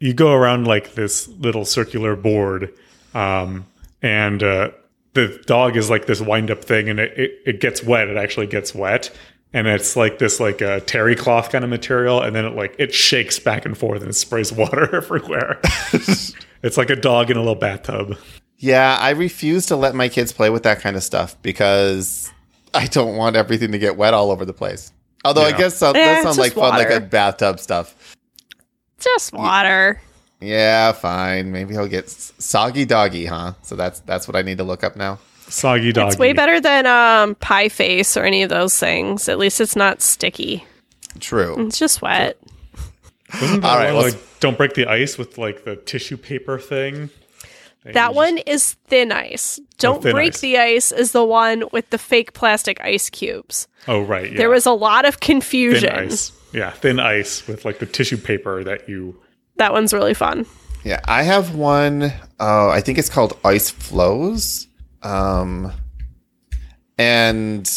you 0.01 0.13
go 0.13 0.33
around 0.33 0.67
like 0.67 0.95
this 0.95 1.29
little 1.29 1.65
circular 1.65 2.17
board, 2.17 2.75
um, 3.15 3.67
and 4.03 4.43
uh, 4.43 4.71
the 5.13 5.41
dog 5.47 5.77
is 5.77 5.89
like 5.89 6.07
this 6.07 6.21
wind 6.21 6.51
up 6.51 6.65
thing, 6.65 6.89
and 6.89 6.99
it, 6.99 7.17
it, 7.17 7.31
it 7.47 7.61
gets 7.61 7.81
wet. 7.81 8.09
It 8.09 8.17
actually 8.17 8.49
gets 8.49 8.75
wet, 8.75 9.17
and 9.53 9.69
it's 9.69 9.95
like 9.95 10.19
this 10.19 10.41
like 10.41 10.61
a 10.61 10.81
terry 10.81 11.15
cloth 11.15 11.53
kind 11.53 11.63
of 11.63 11.71
material, 11.71 12.21
and 12.23 12.35
then 12.35 12.45
it 12.45 12.57
like 12.57 12.75
it 12.81 12.93
shakes 12.93 13.39
back 13.39 13.65
and 13.65 13.79
forth 13.79 14.01
and 14.01 14.11
it 14.11 14.15
sprays 14.15 14.53
water 14.65 14.97
everywhere. 14.97 15.61
it's 15.93 16.77
like 16.77 16.91
a 16.91 16.97
dog 16.97 17.31
in 17.31 17.37
a 17.37 17.41
little 17.41 17.55
bathtub. 17.55 18.19
Yeah, 18.59 18.97
I 18.99 19.11
refuse 19.11 19.67
to 19.67 19.77
let 19.77 19.95
my 19.95 20.09
kids 20.09 20.33
play 20.33 20.51
with 20.51 20.65
that 20.65 20.81
kind 20.81 20.97
of 20.97 21.05
stuff 21.05 21.41
because 21.41 22.33
I 22.79 22.87
don't 22.87 23.17
want 23.17 23.37
everything 23.37 23.73
to 23.73 23.79
get 23.79 23.97
wet 23.97 24.15
all 24.15 24.31
over 24.31 24.45
the 24.45 24.53
place. 24.53 24.93
Although 25.25 25.47
yeah. 25.47 25.55
I 25.55 25.59
guess 25.59 25.77
some, 25.77 25.95
that 25.95 26.23
sounds 26.23 26.39
like 26.39 26.55
water. 26.57 26.77
fun, 26.77 26.91
like 26.91 27.03
a 27.03 27.05
bathtub 27.05 27.59
stuff. 27.61 28.17
Just 28.99 29.33
water. 29.33 30.01
Yeah, 30.41 30.93
fine. 30.93 31.53
Maybe 31.53 31.73
he'll 31.75 31.89
get 31.89 32.11
soggy 32.11 32.85
doggy, 32.85 33.27
huh? 33.27 33.55
So 33.63 33.77
that's 33.77 34.01
that's 34.01 34.29
what 34.29 34.37
I 34.37 34.43
need 34.43 34.59
to 34.59 34.65
look 34.65 34.85
up 34.85 34.97
now. 34.97 35.19
Soggy 35.49 35.93
doggy. 35.93 36.09
It's 36.09 36.19
way 36.19 36.33
better 36.33 36.61
than 36.61 36.87
um, 36.87 37.35
pie 37.37 37.69
face 37.69 38.17
or 38.17 38.25
any 38.25 38.43
of 38.43 38.51
those 38.51 38.79
things. 38.79 39.29
At 39.29 39.39
least 39.39 39.61
it's 39.61 39.77
not 39.77 40.03
sticky. 40.03 40.65
True. 41.21 41.67
It's 41.67 41.79
just 41.79 42.03
wet. 42.03 42.39
Wasn't 43.41 43.63
that 43.63 43.69
All 43.69 43.79
right, 43.79 43.95
one, 43.95 44.05
like 44.05 44.41
don't 44.41 44.57
break 44.57 44.75
the 44.75 44.87
ice 44.87 45.17
with 45.17 45.39
like 45.39 45.65
the 45.65 45.77
tissue 45.77 46.17
paper 46.17 46.59
thing? 46.59 47.11
That 47.93 48.15
one 48.15 48.37
just... 48.37 48.49
is 48.49 48.73
thin 48.87 49.13
ice. 49.13 49.61
Don't 49.79 50.05
oh, 50.05 50.13
break 50.13 50.35
ice. 50.35 50.41
the 50.41 50.59
ice 50.59 50.93
is 50.93 51.13
the 51.13 51.25
one 51.25 51.65
with 51.73 51.91
the 51.91 51.99
fake 51.99 52.33
plastic 52.33 52.81
ice 52.81 53.11
cubes. 53.11 53.69
Oh 53.87 54.01
right. 54.01 54.33
Yeah. 54.33 54.39
There 54.39 54.51
was 54.51 54.67
a 54.67 54.73
lot 54.73 55.05
of 55.05 55.21
confusion. 55.21 55.91
Thin 55.91 56.09
ice. 56.09 56.33
Yeah, 56.53 56.71
thin 56.71 56.99
ice 56.99 57.47
with 57.47 57.65
like 57.65 57.81
the 57.81 57.87
tissue 57.87 58.17
paper 58.17 58.65
that 58.65 58.89
you 58.89 59.21
That 59.57 59.73
one's 59.73 59.93
really 59.93 60.15
fun. 60.15 60.47
Yeah, 60.85 61.01
I 61.07 61.23
have 61.23 61.55
one 61.55 62.05
uh, 62.41 62.69
I 62.69 62.81
think 62.81 62.99
it's 62.99 63.11
called 63.11 63.39
Ice 63.45 63.71
Flows. 63.71 64.67
Um 65.03 65.73
and 66.97 67.71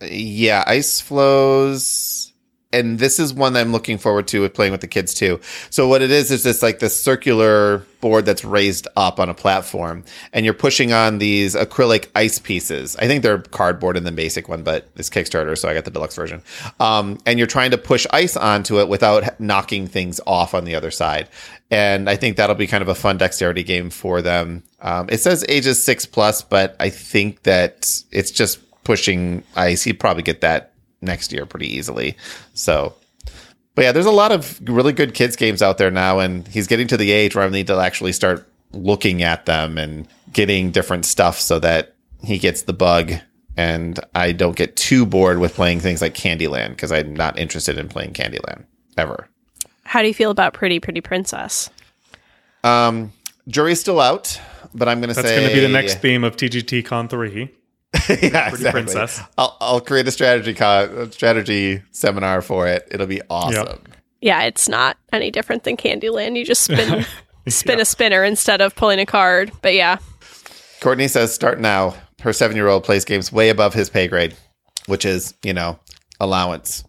yeah, 0.00 0.62
Ice 0.66 1.00
Flows 1.00 2.27
and 2.72 2.98
this 2.98 3.18
is 3.18 3.32
one 3.32 3.56
I'm 3.56 3.72
looking 3.72 3.96
forward 3.96 4.28
to 4.28 4.42
with 4.42 4.52
playing 4.52 4.72
with 4.72 4.82
the 4.82 4.88
kids 4.88 5.14
too. 5.14 5.40
So 5.70 5.88
what 5.88 6.02
it 6.02 6.10
is 6.10 6.30
is 6.30 6.42
this 6.42 6.62
like 6.62 6.80
this 6.80 6.98
circular 6.98 7.78
board 8.00 8.26
that's 8.26 8.44
raised 8.44 8.86
up 8.96 9.18
on 9.18 9.28
a 9.28 9.34
platform, 9.34 10.04
and 10.32 10.44
you're 10.44 10.54
pushing 10.54 10.92
on 10.92 11.18
these 11.18 11.54
acrylic 11.54 12.08
ice 12.14 12.38
pieces. 12.38 12.94
I 12.96 13.06
think 13.06 13.22
they're 13.22 13.38
cardboard 13.38 13.96
in 13.96 14.04
the 14.04 14.12
basic 14.12 14.48
one, 14.48 14.62
but 14.62 14.88
it's 14.96 15.08
Kickstarter, 15.08 15.56
so 15.56 15.68
I 15.68 15.74
got 15.74 15.84
the 15.84 15.90
deluxe 15.90 16.14
version. 16.14 16.42
Um, 16.78 17.18
and 17.24 17.38
you're 17.38 17.48
trying 17.48 17.70
to 17.70 17.78
push 17.78 18.06
ice 18.10 18.36
onto 18.36 18.80
it 18.80 18.88
without 18.88 19.40
knocking 19.40 19.86
things 19.86 20.20
off 20.26 20.54
on 20.54 20.64
the 20.64 20.74
other 20.74 20.90
side. 20.90 21.28
And 21.70 22.08
I 22.08 22.16
think 22.16 22.36
that'll 22.36 22.54
be 22.56 22.66
kind 22.66 22.82
of 22.82 22.88
a 22.88 22.94
fun 22.94 23.18
dexterity 23.18 23.62
game 23.62 23.90
for 23.90 24.22
them. 24.22 24.62
Um, 24.80 25.08
it 25.10 25.18
says 25.18 25.44
ages 25.48 25.82
six 25.82 26.06
plus, 26.06 26.42
but 26.42 26.76
I 26.80 26.90
think 26.90 27.42
that 27.42 28.02
it's 28.10 28.30
just 28.30 28.58
pushing 28.84 29.42
ice. 29.56 29.86
You'd 29.86 30.00
probably 30.00 30.22
get 30.22 30.40
that 30.42 30.67
next 31.00 31.32
year 31.32 31.46
pretty 31.46 31.74
easily. 31.74 32.16
So, 32.54 32.94
but 33.74 33.82
yeah, 33.82 33.92
there's 33.92 34.06
a 34.06 34.10
lot 34.10 34.32
of 34.32 34.60
really 34.68 34.92
good 34.92 35.14
kids 35.14 35.36
games 35.36 35.62
out 35.62 35.78
there 35.78 35.90
now, 35.90 36.18
and 36.18 36.46
he's 36.48 36.66
getting 36.66 36.88
to 36.88 36.96
the 36.96 37.12
age 37.12 37.34
where 37.34 37.44
I 37.44 37.48
need 37.48 37.66
to 37.68 37.76
actually 37.78 38.12
start 38.12 38.48
looking 38.72 39.22
at 39.22 39.46
them 39.46 39.78
and 39.78 40.06
getting 40.32 40.70
different 40.70 41.04
stuff 41.04 41.38
so 41.38 41.58
that 41.58 41.94
he 42.22 42.38
gets 42.38 42.62
the 42.62 42.72
bug 42.72 43.12
and 43.58 43.98
I 44.14 44.30
don't 44.30 44.56
get 44.56 44.76
too 44.76 45.04
bored 45.04 45.38
with 45.38 45.54
playing 45.54 45.80
things 45.80 46.00
like 46.00 46.14
Candyland 46.14 46.70
because 46.70 46.92
I'm 46.92 47.14
not 47.14 47.36
interested 47.38 47.76
in 47.76 47.88
playing 47.88 48.12
Candyland 48.12 48.64
ever. 48.96 49.28
How 49.82 50.00
do 50.00 50.06
you 50.06 50.14
feel 50.14 50.30
about 50.30 50.54
Pretty 50.54 50.78
Pretty 50.78 51.00
Princess? 51.00 51.68
Um, 52.62 53.12
jury's 53.48 53.80
still 53.80 54.00
out, 54.00 54.40
but 54.74 54.88
I'm 54.88 55.00
going 55.00 55.08
to 55.08 55.14
say 55.14 55.22
that's 55.22 55.34
going 55.34 55.48
to 55.48 55.54
be 55.54 55.60
the 55.60 55.68
next 55.68 56.00
theme 56.00 56.22
of 56.22 56.36
TGTCon 56.36 57.10
three. 57.10 57.50
yeah, 58.08 58.48
exactly. 58.48 58.70
Princess. 58.70 59.20
I'll, 59.38 59.56
I'll 59.60 59.80
create 59.80 60.06
a 60.06 60.10
strategy 60.10 60.54
co- 60.54 61.08
strategy 61.10 61.82
seminar 61.90 62.42
for 62.42 62.66
it. 62.66 62.86
It'll 62.90 63.06
be 63.06 63.22
awesome. 63.30 63.66
Yep. 63.66 63.88
Yeah, 64.20 64.42
it's 64.42 64.68
not 64.68 64.98
any 65.12 65.30
different 65.30 65.64
than 65.64 65.76
Candyland. 65.76 66.36
You 66.36 66.44
just 66.44 66.64
spin 66.64 67.06
spin 67.48 67.76
yeah. 67.78 67.82
a 67.82 67.84
spinner 67.84 68.24
instead 68.24 68.60
of 68.60 68.74
pulling 68.74 68.98
a 68.98 69.06
card. 69.06 69.52
But 69.62 69.74
yeah. 69.74 69.98
Courtney 70.80 71.08
says 71.08 71.32
start 71.34 71.60
now. 71.60 71.94
Her 72.20 72.32
seven 72.32 72.56
year 72.56 72.68
old 72.68 72.84
plays 72.84 73.04
games 73.04 73.32
way 73.32 73.48
above 73.48 73.74
his 73.74 73.88
pay 73.88 74.08
grade, 74.08 74.36
which 74.86 75.04
is, 75.04 75.34
you 75.42 75.54
know, 75.54 75.78
allowance. 76.20 76.84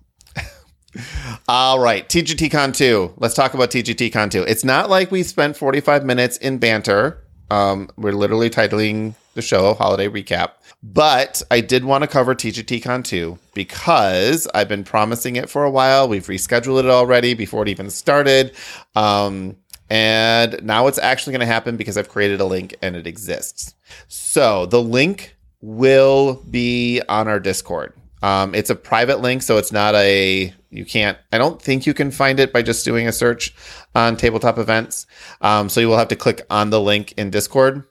All 1.47 1.79
right, 1.79 2.07
TGTCon 2.07 2.75
2. 2.75 3.13
Let's 3.17 3.35
talk 3.35 3.53
about 3.53 3.69
TGTCon 3.69 4.31
2. 4.31 4.43
It's 4.43 4.63
not 4.63 4.89
like 4.89 5.11
we 5.11 5.23
spent 5.23 5.55
45 5.55 6.03
minutes 6.03 6.37
in 6.37 6.57
banter. 6.57 7.23
Um, 7.49 7.89
we're 7.97 8.13
literally 8.13 8.49
titling 8.49 9.15
the 9.33 9.41
show 9.41 9.73
Holiday 9.73 10.07
Recap. 10.07 10.51
But 10.81 11.41
I 11.51 11.61
did 11.61 11.83
want 11.83 12.03
to 12.03 12.07
cover 12.07 12.33
TGTCon 12.33 13.03
2 13.03 13.37
because 13.53 14.47
I've 14.53 14.69
been 14.69 14.83
promising 14.83 15.35
it 15.35 15.49
for 15.49 15.63
a 15.63 15.69
while. 15.69 16.07
We've 16.07 16.25
rescheduled 16.25 16.79
it 16.79 16.89
already 16.89 17.33
before 17.33 17.63
it 17.63 17.69
even 17.69 17.89
started. 17.89 18.55
Um, 18.95 19.57
and 19.89 20.63
now 20.63 20.87
it's 20.87 20.99
actually 20.99 21.31
going 21.31 21.41
to 21.41 21.53
happen 21.53 21.75
because 21.75 21.97
I've 21.97 22.09
created 22.09 22.39
a 22.39 22.45
link 22.45 22.75
and 22.81 22.95
it 22.95 23.07
exists. 23.07 23.73
So 24.07 24.65
the 24.67 24.81
link 24.81 25.35
will 25.61 26.35
be 26.49 27.01
on 27.09 27.27
our 27.27 27.39
Discord. 27.39 27.93
Um, 28.21 28.53
it's 28.53 28.69
a 28.69 28.75
private 28.75 29.21
link, 29.21 29.41
so 29.41 29.57
it's 29.57 29.71
not 29.71 29.95
a 29.95 30.53
you 30.71 30.85
can't. 30.85 31.17
I 31.31 31.37
don't 31.37 31.61
think 31.61 31.87
you 31.87 31.93
can 31.93 32.11
find 32.11 32.39
it 32.39 32.53
by 32.53 32.61
just 32.61 32.85
doing 32.85 33.07
a 33.07 33.11
search 33.11 33.55
on 33.95 34.17
tabletop 34.17 34.57
events. 34.57 35.07
Um, 35.41 35.69
so 35.69 35.79
you 35.79 35.87
will 35.87 35.97
have 35.97 36.09
to 36.09 36.15
click 36.15 36.45
on 36.49 36.69
the 36.69 36.81
link 36.81 37.13
in 37.17 37.29
Discord. 37.29 37.83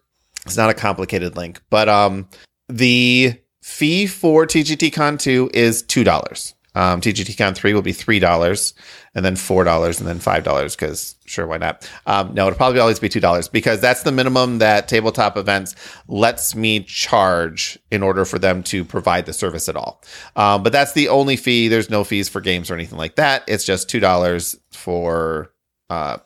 It's 0.46 0.56
not 0.56 0.70
a 0.70 0.74
complicated 0.74 1.36
link, 1.36 1.60
but 1.70 1.88
um, 1.88 2.28
the 2.68 3.34
fee 3.62 4.06
for 4.06 4.46
TGTCon 4.46 5.18
2 5.18 5.50
is 5.52 5.82
$2. 5.82 6.54
Um, 6.78 7.00
TGTCon 7.00 7.56
3 7.56 7.74
will 7.74 7.82
be 7.82 7.92
$3 7.92 8.72
and 9.16 9.24
then 9.24 9.34
$4 9.34 9.98
and 9.98 10.06
then 10.06 10.20
$5 10.20 10.76
because 10.76 11.16
sure, 11.26 11.44
why 11.44 11.58
not? 11.58 11.90
Um, 12.06 12.34
no, 12.34 12.46
it'll 12.46 12.56
probably 12.56 12.78
always 12.78 13.00
be 13.00 13.08
$2 13.08 13.50
because 13.50 13.80
that's 13.80 14.04
the 14.04 14.12
minimum 14.12 14.58
that 14.58 14.86
tabletop 14.86 15.36
events 15.36 15.74
lets 16.06 16.54
me 16.54 16.84
charge 16.84 17.80
in 17.90 18.04
order 18.04 18.24
for 18.24 18.38
them 18.38 18.62
to 18.62 18.84
provide 18.84 19.26
the 19.26 19.32
service 19.32 19.68
at 19.68 19.74
all. 19.74 20.00
Um, 20.36 20.62
but 20.62 20.72
that's 20.72 20.92
the 20.92 21.08
only 21.08 21.34
fee. 21.34 21.66
There's 21.66 21.90
no 21.90 22.04
fees 22.04 22.28
for 22.28 22.40
games 22.40 22.70
or 22.70 22.74
anything 22.74 22.96
like 22.96 23.16
that. 23.16 23.42
It's 23.48 23.64
just 23.64 23.90
$2 23.90 24.56
for 24.70 25.50
uh, 25.90 26.18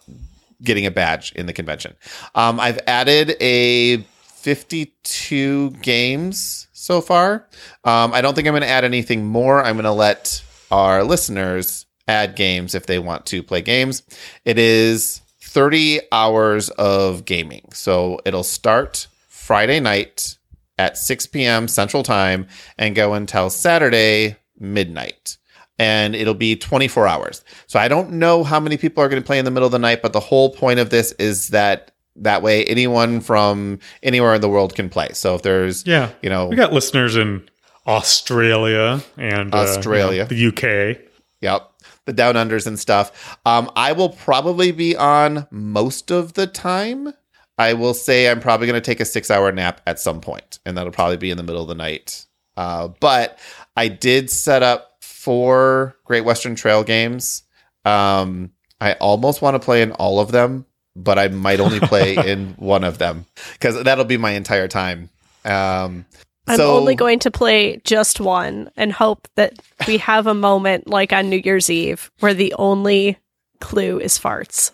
getting 0.62 0.84
a 0.84 0.90
badge 0.90 1.32
in 1.32 1.46
the 1.46 1.55
convention. 1.55 1.94
Um, 2.34 2.61
I've 2.61 2.78
added 2.86 3.36
a 3.40 4.05
52 4.42 5.70
games 5.80 6.66
so 6.83 7.01
far. 7.01 7.47
Um, 7.85 8.12
I 8.12 8.20
don't 8.20 8.35
think 8.35 8.49
I'm 8.49 8.53
going 8.53 8.62
to 8.62 8.68
add 8.68 8.85
anything 8.85 9.24
more. 9.24 9.62
I'm 9.62 9.76
going 9.76 9.85
to 9.85 9.93
let 9.93 10.43
our 10.70 11.05
listeners 11.05 11.87
add 12.09 12.35
games 12.35 12.74
if 12.74 12.87
they 12.87 12.99
want 12.99 13.24
to 13.26 13.43
play 13.43 13.62
games. 13.62 14.03
It 14.45 14.59
is 14.59 15.20
30 15.41 16.01
hours 16.11 16.70
of 16.70 17.24
gaming. 17.24 17.68
So 17.72 18.18
it'll 18.24 18.43
start 18.43 19.07
Friday 19.28 19.78
night 19.78 20.37
at 20.78 20.99
6 20.99 21.26
p.m. 21.26 21.68
Central 21.68 22.03
Time 22.03 22.49
and 22.78 22.97
go 22.97 23.14
until 23.14 23.49
Saturday 23.49 24.37
midnight. 24.59 25.37
And 25.78 26.14
it'll 26.16 26.35
be 26.35 26.57
24 26.57 27.07
hours. 27.07 27.45
So 27.66 27.78
I 27.78 27.89
don't 27.89 28.12
know 28.12 28.45
how 28.45 28.59
many 28.59 28.76
people 28.76 29.03
are 29.03 29.09
going 29.09 29.22
to 29.22 29.26
play 29.26 29.39
in 29.39 29.45
the 29.45 29.51
middle 29.51 29.66
of 29.66 29.72
the 29.72 29.78
night, 29.78 30.03
but 30.03 30.12
the 30.12 30.20
whole 30.20 30.51
point 30.51 30.80
of 30.80 30.91
this 30.91 31.12
is 31.12 31.49
that 31.49 31.91
that 32.16 32.42
way 32.42 32.64
anyone 32.64 33.20
from 33.20 33.78
anywhere 34.02 34.34
in 34.34 34.40
the 34.40 34.48
world 34.48 34.74
can 34.74 34.88
play. 34.88 35.10
So 35.12 35.34
if 35.34 35.42
there's 35.42 35.86
yeah, 35.86 36.10
you 36.22 36.30
know, 36.30 36.46
we 36.46 36.56
got 36.56 36.72
listeners 36.72 37.16
in 37.16 37.48
Australia 37.86 39.02
and 39.16 39.54
Australia, 39.54 40.24
uh, 40.24 40.28
you 40.28 40.48
know, 40.48 40.52
the 40.52 40.92
UK. 40.92 40.98
Yep. 41.40 41.68
The 42.04 42.12
down 42.12 42.34
unders 42.34 42.66
and 42.66 42.78
stuff. 42.78 43.38
Um, 43.46 43.70
I 43.76 43.92
will 43.92 44.10
probably 44.10 44.72
be 44.72 44.96
on 44.96 45.46
most 45.50 46.10
of 46.10 46.34
the 46.34 46.46
time. 46.46 47.14
I 47.58 47.74
will 47.74 47.94
say 47.94 48.28
I'm 48.28 48.40
probably 48.40 48.66
going 48.66 48.80
to 48.80 48.84
take 48.84 49.00
a 49.00 49.04
six 49.04 49.30
hour 49.30 49.52
nap 49.52 49.80
at 49.86 50.00
some 50.00 50.20
point, 50.20 50.58
and 50.64 50.76
that'll 50.76 50.92
probably 50.92 51.16
be 51.16 51.30
in 51.30 51.36
the 51.36 51.42
middle 51.42 51.62
of 51.62 51.68
the 51.68 51.74
night. 51.74 52.26
Uh, 52.56 52.88
but 53.00 53.38
I 53.76 53.88
did 53.88 54.30
set 54.30 54.62
up 54.62 54.96
four 55.00 55.96
Great 56.04 56.24
Western 56.24 56.54
Trail 56.54 56.82
games. 56.82 57.42
Um, 57.84 58.50
I 58.80 58.94
almost 58.94 59.42
want 59.42 59.54
to 59.54 59.64
play 59.64 59.82
in 59.82 59.92
all 59.92 60.18
of 60.18 60.32
them, 60.32 60.66
but 60.95 61.18
I 61.18 61.28
might 61.28 61.61
only 61.61 61.80
play 61.80 62.16
in 62.30 62.55
one 62.59 62.84
of 62.84 62.99
them 62.99 63.26
because 63.53 63.82
that'll 63.82 64.05
be 64.05 64.16
my 64.16 64.32
entire 64.32 64.68
time. 64.68 65.11
Um, 65.45 66.07
I'm 66.47 66.57
so, 66.57 66.76
only 66.76 66.95
going 66.95 67.20
to 67.20 67.30
play 67.30 67.80
just 67.84 68.20
one 68.20 68.70
and 68.76 68.93
hope 68.93 69.28
that 69.36 69.55
we 69.86 69.99
have 69.99 70.26
a 70.26 70.34
moment 70.34 70.88
like 70.88 71.12
on 71.12 71.30
New 71.30 71.40
Year's 71.43 71.70
Eve 71.70 72.11
where 72.18 72.34
the 72.34 72.55
only 72.59 73.18
clue 73.61 73.99
is 74.01 74.18
farts. 74.18 74.72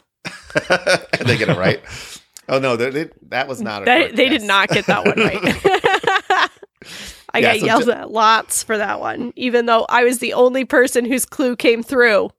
Did 1.14 1.27
they 1.27 1.37
get 1.37 1.51
it 1.51 1.57
right. 1.57 1.81
Oh 2.49 2.59
no, 2.59 2.77
they, 2.77 2.91
they, 2.91 3.11
that 3.29 3.47
was 3.47 3.61
not. 3.61 3.85
They, 3.85 4.11
they 4.11 4.29
did 4.31 4.43
not 4.43 4.71
get 4.71 4.87
that 4.87 5.05
one 5.05 5.19
right. 5.19 5.41
I 7.35 7.41
yeah, 7.41 7.53
got 7.53 7.61
so 7.61 7.66
yelled 7.66 7.85
ju- 7.85 7.93
at 7.93 8.11
lots 8.11 8.62
for 8.62 8.79
that 8.79 9.01
one, 9.01 9.35
even 9.37 9.66
though 9.66 9.85
I 9.89 10.05
was 10.05 10.19
the 10.19 10.33
only 10.33 10.64
person 10.64 11.05
whose 11.05 11.27
clue 11.27 11.57
came 11.57 11.83
through. 11.83 12.31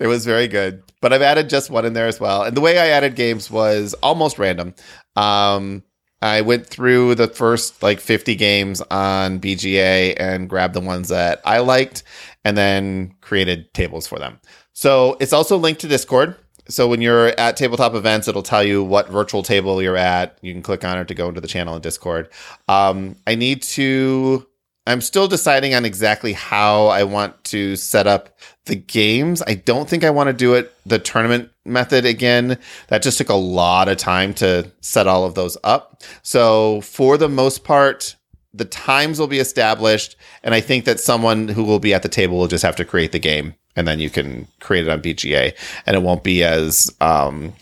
It 0.00 0.06
was 0.06 0.24
very 0.24 0.48
good 0.48 0.82
but 1.00 1.12
I've 1.12 1.22
added 1.22 1.48
just 1.48 1.70
one 1.70 1.84
in 1.84 1.92
there 1.92 2.06
as 2.06 2.20
well. 2.20 2.42
And 2.42 2.56
the 2.56 2.60
way 2.60 2.78
I 2.78 2.88
added 2.88 3.14
games 3.14 3.50
was 3.50 3.94
almost 4.02 4.38
random. 4.38 4.74
Um, 5.16 5.82
I 6.20 6.40
went 6.40 6.66
through 6.66 7.14
the 7.14 7.28
first 7.28 7.82
like 7.82 8.00
50 8.00 8.34
games 8.34 8.80
on 8.90 9.38
BGA 9.38 10.14
and 10.18 10.48
grabbed 10.48 10.74
the 10.74 10.80
ones 10.80 11.08
that 11.08 11.40
I 11.44 11.60
liked 11.60 12.02
and 12.44 12.56
then 12.56 13.14
created 13.20 13.72
tables 13.72 14.08
for 14.08 14.18
them. 14.18 14.40
So 14.72 15.16
it's 15.20 15.32
also 15.32 15.56
linked 15.56 15.80
to 15.82 15.88
Discord. 15.88 16.36
So 16.68 16.88
when 16.88 17.00
you're 17.00 17.28
at 17.40 17.56
tabletop 17.56 17.94
events, 17.94 18.28
it'll 18.28 18.42
tell 18.42 18.64
you 18.64 18.82
what 18.82 19.08
virtual 19.08 19.42
table 19.42 19.80
you're 19.80 19.96
at. 19.96 20.38
You 20.42 20.52
can 20.52 20.62
click 20.62 20.84
on 20.84 20.98
it 20.98 21.08
to 21.08 21.14
go 21.14 21.28
into 21.28 21.40
the 21.40 21.48
channel 21.48 21.76
in 21.76 21.82
Discord. 21.82 22.28
Um, 22.66 23.16
I 23.26 23.36
need 23.36 23.62
to 23.62 24.46
I'm 24.88 25.00
still 25.02 25.28
deciding 25.28 25.74
on 25.74 25.84
exactly 25.84 26.32
how 26.32 26.86
I 26.86 27.04
want 27.04 27.44
to 27.44 27.76
set 27.76 28.06
up 28.06 28.38
the 28.64 28.76
games. 28.76 29.42
I 29.46 29.54
don't 29.54 29.88
think 29.88 30.02
I 30.02 30.10
want 30.10 30.28
to 30.28 30.32
do 30.32 30.54
it 30.54 30.72
the 30.86 30.98
tournament 30.98 31.50
method 31.64 32.04
again. 32.04 32.58
That 32.88 33.02
just 33.02 33.18
took 33.18 33.28
a 33.28 33.34
lot 33.34 33.88
of 33.88 33.98
time 33.98 34.32
to 34.34 34.70
set 34.80 35.06
all 35.06 35.24
of 35.24 35.34
those 35.34 35.56
up. 35.62 36.02
So 36.22 36.80
for 36.80 37.18
the 37.18 37.28
most 37.28 37.64
part, 37.64 38.16
the 38.54 38.64
times 38.64 39.20
will 39.20 39.26
be 39.26 39.38
established, 39.38 40.16
and 40.42 40.54
I 40.54 40.60
think 40.60 40.86
that 40.86 41.00
someone 41.00 41.48
who 41.48 41.64
will 41.64 41.80
be 41.80 41.92
at 41.92 42.02
the 42.02 42.08
table 42.08 42.38
will 42.38 42.48
just 42.48 42.64
have 42.64 42.76
to 42.76 42.84
create 42.84 43.12
the 43.12 43.18
game, 43.18 43.54
and 43.76 43.86
then 43.86 44.00
you 44.00 44.08
can 44.08 44.48
create 44.60 44.86
it 44.86 44.90
on 44.90 45.02
BGA, 45.02 45.54
and 45.84 45.96
it 45.96 46.02
won't 46.02 46.24
be 46.24 46.42
as 46.42 46.90
um, 47.02 47.52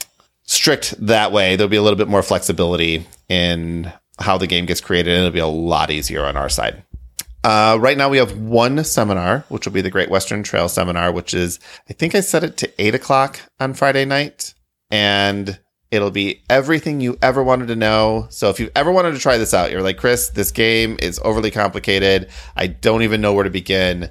strict 0.45 0.95
that 1.05 1.33
way. 1.33 1.57
There'll 1.57 1.69
be 1.69 1.77
a 1.77 1.83
little 1.83 1.99
bit 1.99 2.09
more 2.09 2.23
flexibility 2.23 3.05
in 3.29 3.93
how 4.19 4.39
the 4.39 4.47
game 4.47 4.65
gets 4.65 4.81
created, 4.81 5.13
and 5.13 5.21
it'll 5.21 5.33
be 5.33 5.41
a 5.41 5.47
lot 5.47 5.91
easier 5.91 6.25
on 6.25 6.37
our 6.37 6.49
side. 6.49 6.83
Uh, 7.47 7.79
right 7.79 7.97
now, 7.97 8.09
we 8.09 8.19
have 8.19 8.37
one 8.37 8.83
seminar, 8.83 9.45
which 9.51 9.67
will 9.67 9.73
be 9.73 9.81
the 9.81 9.89
Great 9.89 10.11
Western 10.11 10.43
Trail 10.43 10.69
seminar, 10.69 11.13
which 11.13 11.33
is, 11.33 11.61
I 11.89 11.93
think 11.93 12.17
I 12.17 12.21
set 12.21 12.43
it 12.43 12.57
to 12.57 12.83
eight 12.83 12.97
o'clock 12.97 13.39
on 13.61 13.73
Friday 13.73 14.05
night. 14.05 14.53
And 14.91 15.61
it'll 15.93 16.11
be 16.11 16.43
everything 16.51 17.01
you 17.01 17.17
ever 17.23 17.45
wanted 17.45 17.69
to 17.69 17.77
know. 17.77 18.27
So 18.31 18.51
if 18.51 18.59
you 18.59 18.69
ever 18.75 18.91
wanted 18.91 19.13
to 19.13 19.21
try 19.21 19.39
this 19.39 19.55
out, 19.55 19.71
you're 19.71 19.81
like, 19.81 19.97
Chris, 19.97 20.31
this 20.31 20.51
game 20.51 20.97
is 21.01 21.21
overly 21.23 21.53
complicated. 21.53 22.31
I 22.57 22.67
don't 22.67 23.03
even 23.03 23.21
know 23.21 23.33
where 23.33 23.45
to 23.45 23.51
begin. 23.51 24.11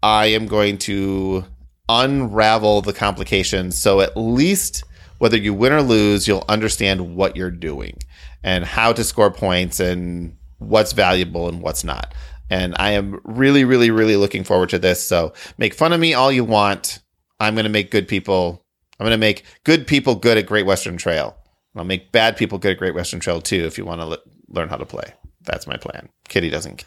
I 0.00 0.26
am 0.26 0.46
going 0.46 0.78
to 0.78 1.46
unravel 1.88 2.82
the 2.82 2.92
complications. 2.92 3.76
So 3.76 4.00
at 4.00 4.16
least 4.16 4.84
whether 5.18 5.36
you 5.36 5.52
win 5.52 5.72
or 5.72 5.82
lose, 5.82 6.28
you'll 6.28 6.44
understand 6.48 7.16
what 7.16 7.34
you're 7.34 7.50
doing 7.50 7.98
and 8.44 8.64
how 8.64 8.92
to 8.92 9.02
score 9.02 9.32
points 9.32 9.80
and 9.80 10.36
what's 10.58 10.92
valuable 10.92 11.48
and 11.48 11.60
what's 11.60 11.82
not. 11.82 12.14
And 12.50 12.74
I 12.78 12.92
am 12.92 13.20
really, 13.24 13.64
really, 13.64 13.90
really 13.90 14.16
looking 14.16 14.44
forward 14.44 14.70
to 14.70 14.78
this. 14.78 15.04
So 15.04 15.32
make 15.58 15.74
fun 15.74 15.92
of 15.92 16.00
me 16.00 16.14
all 16.14 16.32
you 16.32 16.44
want. 16.44 17.00
I'm 17.40 17.54
going 17.54 17.64
to 17.64 17.70
make 17.70 17.90
good 17.90 18.08
people. 18.08 18.64
I'm 18.98 19.04
going 19.04 19.12
to 19.12 19.18
make 19.18 19.44
good 19.64 19.86
people 19.86 20.14
good 20.14 20.38
at 20.38 20.46
Great 20.46 20.66
Western 20.66 20.96
Trail. 20.96 21.36
I'll 21.76 21.84
make 21.84 22.10
bad 22.10 22.36
people 22.36 22.58
good 22.58 22.72
at 22.72 22.78
Great 22.78 22.94
Western 22.94 23.20
Trail 23.20 23.40
too 23.40 23.64
if 23.64 23.78
you 23.78 23.84
want 23.84 24.00
to 24.00 24.06
le- 24.06 24.18
learn 24.48 24.68
how 24.68 24.76
to 24.76 24.86
play. 24.86 25.12
That's 25.42 25.66
my 25.66 25.76
plan. 25.76 26.08
Kitty 26.28 26.50
doesn't. 26.50 26.84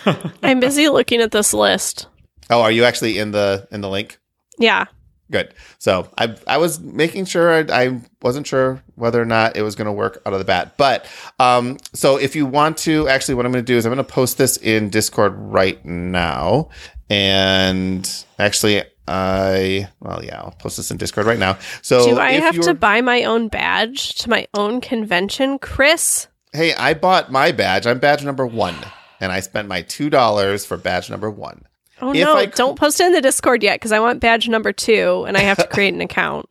I'm 0.42 0.60
busy 0.60 0.88
looking 0.88 1.20
at 1.20 1.30
this 1.30 1.54
list. 1.54 2.06
Oh, 2.50 2.60
are 2.60 2.70
you 2.70 2.84
actually 2.84 3.18
in 3.18 3.30
the 3.30 3.66
in 3.70 3.80
the 3.80 3.88
link? 3.88 4.18
Yeah. 4.58 4.84
Good. 5.30 5.54
So 5.78 6.08
I 6.18 6.36
I 6.46 6.58
was 6.58 6.80
making 6.80 7.24
sure 7.24 7.50
I, 7.50 7.84
I 7.84 8.00
wasn't 8.22 8.46
sure 8.46 8.82
whether 8.94 9.20
or 9.20 9.24
not 9.24 9.56
it 9.56 9.62
was 9.62 9.74
going 9.74 9.86
to 9.86 9.92
work 9.92 10.20
out 10.26 10.32
of 10.32 10.38
the 10.38 10.44
bat. 10.44 10.76
But 10.76 11.06
um, 11.38 11.78
so 11.94 12.18
if 12.18 12.36
you 12.36 12.44
want 12.46 12.76
to, 12.78 13.08
actually, 13.08 13.34
what 13.34 13.46
I'm 13.46 13.52
going 13.52 13.64
to 13.64 13.72
do 13.72 13.76
is 13.76 13.86
I'm 13.86 13.92
going 13.92 14.04
to 14.04 14.12
post 14.12 14.36
this 14.36 14.58
in 14.58 14.90
Discord 14.90 15.32
right 15.36 15.84
now, 15.84 16.68
and 17.10 18.08
actually. 18.38 18.82
I 19.06 19.90
well 20.00 20.24
yeah 20.24 20.40
I'll 20.40 20.52
post 20.52 20.78
this 20.78 20.90
in 20.90 20.96
Discord 20.96 21.26
right 21.26 21.38
now. 21.38 21.58
So 21.82 22.06
do 22.06 22.18
I 22.18 22.32
have 22.32 22.58
to 22.60 22.72
buy 22.72 23.02
my 23.02 23.24
own 23.24 23.48
badge 23.48 24.14
to 24.20 24.30
my 24.30 24.46
own 24.54 24.80
convention, 24.80 25.58
Chris? 25.58 26.28
Hey, 26.54 26.72
I 26.72 26.94
bought 26.94 27.30
my 27.30 27.52
badge. 27.52 27.86
I'm 27.86 27.98
badge 27.98 28.24
number 28.24 28.46
one, 28.46 28.74
and 29.20 29.30
I 29.30 29.40
spent 29.40 29.68
my 29.68 29.82
two 29.82 30.08
dollars 30.08 30.64
for 30.64 30.78
badge 30.78 31.10
number 31.10 31.30
one. 31.30 31.66
Oh 32.00 32.12
if 32.12 32.24
no! 32.24 32.46
don't 32.46 32.78
post 32.78 33.00
it 33.00 33.06
in 33.06 33.12
the 33.12 33.20
Discord 33.20 33.62
yet 33.62 33.76
because 33.76 33.92
I 33.92 34.00
want 34.00 34.20
badge 34.20 34.48
number 34.48 34.72
two, 34.72 35.24
and 35.26 35.36
I 35.36 35.40
have 35.40 35.58
to 35.58 35.66
create 35.72 35.94
an 35.94 36.00
account. 36.00 36.46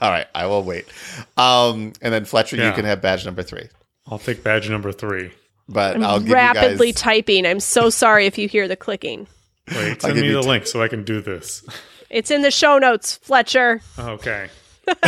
All 0.00 0.10
right, 0.10 0.26
I 0.34 0.46
will 0.46 0.62
wait. 0.62 0.86
Um, 1.36 1.92
and 2.02 2.12
then 2.12 2.24
Fletcher, 2.24 2.56
yeah. 2.56 2.68
you 2.68 2.74
can 2.74 2.84
have 2.84 3.00
badge 3.00 3.24
number 3.24 3.42
three. 3.42 3.68
I'll 4.06 4.18
take 4.18 4.42
badge 4.42 4.68
number 4.70 4.92
three. 4.92 5.32
But 5.68 5.96
I'm 5.96 6.04
I'll 6.04 6.20
rapidly 6.20 6.92
guys... 6.92 7.00
typing. 7.00 7.46
I'm 7.46 7.60
so 7.60 7.90
sorry 7.90 8.26
if 8.26 8.38
you 8.38 8.48
hear 8.48 8.68
the 8.68 8.76
clicking. 8.76 9.26
Wait, 9.74 10.00
send 10.00 10.14
me 10.14 10.32
the 10.32 10.40
t- 10.40 10.48
link 10.48 10.66
so 10.66 10.82
I 10.82 10.88
can 10.88 11.04
do 11.04 11.20
this. 11.20 11.62
It's 12.10 12.30
in 12.30 12.42
the 12.42 12.50
show 12.50 12.78
notes, 12.78 13.16
Fletcher. 13.16 13.82
Okay. 13.98 14.48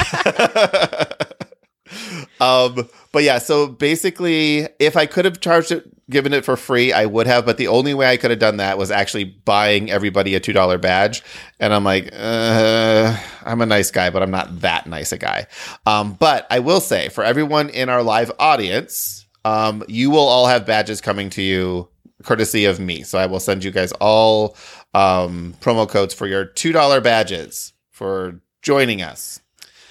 um, 2.40 2.88
but 3.12 3.22
yeah, 3.22 3.38
so 3.38 3.66
basically, 3.66 4.68
if 4.78 4.96
I 4.96 5.06
could 5.06 5.24
have 5.24 5.40
charged 5.40 5.72
it, 5.72 5.90
given 6.11 6.32
it 6.32 6.44
for 6.44 6.56
free, 6.56 6.92
I 6.92 7.06
would 7.06 7.26
have. 7.26 7.46
But 7.46 7.56
the 7.56 7.68
only 7.68 7.94
way 7.94 8.11
I 8.11 8.16
could 8.16 8.30
have 8.30 8.40
done 8.40 8.58
that 8.58 8.78
was 8.78 8.90
actually 8.90 9.24
buying 9.24 9.90
everybody 9.90 10.34
a 10.34 10.40
two 10.40 10.52
dollar 10.52 10.78
badge. 10.78 11.22
And 11.58 11.72
I'm 11.72 11.84
like, 11.84 12.11
uh, 12.12 13.16
I'm 13.44 13.61
a 13.61 13.66
nice 13.66 13.90
guy, 13.90 14.11
but 14.11 14.22
I'm 14.22 14.30
not 14.30 14.61
that 14.61 14.86
nice 14.86 15.12
a 15.12 15.18
guy. 15.18 15.46
Um, 15.86 16.14
but 16.14 16.46
I 16.50 16.58
will 16.58 16.80
say, 16.80 17.08
for 17.08 17.24
everyone 17.24 17.70
in 17.70 17.88
our 17.88 18.02
live 18.02 18.32
audience, 18.38 19.26
um, 19.44 19.82
you 19.88 20.11
will 20.11 20.18
all 20.18 20.46
have 20.46 20.66
badges 20.66 21.00
coming 21.00 21.30
to 21.30 21.42
you 21.42 21.88
courtesy 22.22 22.66
of 22.66 22.78
me. 22.78 23.02
So 23.02 23.18
I 23.18 23.26
will 23.26 23.40
send 23.40 23.64
you 23.64 23.70
guys 23.70 23.92
all 23.92 24.56
um, 24.94 25.54
promo 25.61 25.88
codes 25.88 26.12
for 26.12 26.26
your 26.26 26.44
two 26.44 26.72
dollar 26.72 27.00
badges 27.00 27.72
for 27.90 28.40
joining 28.62 29.02
us. 29.02 29.40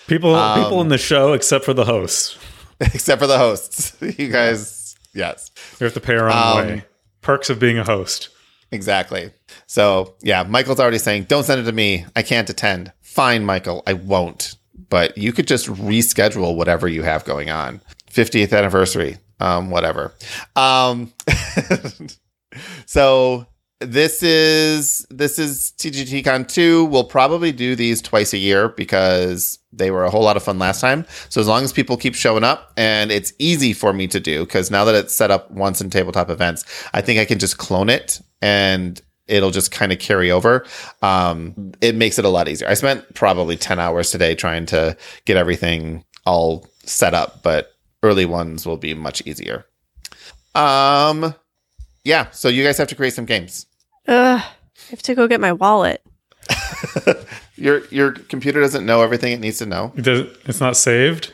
People, 0.10 0.36
um, 0.36 0.64
people 0.64 0.82
in 0.82 0.90
the 0.90 0.98
show, 0.98 1.34
except 1.34 1.64
for 1.64 1.74
the 1.74 1.86
hosts. 1.86 2.38
except 2.82 3.22
for 3.22 3.28
the 3.28 3.38
hosts. 3.38 3.96
You 4.18 4.30
guys, 4.30 4.96
yes. 5.14 5.52
We 5.80 5.86
have 5.86 5.94
to 5.94 6.00
pay 6.02 6.16
our 6.16 6.30
own 6.30 6.36
um, 6.36 6.58
way. 6.58 6.84
Perks 7.22 7.50
of 7.50 7.60
being 7.60 7.78
a 7.78 7.84
host. 7.84 8.30
Exactly. 8.72 9.32
So, 9.68 10.16
yeah, 10.22 10.44
Michael's 10.44 10.80
already 10.80 10.98
saying, 10.98 11.24
don't 11.24 11.44
send 11.44 11.62
it 11.62 11.66
to 11.66 11.72
me. 11.72 12.06
I 12.16 12.24
can't 12.24 12.50
attend. 12.50 12.92
Fine, 13.02 13.46
Michael, 13.46 13.84
I 13.86 13.94
won't. 13.94 14.56
But 14.90 15.18
you 15.18 15.32
could 15.32 15.48
just 15.48 15.68
reschedule 15.68 16.56
whatever 16.56 16.88
you 16.88 17.04
have 17.04 17.26
going 17.26 17.50
on. 17.50 17.82
50th 18.12 18.58
anniversary, 18.58 19.18
um, 19.40 19.70
whatever. 19.70 20.14
Um, 20.56 21.14
so 22.86 23.46
this 23.80 24.22
is 24.24 25.06
this 25.10 25.40
is 25.40 25.74
TGTCon 25.78 26.48
2. 26.48 26.86
We'll 26.86 27.06
probably 27.06 27.52
do 27.52 27.76
these 27.76 28.02
twice 28.02 28.34
a 28.34 28.38
year 28.38 28.70
because 28.70 29.60
they 29.72 29.90
were 29.90 30.04
a 30.04 30.10
whole 30.10 30.24
lot 30.24 30.36
of 30.36 30.44
fun 30.44 30.60
last 30.60 30.82
time. 30.82 31.06
So 31.30 31.40
as 31.40 31.48
long 31.48 31.64
as 31.64 31.72
people 31.72 31.96
keep 31.96 32.14
showing 32.14 32.44
up 32.44 32.74
and 32.76 33.10
it's 33.12 33.32
easy 33.40 33.72
for 33.72 33.94
me 33.94 34.08
to 34.08 34.20
do 34.20 34.46
because 34.46 34.70
now 34.70 34.84
that 34.84 34.96
it's 34.96 35.14
set 35.14 35.32
up 35.32 35.50
once 35.52 35.80
in 35.80 35.90
tabletop 35.90 36.30
events, 36.30 36.66
I 36.94 37.02
think 37.02 37.20
I 37.20 37.26
can 37.26 37.40
just 37.40 37.58
clone 37.58 37.90
it 37.90 38.20
and 38.42 39.02
it'll 39.28 39.52
just 39.52 39.72
kind 39.72 39.94
of 39.94 40.00
carry 40.00 40.30
over. 40.30 40.66
Um, 41.02 41.72
it 41.80 41.96
makes 41.96 42.20
it 42.20 42.26
a 42.26 42.30
lot 42.30 42.50
easier. 42.50 42.68
I 42.68 42.74
spent 42.74 43.14
probably 43.14 43.56
10 43.56 43.80
hours 43.80 44.12
today 44.12 44.36
trying 44.36 44.66
to 44.68 44.98
get 45.24 45.38
everything 45.38 46.04
all 46.26 46.68
set 46.84 47.14
up, 47.14 47.44
but 47.44 47.76
early 48.04 48.26
ones 48.26 48.66
will 48.66 48.78
be 48.78 48.94
much 48.94 49.22
easier. 49.26 49.66
Um 50.56 51.34
yeah, 52.04 52.32
so 52.32 52.48
you 52.48 52.64
guys 52.64 52.78
have 52.78 52.88
to 52.88 52.96
create 52.96 53.14
some 53.14 53.26
games. 53.26 53.68
Ugh, 54.10 54.42
I 54.42 54.90
have 54.90 55.04
to 55.04 55.14
go 55.16 55.28
get 55.28 55.40
my 55.40 55.54
wallet. 55.54 56.04
your 57.56 57.86
your 57.90 58.12
computer 58.12 58.60
doesn't 58.60 58.86
know 58.86 59.02
everything 59.04 59.34
it 59.34 59.40
needs 59.40 59.60
to 59.60 59.68
know. 59.68 59.94
It 59.96 60.02
does, 60.02 60.22
it's 60.46 60.60
not 60.60 60.76
saved. 60.76 61.34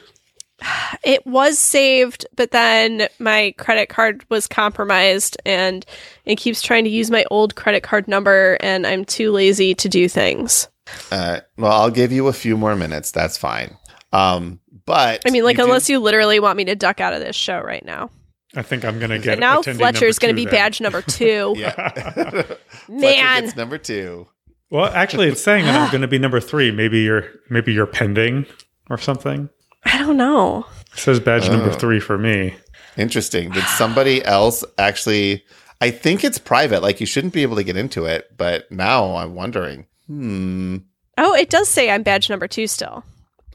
It 1.03 1.26
was 1.28 1.59
saved, 1.59 2.26
but 2.36 2.49
then 2.49 3.07
my 3.19 3.53
credit 3.59 3.89
card 3.89 4.26
was 4.30 4.47
compromised, 4.47 5.38
and 5.45 5.86
it 6.26 6.38
keeps 6.38 6.63
trying 6.63 6.84
to 6.86 6.89
use 6.89 7.11
my 7.11 7.26
old 7.30 7.55
credit 7.55 7.84
card 7.84 8.07
number, 8.07 8.57
and 8.61 8.88
I'm 8.88 9.05
too 9.05 9.32
lazy 9.32 9.76
to 9.76 9.88
do 9.89 10.09
things. 10.09 10.67
Uh, 11.11 11.41
well, 11.57 11.71
I'll 11.71 11.91
give 11.91 12.11
you 12.11 12.28
a 12.28 12.34
few 12.34 12.57
more 12.57 12.76
minutes. 12.76 13.11
That's 13.11 13.38
fine. 13.38 13.78
Um, 14.13 14.59
but 14.86 15.21
I 15.28 15.32
mean, 15.32 15.43
like, 15.43 15.57
you 15.57 15.65
unless 15.65 15.86
do- 15.88 15.93
you 15.93 15.99
literally 15.99 16.39
want 16.39 16.57
me 16.57 16.65
to 16.65 16.76
duck 16.76 16.99
out 16.99 17.13
of 17.13 17.19
this 17.19 17.36
show 17.36 17.59
right 17.59 17.86
now. 17.86 18.09
I 18.56 18.62
think 18.62 18.86
I'm 18.86 18.99
gonna 18.99 19.20
get 19.20 19.34
and 19.34 19.41
now. 19.41 19.62
Fletcher's 19.62 20.20
gonna 20.20 20.34
be 20.34 20.45
then. 20.45 20.53
badge 20.53 20.82
number 20.82 21.01
two. 21.08 21.53
yeah, 21.58 22.56
man, 22.89 23.51
number 23.56 23.78
two. 23.78 24.28
Well, 24.70 24.86
actually, 24.93 25.28
it's 25.28 25.41
saying 25.41 25.66
that 25.66 25.76
I'm 25.76 25.91
gonna 25.91 26.08
be 26.08 26.20
number 26.20 26.39
three. 26.39 26.72
Maybe 26.72 27.01
you're 27.01 27.26
maybe 27.49 27.74
you're 27.74 27.86
pending 27.86 28.45
or 28.89 28.97
something. 28.97 29.49
I 29.84 29.97
don't 29.97 30.18
know. 30.18 30.66
It 30.93 30.99
says 30.99 31.20
badge 31.20 31.49
oh. 31.49 31.51
number 31.56 31.72
three 31.72 31.99
for 31.99 32.18
me. 32.18 32.56
Interesting. 32.97 33.51
Did 33.51 33.66
somebody 33.66 34.24
else 34.24 34.64
actually? 34.78 35.43
I 35.82 35.91
think 35.91 36.24
it's 36.24 36.38
private. 36.38 36.82
Like 36.82 36.99
you 36.99 37.06
shouldn't 37.06 37.34
be 37.34 37.43
able 37.43 37.58
to 37.58 37.64
get 37.64 37.78
into 37.78 38.06
it. 38.06 38.36
But 38.38 38.72
now 38.72 39.18
I'm 39.18 39.36
wondering. 39.36 39.86
Hmm. 40.08 40.78
Oh, 41.18 41.34
it 41.34 41.49
does 41.49 41.68
say 41.70 41.89
I'm 41.89 42.03
badge 42.03 42.30
number 42.30 42.47
two 42.47 42.68
still. 42.68 43.03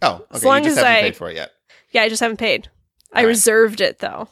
Oh, 0.03 0.15
okay. 0.15 0.25
As 0.33 0.45
long 0.45 0.67
as 0.67 0.79
I 0.79 1.03
paid 1.03 1.17
for 1.17 1.31
it 1.31 1.37
yet. 1.37 1.51
Yeah, 1.91 2.03
I 2.03 2.09
just 2.09 2.21
haven't 2.21 2.39
paid. 2.39 2.69
All 3.13 3.21
I 3.21 3.23
right. 3.23 3.29
reserved 3.29 3.81
it 3.81 3.99
though. 3.99 4.29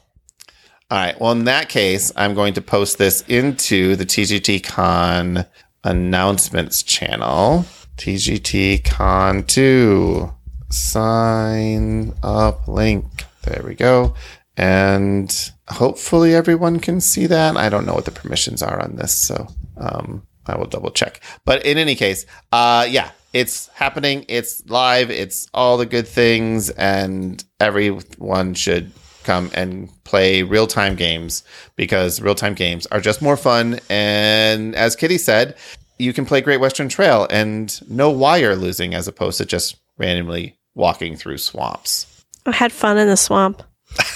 All 0.90 0.96
right. 0.96 1.20
Well, 1.20 1.32
in 1.32 1.44
that 1.44 1.68
case, 1.68 2.10
I'm 2.16 2.32
going 2.32 2.54
to 2.54 2.62
post 2.62 2.96
this 2.96 3.20
into 3.28 3.94
the 3.94 4.06
TGTCon 4.06 5.46
announcements 5.84 6.82
channel. 6.82 7.66
TGTCon 7.98 9.46
2 9.46 10.32
sign 10.70 12.14
up 12.22 12.66
link. 12.68 13.04
There 13.42 13.62
we 13.66 13.74
go. 13.74 14.14
And 14.56 15.52
hopefully 15.68 16.34
everyone 16.34 16.80
can 16.80 17.02
see 17.02 17.26
that. 17.26 17.58
I 17.58 17.68
don't 17.68 17.84
know 17.84 17.94
what 17.94 18.06
the 18.06 18.10
permissions 18.10 18.62
are 18.62 18.80
on 18.82 18.96
this, 18.96 19.14
so 19.14 19.46
um, 19.76 20.26
I 20.46 20.56
will 20.56 20.66
double 20.66 20.90
check. 20.90 21.20
But 21.44 21.66
in 21.66 21.76
any 21.76 21.96
case, 21.96 22.24
uh, 22.50 22.86
yeah, 22.88 23.10
it's 23.34 23.68
happening. 23.68 24.24
It's 24.28 24.64
live. 24.70 25.10
It's 25.10 25.48
all 25.52 25.76
the 25.76 25.86
good 25.86 26.08
things, 26.08 26.70
and 26.70 27.44
everyone 27.60 28.54
should 28.54 28.90
come 29.28 29.50
and 29.52 29.90
play 30.04 30.42
real 30.42 30.66
time 30.66 30.96
games 30.96 31.44
because 31.76 32.18
real 32.22 32.34
time 32.34 32.54
games 32.54 32.86
are 32.86 33.00
just 33.00 33.20
more 33.20 33.36
fun. 33.36 33.78
And 33.90 34.74
as 34.74 34.96
Kitty 34.96 35.18
said, 35.18 35.54
you 35.98 36.14
can 36.14 36.24
play 36.24 36.40
Great 36.40 36.60
Western 36.60 36.88
Trail 36.88 37.26
and 37.28 37.78
know 37.90 38.08
why 38.08 38.38
you're 38.38 38.56
losing 38.56 38.94
as 38.94 39.06
opposed 39.06 39.36
to 39.38 39.44
just 39.44 39.76
randomly 39.98 40.58
walking 40.74 41.14
through 41.14 41.36
swamps. 41.36 42.24
I 42.46 42.52
had 42.52 42.72
fun 42.72 42.96
in 42.96 43.06
the 43.06 43.18
swamp. 43.18 43.62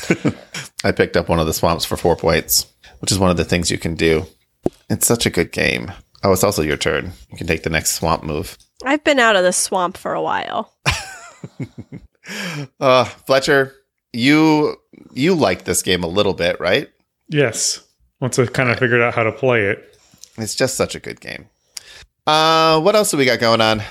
I 0.85 0.93
picked 0.93 1.19
up 1.19 1.29
one 1.29 1.39
of 1.39 1.47
the 1.47 1.53
swamps 1.53 1.85
for 1.85 1.99
four 1.99 2.17
points, 2.17 2.67
which 3.01 3.13
is 3.13 3.19
one 3.19 3.31
of 3.31 3.37
the 3.37 3.45
things 3.45 3.71
you 3.71 3.79
can 3.79 3.95
do. 3.95 4.25
It's 4.89 5.07
such 5.07 5.27
a 5.27 5.31
good 5.31 5.53
game. 5.53 5.93
Oh, 6.25 6.33
it's 6.33 6.45
also 6.45 6.63
your 6.63 6.79
turn. 6.79 7.13
You 7.31 7.37
can 7.37 7.47
take 7.47 7.65
the 7.65 7.71
next 7.71 7.93
swamp 7.93 8.23
move. 8.23 8.57
I've 8.85 9.05
been 9.05 9.19
out 9.19 9.37
of 9.37 9.45
the 9.45 9.53
swamp 9.53 9.99
for 9.99 10.15
a 10.15 10.23
while. 10.23 10.73
uh, 12.81 13.05
Fletcher, 13.05 13.75
you 14.13 14.77
you 15.13 15.35
like 15.35 15.65
this 15.65 15.83
game 15.83 16.03
a 16.05 16.09
little 16.09 16.35
bit, 16.35 16.61
right? 16.61 16.91
Yes. 17.29 17.83
Once 18.21 18.39
I 18.39 18.47
kind 18.47 18.71
of 18.71 18.79
figured 18.79 19.01
out 19.01 19.15
how 19.15 19.25
to 19.25 19.33
play 19.33 19.67
it. 19.67 19.99
It's 20.39 20.55
just 20.55 20.77
such 20.77 20.95
a 20.95 21.01
good 21.01 21.21
game. 21.21 21.49
Uh, 22.27 22.81
what 22.81 22.95
else 22.95 23.11
do 23.11 23.17
we 23.17 23.25
got 23.25 23.41
going 23.41 23.61
on? 23.61 23.83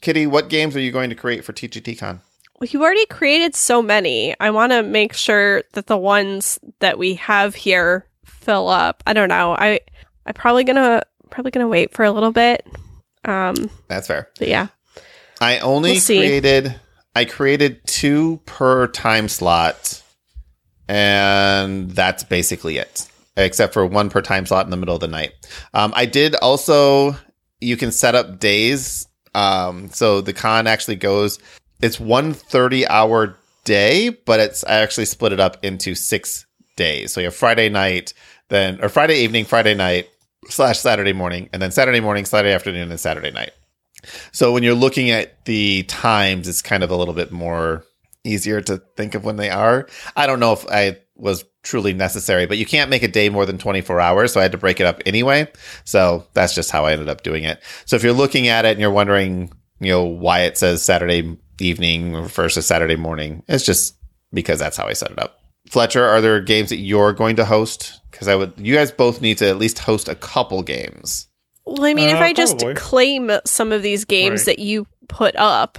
Kitty, 0.00 0.26
what 0.26 0.48
games 0.48 0.76
are 0.76 0.80
you 0.80 0.92
going 0.92 1.10
to 1.10 1.16
create 1.16 1.44
for 1.44 1.52
TGTCon? 1.52 2.20
Well, 2.60 2.68
you 2.70 2.82
already 2.82 3.06
created 3.06 3.54
so 3.54 3.82
many. 3.82 4.34
I 4.40 4.50
want 4.50 4.72
to 4.72 4.82
make 4.82 5.12
sure 5.12 5.62
that 5.72 5.86
the 5.86 5.98
ones 5.98 6.58
that 6.80 6.98
we 6.98 7.14
have 7.14 7.54
here 7.54 8.06
fill 8.24 8.68
up. 8.68 9.02
I 9.06 9.12
don't 9.12 9.28
know. 9.28 9.54
I 9.58 9.80
I 10.24 10.32
probably 10.32 10.64
gonna 10.64 11.02
probably 11.30 11.50
gonna 11.50 11.68
wait 11.68 11.92
for 11.92 12.04
a 12.04 12.12
little 12.12 12.32
bit. 12.32 12.66
Um, 13.24 13.68
That's 13.88 14.06
fair. 14.06 14.28
But 14.38 14.48
yeah, 14.48 14.68
I 15.40 15.58
only 15.58 15.92
we'll 15.92 16.00
created 16.00 16.80
I 17.14 17.24
created 17.24 17.86
two 17.86 18.40
per 18.46 18.86
time 18.86 19.28
slot, 19.28 20.02
and 20.88 21.90
that's 21.90 22.24
basically 22.24 22.78
it, 22.78 23.08
except 23.36 23.72
for 23.72 23.86
one 23.86 24.10
per 24.10 24.22
time 24.22 24.46
slot 24.46 24.66
in 24.66 24.70
the 24.70 24.76
middle 24.76 24.94
of 24.94 25.00
the 25.00 25.08
night. 25.08 25.32
Um, 25.74 25.92
I 25.96 26.06
did 26.06 26.34
also. 26.36 27.16
You 27.60 27.76
can 27.76 27.90
set 27.90 28.14
up 28.14 28.38
days. 28.38 29.06
Um, 29.34 29.88
so 29.88 30.20
the 30.20 30.32
con 30.32 30.66
actually 30.66 30.96
goes. 30.96 31.38
It's 31.82 32.00
one 32.00 32.32
30 32.32 32.86
hour 32.86 33.36
day, 33.64 34.10
but 34.10 34.40
it's 34.40 34.64
I 34.64 34.76
actually 34.76 35.06
split 35.06 35.32
it 35.32 35.40
up 35.40 35.62
into 35.62 35.94
six 35.94 36.46
days. 36.76 37.12
So 37.12 37.20
you 37.20 37.26
have 37.26 37.34
Friday 37.34 37.68
night, 37.68 38.14
then 38.48 38.82
or 38.82 38.88
Friday 38.88 39.18
evening, 39.20 39.44
Friday 39.44 39.74
night 39.74 40.08
slash 40.48 40.78
Saturday 40.78 41.12
morning, 41.12 41.50
and 41.52 41.60
then 41.60 41.70
Saturday 41.70 42.00
morning, 42.00 42.24
Saturday 42.24 42.54
afternoon, 42.54 42.90
and 42.90 43.00
Saturday 43.00 43.30
night. 43.30 43.50
So 44.32 44.52
when 44.52 44.62
you're 44.62 44.74
looking 44.74 45.10
at 45.10 45.44
the 45.44 45.82
times, 45.84 46.48
it's 46.48 46.62
kind 46.62 46.84
of 46.84 46.90
a 46.90 46.96
little 46.96 47.14
bit 47.14 47.32
more 47.32 47.84
easier 48.26 48.60
to 48.62 48.78
think 48.96 49.14
of 49.14 49.24
when 49.24 49.36
they 49.36 49.50
are. 49.50 49.88
I 50.16 50.26
don't 50.26 50.40
know 50.40 50.52
if 50.52 50.66
I 50.68 50.98
was 51.14 51.44
truly 51.62 51.92
necessary, 51.92 52.46
but 52.46 52.58
you 52.58 52.66
can't 52.66 52.90
make 52.90 53.02
a 53.02 53.08
day 53.08 53.28
more 53.28 53.46
than 53.46 53.58
24 53.58 54.00
hours. 54.00 54.32
So 54.32 54.40
I 54.40 54.42
had 54.42 54.52
to 54.52 54.58
break 54.58 54.80
it 54.80 54.86
up 54.86 55.02
anyway. 55.06 55.50
So 55.84 56.26
that's 56.34 56.54
just 56.54 56.70
how 56.70 56.84
I 56.84 56.92
ended 56.92 57.08
up 57.08 57.22
doing 57.22 57.44
it. 57.44 57.62
So 57.86 57.96
if 57.96 58.02
you're 58.02 58.12
looking 58.12 58.48
at 58.48 58.64
it 58.64 58.72
and 58.72 58.80
you're 58.80 58.90
wondering, 58.90 59.52
you 59.80 59.90
know, 59.90 60.04
why 60.04 60.40
it 60.42 60.58
says 60.58 60.82
Saturday 60.82 61.36
evening 61.60 62.26
versus 62.26 62.66
Saturday 62.66 62.96
morning, 62.96 63.42
it's 63.48 63.64
just 63.64 63.96
because 64.32 64.58
that's 64.58 64.76
how 64.76 64.86
I 64.86 64.92
set 64.92 65.10
it 65.10 65.18
up. 65.18 65.38
Fletcher, 65.68 66.04
are 66.04 66.20
there 66.20 66.40
games 66.40 66.68
that 66.68 66.76
you're 66.76 67.12
going 67.12 67.36
to 67.36 67.44
host? 67.44 68.00
Because 68.10 68.28
I 68.28 68.36
would, 68.36 68.52
you 68.56 68.74
guys 68.74 68.92
both 68.92 69.20
need 69.20 69.38
to 69.38 69.48
at 69.48 69.58
least 69.58 69.80
host 69.80 70.08
a 70.08 70.14
couple 70.14 70.62
games. 70.62 71.28
Well, 71.64 71.84
I 71.84 71.94
mean, 71.94 72.08
uh, 72.08 72.16
if 72.16 72.22
I 72.22 72.32
just 72.32 72.64
claim 72.76 73.30
some 73.44 73.72
of 73.72 73.82
these 73.82 74.04
games 74.04 74.42
right. 74.42 74.56
that 74.56 74.58
you 74.60 74.86
put 75.08 75.34
up, 75.34 75.78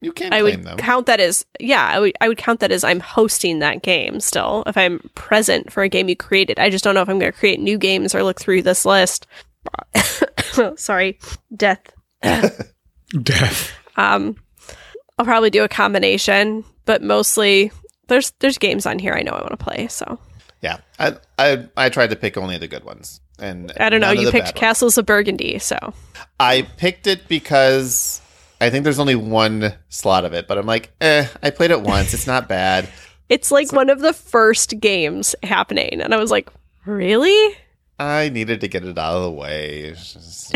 you 0.00 0.12
can 0.12 0.32
I 0.32 0.42
would 0.42 0.62
them. 0.62 0.76
count 0.78 1.06
that 1.06 1.20
as 1.20 1.44
yeah, 1.58 1.84
I 1.84 1.98
would 1.98 2.16
I 2.20 2.28
would 2.28 2.38
count 2.38 2.60
that 2.60 2.70
as 2.70 2.84
I'm 2.84 3.00
hosting 3.00 3.58
that 3.58 3.82
game 3.82 4.20
still 4.20 4.62
if 4.66 4.76
I'm 4.76 5.00
present 5.14 5.72
for 5.72 5.82
a 5.82 5.88
game 5.88 6.08
you 6.08 6.16
created. 6.16 6.58
I 6.58 6.70
just 6.70 6.84
don't 6.84 6.94
know 6.94 7.02
if 7.02 7.08
I'm 7.08 7.18
going 7.18 7.32
to 7.32 7.38
create 7.38 7.60
new 7.60 7.78
games 7.78 8.14
or 8.14 8.22
look 8.22 8.40
through 8.40 8.62
this 8.62 8.84
list. 8.84 9.26
Sorry, 10.76 11.18
death. 11.54 11.92
death. 12.22 13.72
Um, 13.96 14.36
I'll 15.18 15.24
probably 15.24 15.50
do 15.50 15.64
a 15.64 15.68
combination, 15.68 16.64
but 16.84 17.02
mostly 17.02 17.72
there's 18.06 18.30
there's 18.38 18.58
games 18.58 18.86
on 18.86 18.98
here 18.98 19.14
I 19.14 19.22
know 19.22 19.32
I 19.32 19.40
want 19.40 19.58
to 19.58 19.64
play. 19.64 19.88
So 19.88 20.20
yeah, 20.62 20.78
I 20.98 21.16
I 21.38 21.68
I 21.76 21.88
tried 21.88 22.10
to 22.10 22.16
pick 22.16 22.36
only 22.36 22.58
the 22.58 22.68
good 22.68 22.84
ones. 22.84 23.20
And 23.40 23.72
I 23.78 23.88
don't 23.88 24.00
know. 24.00 24.10
You 24.10 24.32
picked 24.32 24.56
Castles 24.56 24.98
of 24.98 25.06
Burgundy, 25.06 25.60
so 25.60 25.94
I 26.40 26.62
picked 26.76 27.06
it 27.06 27.28
because 27.28 28.20
I 28.60 28.70
think 28.70 28.84
there's 28.84 28.98
only 28.98 29.14
one 29.14 29.72
slot 29.88 30.24
of 30.24 30.32
it, 30.32 30.48
but 30.48 30.58
I'm 30.58 30.66
like, 30.66 30.90
eh, 31.00 31.28
I 31.42 31.50
played 31.50 31.70
it 31.70 31.82
once. 31.82 32.14
It's 32.14 32.26
not 32.26 32.48
bad. 32.48 32.88
It's 33.28 33.50
like 33.50 33.66
so, 33.66 33.76
one 33.76 33.90
of 33.90 34.00
the 34.00 34.14
first 34.14 34.80
games 34.80 35.34
happening, 35.42 36.00
and 36.00 36.14
I 36.14 36.16
was 36.16 36.30
like, 36.30 36.48
really? 36.86 37.58
I 37.98 38.30
needed 38.30 38.62
to 38.62 38.68
get 38.68 38.86
it 38.86 38.96
out 38.96 39.16
of 39.16 39.22
the 39.24 39.30
way. 39.30 39.90
Just, 39.90 40.50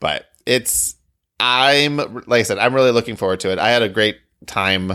but 0.00 0.24
it's 0.46 0.96
I'm 1.38 1.98
like 1.98 2.40
I 2.40 2.42
said, 2.42 2.58
I'm 2.58 2.74
really 2.74 2.90
looking 2.90 3.16
forward 3.16 3.40
to 3.40 3.52
it. 3.52 3.58
I 3.58 3.70
had 3.70 3.82
a 3.82 3.88
great 3.88 4.18
time 4.46 4.92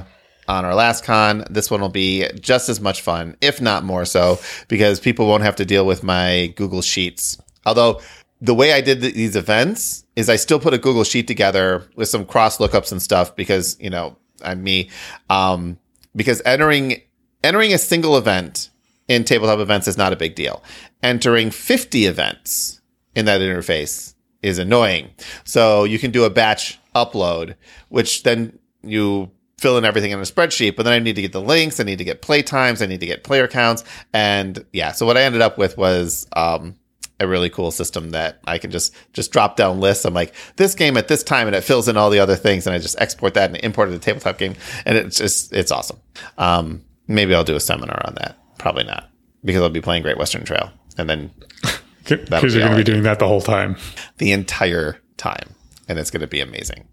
on 0.47 0.65
our 0.65 0.75
last 0.75 1.03
con. 1.03 1.43
This 1.49 1.71
one 1.71 1.81
will 1.81 1.89
be 1.89 2.27
just 2.39 2.69
as 2.69 2.79
much 2.79 3.01
fun, 3.01 3.35
if 3.41 3.59
not 3.59 3.83
more 3.83 4.05
so, 4.05 4.39
because 4.67 4.99
people 4.99 5.27
won't 5.27 5.43
have 5.43 5.55
to 5.57 5.65
deal 5.65 5.85
with 5.85 6.03
my 6.03 6.53
Google 6.55 6.81
Sheets. 6.81 7.37
Although 7.65 8.01
the 8.45 8.53
way 8.53 8.73
I 8.73 8.81
did 8.81 9.01
these 9.01 9.35
events 9.35 10.05
is 10.15 10.29
I 10.29 10.35
still 10.35 10.59
put 10.59 10.73
a 10.73 10.77
Google 10.77 11.03
Sheet 11.03 11.27
together 11.27 11.83
with 11.95 12.09
some 12.09 12.25
cross 12.25 12.59
lookups 12.59 12.91
and 12.91 13.01
stuff 13.01 13.35
because, 13.35 13.75
you 13.79 13.89
know, 13.89 14.17
I'm 14.43 14.63
me. 14.63 14.89
Um, 15.29 15.79
because 16.15 16.41
entering, 16.45 17.01
entering 17.43 17.73
a 17.73 17.79
single 17.79 18.17
event 18.17 18.69
in 19.07 19.23
tabletop 19.23 19.59
events 19.59 19.87
is 19.87 19.97
not 19.97 20.13
a 20.13 20.15
big 20.15 20.35
deal. 20.35 20.63
Entering 21.01 21.49
50 21.49 22.05
events 22.05 22.81
in 23.15 23.25
that 23.25 23.41
interface 23.41 24.13
is 24.43 24.59
annoying. 24.59 25.09
So 25.43 25.83
you 25.83 25.97
can 25.97 26.11
do 26.11 26.23
a 26.23 26.29
batch 26.29 26.79
upload, 26.93 27.55
which 27.89 28.23
then 28.23 28.59
you 28.83 29.31
fill 29.57 29.77
in 29.77 29.85
everything 29.85 30.11
in 30.11 30.19
a 30.19 30.23
spreadsheet, 30.23 30.75
but 30.75 30.83
then 30.83 30.93
I 30.93 30.99
need 30.99 31.15
to 31.15 31.21
get 31.21 31.31
the 31.31 31.41
links, 31.41 31.79
I 31.79 31.83
need 31.83 31.97
to 31.97 32.03
get 32.03 32.21
play 32.21 32.43
times, 32.43 32.81
I 32.81 32.85
need 32.85 32.99
to 32.99 33.05
get 33.07 33.23
player 33.23 33.47
counts. 33.47 33.83
And 34.13 34.63
yeah, 34.71 34.91
so 34.91 35.05
what 35.07 35.17
I 35.17 35.23
ended 35.23 35.41
up 35.41 35.57
with 35.57 35.77
was 35.77 36.27
um, 36.35 36.75
a 37.19 37.27
really 37.27 37.49
cool 37.49 37.71
system 37.71 38.11
that 38.11 38.39
I 38.45 38.57
can 38.57 38.71
just 38.71 38.93
just 39.13 39.31
drop 39.31 39.55
down 39.55 39.79
lists. 39.79 40.05
I'm 40.05 40.13
like, 40.13 40.33
this 40.57 40.75
game 40.75 40.97
at 40.97 41.07
this 41.07 41.23
time, 41.23 41.47
and 41.47 41.55
it 41.55 41.61
fills 41.61 41.87
in 41.87 41.97
all 41.97 42.09
the 42.09 42.19
other 42.19 42.35
things, 42.35 42.67
and 42.67 42.75
I 42.75 42.79
just 42.79 42.99
export 42.99 43.35
that 43.35 43.49
and 43.49 43.59
import 43.63 43.89
it 43.89 43.91
to 43.93 43.97
the 43.97 44.03
tabletop 44.03 44.37
game, 44.37 44.55
and 44.85 44.97
it's 44.97 45.17
just 45.17 45.53
it's 45.53 45.71
awesome. 45.71 45.99
Um, 46.37 46.83
maybe 47.07 47.33
I'll 47.33 47.43
do 47.43 47.55
a 47.55 47.59
seminar 47.59 48.01
on 48.05 48.15
that. 48.15 48.37
Probably 48.57 48.83
not, 48.83 49.09
because 49.43 49.61
I'll 49.61 49.69
be 49.69 49.81
playing 49.81 50.03
Great 50.03 50.17
Western 50.17 50.43
Trail, 50.43 50.71
and 50.97 51.09
then 51.09 51.31
because 52.03 52.53
you're 52.53 52.63
going 52.63 52.71
to 52.71 52.77
be 52.77 52.83
doing 52.83 53.03
that 53.03 53.19
the 53.19 53.27
whole 53.27 53.41
time, 53.41 53.77
the 54.17 54.31
entire 54.31 54.97
time, 55.17 55.55
and 55.87 55.97
it's 55.97 56.11
going 56.11 56.21
to 56.21 56.27
be 56.27 56.41
amazing. 56.41 56.87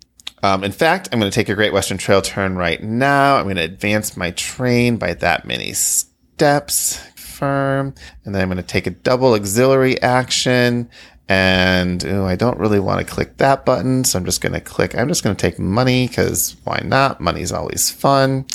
Um, 0.44 0.64
in 0.64 0.72
fact, 0.72 1.08
I'm 1.12 1.20
going 1.20 1.30
to 1.30 1.34
take 1.34 1.48
a 1.48 1.54
Great 1.54 1.72
Western 1.72 1.98
Trail 1.98 2.20
turn 2.20 2.56
right 2.56 2.82
now. 2.82 3.36
I'm 3.36 3.44
going 3.44 3.56
to 3.56 3.62
advance 3.62 4.16
my 4.16 4.32
train 4.32 4.96
by 4.96 5.14
that 5.14 5.46
many 5.46 5.72
steps. 5.72 7.00
Firm. 7.42 7.92
And 8.24 8.32
then 8.32 8.40
I'm 8.40 8.48
going 8.48 8.58
to 8.58 8.62
take 8.62 8.86
a 8.86 8.90
double 8.90 9.32
auxiliary 9.32 10.00
action. 10.00 10.88
And 11.28 12.04
ooh, 12.04 12.24
I 12.24 12.36
don't 12.36 12.56
really 12.56 12.78
want 12.78 13.04
to 13.04 13.12
click 13.12 13.38
that 13.38 13.66
button. 13.66 14.04
So 14.04 14.16
I'm 14.16 14.24
just 14.24 14.40
going 14.40 14.52
to 14.52 14.60
click. 14.60 14.96
I'm 14.96 15.08
just 15.08 15.24
going 15.24 15.34
to 15.34 15.40
take 15.40 15.58
money 15.58 16.06
because 16.06 16.54
why 16.62 16.80
not? 16.84 17.20
Money's 17.20 17.50
always 17.50 17.90
fun. 17.90 18.46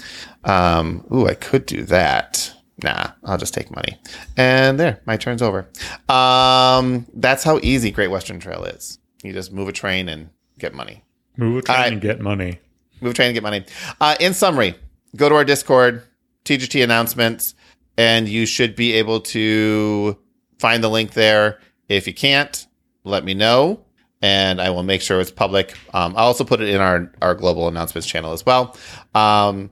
Um, 0.46 1.06
ooh, 1.14 1.28
I 1.28 1.34
could 1.34 1.66
do 1.66 1.84
that. 1.84 2.54
Nah, 2.82 3.10
I'll 3.26 3.38
just 3.38 3.54
take 3.54 3.76
money. 3.76 4.00
And 4.38 4.80
there, 4.80 5.02
my 5.06 5.18
turn's 5.18 5.42
over. 5.42 5.68
Um, 6.08 7.06
that's 7.14 7.44
how 7.44 7.60
easy 7.62 7.92
Great 7.92 8.10
Western 8.10 8.40
Trail 8.40 8.64
is. 8.64 9.00
You 9.22 9.34
just 9.34 9.52
move 9.52 9.68
a 9.68 9.74
train 9.74 10.08
and 10.08 10.30
get 10.60 10.74
money. 10.74 11.04
Move 11.36 11.58
a 11.58 11.62
train 11.64 11.78
right. 11.78 11.92
and 11.92 12.02
get 12.02 12.22
money. 12.22 12.62
Move 13.02 13.12
a 13.12 13.14
train 13.14 13.28
and 13.28 13.34
get 13.34 13.44
money. 13.44 13.66
Uh, 14.00 14.16
in 14.22 14.34
summary, 14.34 14.76
go 15.14 15.28
to 15.28 15.36
our 15.36 15.44
Discord, 15.44 16.04
TGT 16.46 16.82
announcements, 16.82 17.54
and 17.98 18.30
you 18.30 18.46
should 18.46 18.76
be 18.76 18.94
able 18.94 19.22
to 19.22 20.18
find 20.60 20.84
the 20.84 20.90
link 20.90 21.14
there. 21.14 21.60
If 21.90 22.08
you 22.08 22.14
can't, 22.14 22.68
let 23.04 23.24
me 23.24 23.34
know, 23.34 23.86
and 24.22 24.62
I 24.62 24.70
will 24.70 24.84
make 24.84 25.02
sure 25.02 25.20
it's 25.20 25.32
public. 25.32 25.76
Um, 25.94 26.16
I'll 26.18 26.28
also 26.28 26.44
put 26.44 26.62
it 26.62 26.70
in 26.70 26.82
our, 26.82 27.12
our 27.22 27.36
global 27.36 27.68
announcements 27.68 28.08
channel 28.08 28.34
as 28.34 28.46
well. 28.46 28.76
Um, 29.16 29.72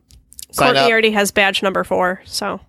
Courtney 0.56 0.80
up. 0.80 0.90
already 0.90 1.12
has 1.12 1.32
badge 1.32 1.62
number 1.62 1.84
four, 1.84 2.22
so. 2.26 2.60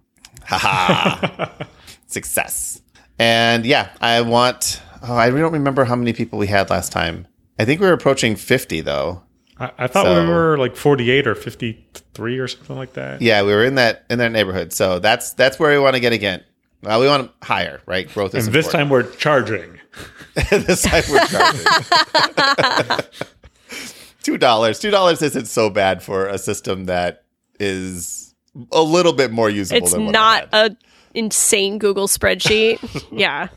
Haha. 0.42 1.48
Success. 2.06 2.82
And 3.18 3.64
yeah, 3.64 3.90
I 4.00 4.20
want. 4.22 4.82
Oh, 5.02 5.14
I 5.14 5.30
don't 5.30 5.52
remember 5.52 5.84
how 5.84 5.96
many 5.96 6.12
people 6.12 6.38
we 6.38 6.46
had 6.46 6.70
last 6.70 6.90
time. 6.92 7.26
I 7.58 7.64
think 7.64 7.80
we 7.80 7.86
were 7.86 7.92
approaching 7.92 8.36
50 8.36 8.80
though. 8.82 9.22
I, 9.58 9.72
I 9.78 9.86
thought 9.86 10.04
so, 10.04 10.22
we 10.22 10.28
were 10.28 10.58
like 10.58 10.76
48 10.76 11.26
or 11.26 11.34
53 11.34 12.38
or 12.38 12.48
something 12.48 12.76
like 12.76 12.92
that. 12.94 13.22
Yeah, 13.22 13.42
we 13.42 13.52
were 13.52 13.64
in 13.64 13.76
that 13.76 14.04
in 14.10 14.18
that 14.18 14.32
neighborhood. 14.32 14.72
So 14.72 14.98
that's 14.98 15.32
that's 15.32 15.58
where 15.58 15.72
we 15.72 15.78
want 15.78 15.94
to 15.94 16.00
get 16.00 16.12
again. 16.12 16.42
Well, 16.82 17.00
we 17.00 17.06
want 17.06 17.30
higher, 17.42 17.80
right? 17.86 18.12
Growth 18.12 18.34
is 18.34 18.46
And 18.46 18.54
this 18.54 18.66
important. 18.66 18.80
time 18.80 18.90
we're 18.90 19.10
charging. 19.16 19.80
this 20.50 20.82
time 20.82 21.02
we're 21.10 21.26
charging. 21.26 23.06
Two 24.22 24.36
dollars. 24.38 24.78
Two 24.78 24.90
dollars 24.90 25.22
isn't 25.22 25.46
so 25.46 25.70
bad 25.70 26.02
for 26.02 26.26
a 26.26 26.36
system 26.38 26.86
that 26.86 27.24
is 27.58 28.34
a 28.72 28.82
little 28.82 29.12
bit 29.12 29.30
more 29.30 29.48
usable. 29.48 29.86
It's 29.86 29.94
not 29.94 30.48
a 30.52 30.76
insane 31.14 31.78
Google 31.78 32.08
spreadsheet. 32.08 33.04
yeah. 33.12 33.48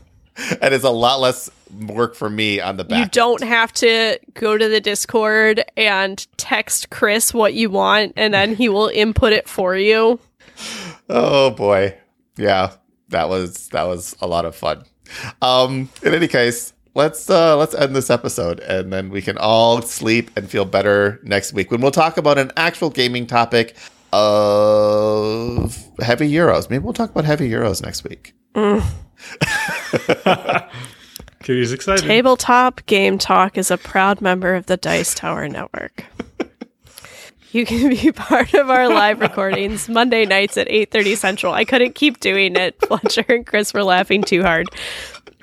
And 0.62 0.72
it's 0.72 0.84
a 0.84 0.90
lot 0.90 1.20
less 1.20 1.50
work 1.86 2.14
for 2.14 2.30
me 2.30 2.60
on 2.60 2.76
the 2.76 2.84
back. 2.84 2.98
You 2.98 3.10
don't 3.10 3.42
have 3.42 3.72
to 3.74 4.18
go 4.34 4.56
to 4.56 4.68
the 4.68 4.80
Discord 4.80 5.64
and 5.76 6.26
text 6.36 6.90
Chris 6.90 7.32
what 7.32 7.54
you 7.54 7.70
want 7.70 8.12
and 8.16 8.34
then 8.34 8.54
he 8.54 8.68
will 8.68 8.88
input 8.88 9.32
it 9.32 9.48
for 9.48 9.76
you. 9.76 10.20
Oh 11.08 11.50
boy. 11.50 11.96
Yeah. 12.36 12.72
That 13.08 13.28
was 13.28 13.68
that 13.68 13.84
was 13.84 14.16
a 14.20 14.26
lot 14.26 14.44
of 14.44 14.54
fun. 14.54 14.84
Um 15.42 15.88
in 16.02 16.14
any 16.14 16.28
case, 16.28 16.72
let's 16.94 17.28
uh 17.28 17.56
let's 17.56 17.74
end 17.74 17.94
this 17.94 18.10
episode 18.10 18.60
and 18.60 18.92
then 18.92 19.10
we 19.10 19.22
can 19.22 19.38
all 19.38 19.82
sleep 19.82 20.30
and 20.36 20.48
feel 20.48 20.64
better 20.64 21.20
next 21.22 21.52
week 21.52 21.70
when 21.70 21.80
we'll 21.80 21.90
talk 21.90 22.16
about 22.16 22.38
an 22.38 22.52
actual 22.56 22.90
gaming 22.90 23.26
topic 23.26 23.76
of 24.12 25.76
heavy 26.00 26.30
euros. 26.30 26.68
Maybe 26.68 26.84
we'll 26.84 26.92
talk 26.92 27.10
about 27.10 27.24
heavy 27.24 27.48
euros 27.48 27.82
next 27.82 28.04
week. 28.04 28.34
Mm. 28.54 28.84
Kitty's 31.50 31.72
excited. 31.72 32.04
Tabletop 32.04 32.86
Game 32.86 33.18
Talk 33.18 33.58
is 33.58 33.72
a 33.72 33.76
proud 33.76 34.20
member 34.20 34.54
of 34.54 34.66
the 34.66 34.76
Dice 34.76 35.16
Tower 35.16 35.48
Network. 35.48 36.04
You 37.52 37.66
can 37.66 37.90
be 37.90 38.12
part 38.12 38.54
of 38.54 38.70
our 38.70 38.88
live 38.88 39.18
recordings 39.18 39.88
Monday 39.88 40.24
nights 40.24 40.56
at 40.56 40.68
8:30 40.68 41.16
Central. 41.16 41.52
I 41.52 41.64
couldn't 41.64 41.96
keep 41.96 42.20
doing 42.20 42.54
it. 42.54 42.76
Fletcher 42.86 43.24
and 43.28 43.44
Chris 43.44 43.74
were 43.74 43.82
laughing 43.82 44.22
too 44.22 44.42
hard. 44.42 44.68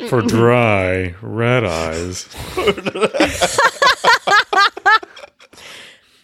For 0.08 0.22
dry 0.22 1.16
red 1.22 1.66
eyes. 1.66 2.34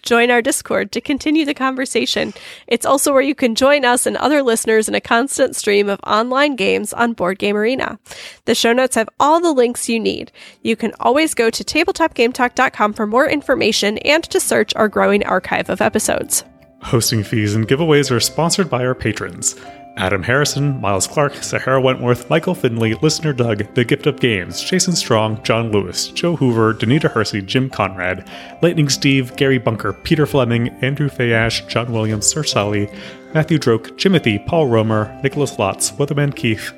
Join 0.03 0.31
our 0.31 0.41
Discord 0.41 0.91
to 0.91 1.01
continue 1.01 1.45
the 1.45 1.53
conversation. 1.53 2.33
It's 2.67 2.85
also 2.85 3.13
where 3.13 3.21
you 3.21 3.33
can 3.33 3.55
join 3.55 3.85
us 3.85 4.05
and 4.05 4.17
other 4.17 4.43
listeners 4.43 4.87
in 4.87 4.95
a 4.95 5.01
constant 5.01 5.55
stream 5.55 5.89
of 5.89 5.99
online 6.05 6.55
games 6.55 6.93
on 6.93 7.13
Board 7.13 7.39
Game 7.39 7.55
Arena. 7.55 7.97
The 8.45 8.53
show 8.53 8.73
notes 8.73 8.95
have 8.95 9.09
all 9.19 9.39
the 9.39 9.53
links 9.53 9.87
you 9.87 9.99
need. 9.99 10.31
You 10.61 10.75
can 10.75 10.93
always 10.99 11.33
go 11.33 11.49
to 11.49 11.63
tabletopgametalk.com 11.63 12.93
for 12.93 13.07
more 13.07 13.27
information 13.27 13.97
and 13.99 14.23
to 14.25 14.39
search 14.39 14.75
our 14.75 14.89
growing 14.89 15.25
archive 15.25 15.69
of 15.69 15.81
episodes. 15.81 16.43
Hosting 16.81 17.23
fees 17.23 17.55
and 17.55 17.65
giveaways 17.65 18.11
are 18.11 18.19
sponsored 18.19 18.69
by 18.69 18.85
our 18.85 18.93
patrons. 18.93 19.55
Adam 19.95 20.23
Harrison, 20.23 20.81
Miles 20.81 21.05
Clark, 21.05 21.35
Sahara 21.35 21.79
Wentworth, 21.79 22.27
Michael 22.29 22.55
Finley, 22.55 22.95
Listener 22.95 23.31
Doug, 23.31 23.63
The 23.75 23.85
Gift 23.85 24.07
of 24.07 24.19
Games, 24.19 24.61
Jason 24.61 24.95
Strong, 24.95 25.43
John 25.43 25.71
Lewis, 25.71 26.07
Joe 26.07 26.35
Hoover, 26.35 26.73
Danita 26.73 27.11
Hersey, 27.11 27.43
Jim 27.43 27.69
Conrad, 27.69 28.27
Lightning 28.63 28.89
Steve, 28.89 29.35
Gary 29.35 29.59
Bunker, 29.59 29.93
Peter 29.93 30.25
Fleming, 30.25 30.69
Andrew 30.81 31.09
Fayash, 31.09 31.67
John 31.67 31.93
Williams, 31.93 32.25
Sir 32.25 32.43
Sally, 32.43 32.89
Matthew 33.35 33.59
Droke, 33.59 33.95
Timothy, 33.99 34.39
Paul 34.39 34.67
Romer, 34.67 35.15
Nicholas 35.21 35.57
Lotz, 35.57 35.95
Weatherman 35.95 36.35
Keith, 36.35 36.73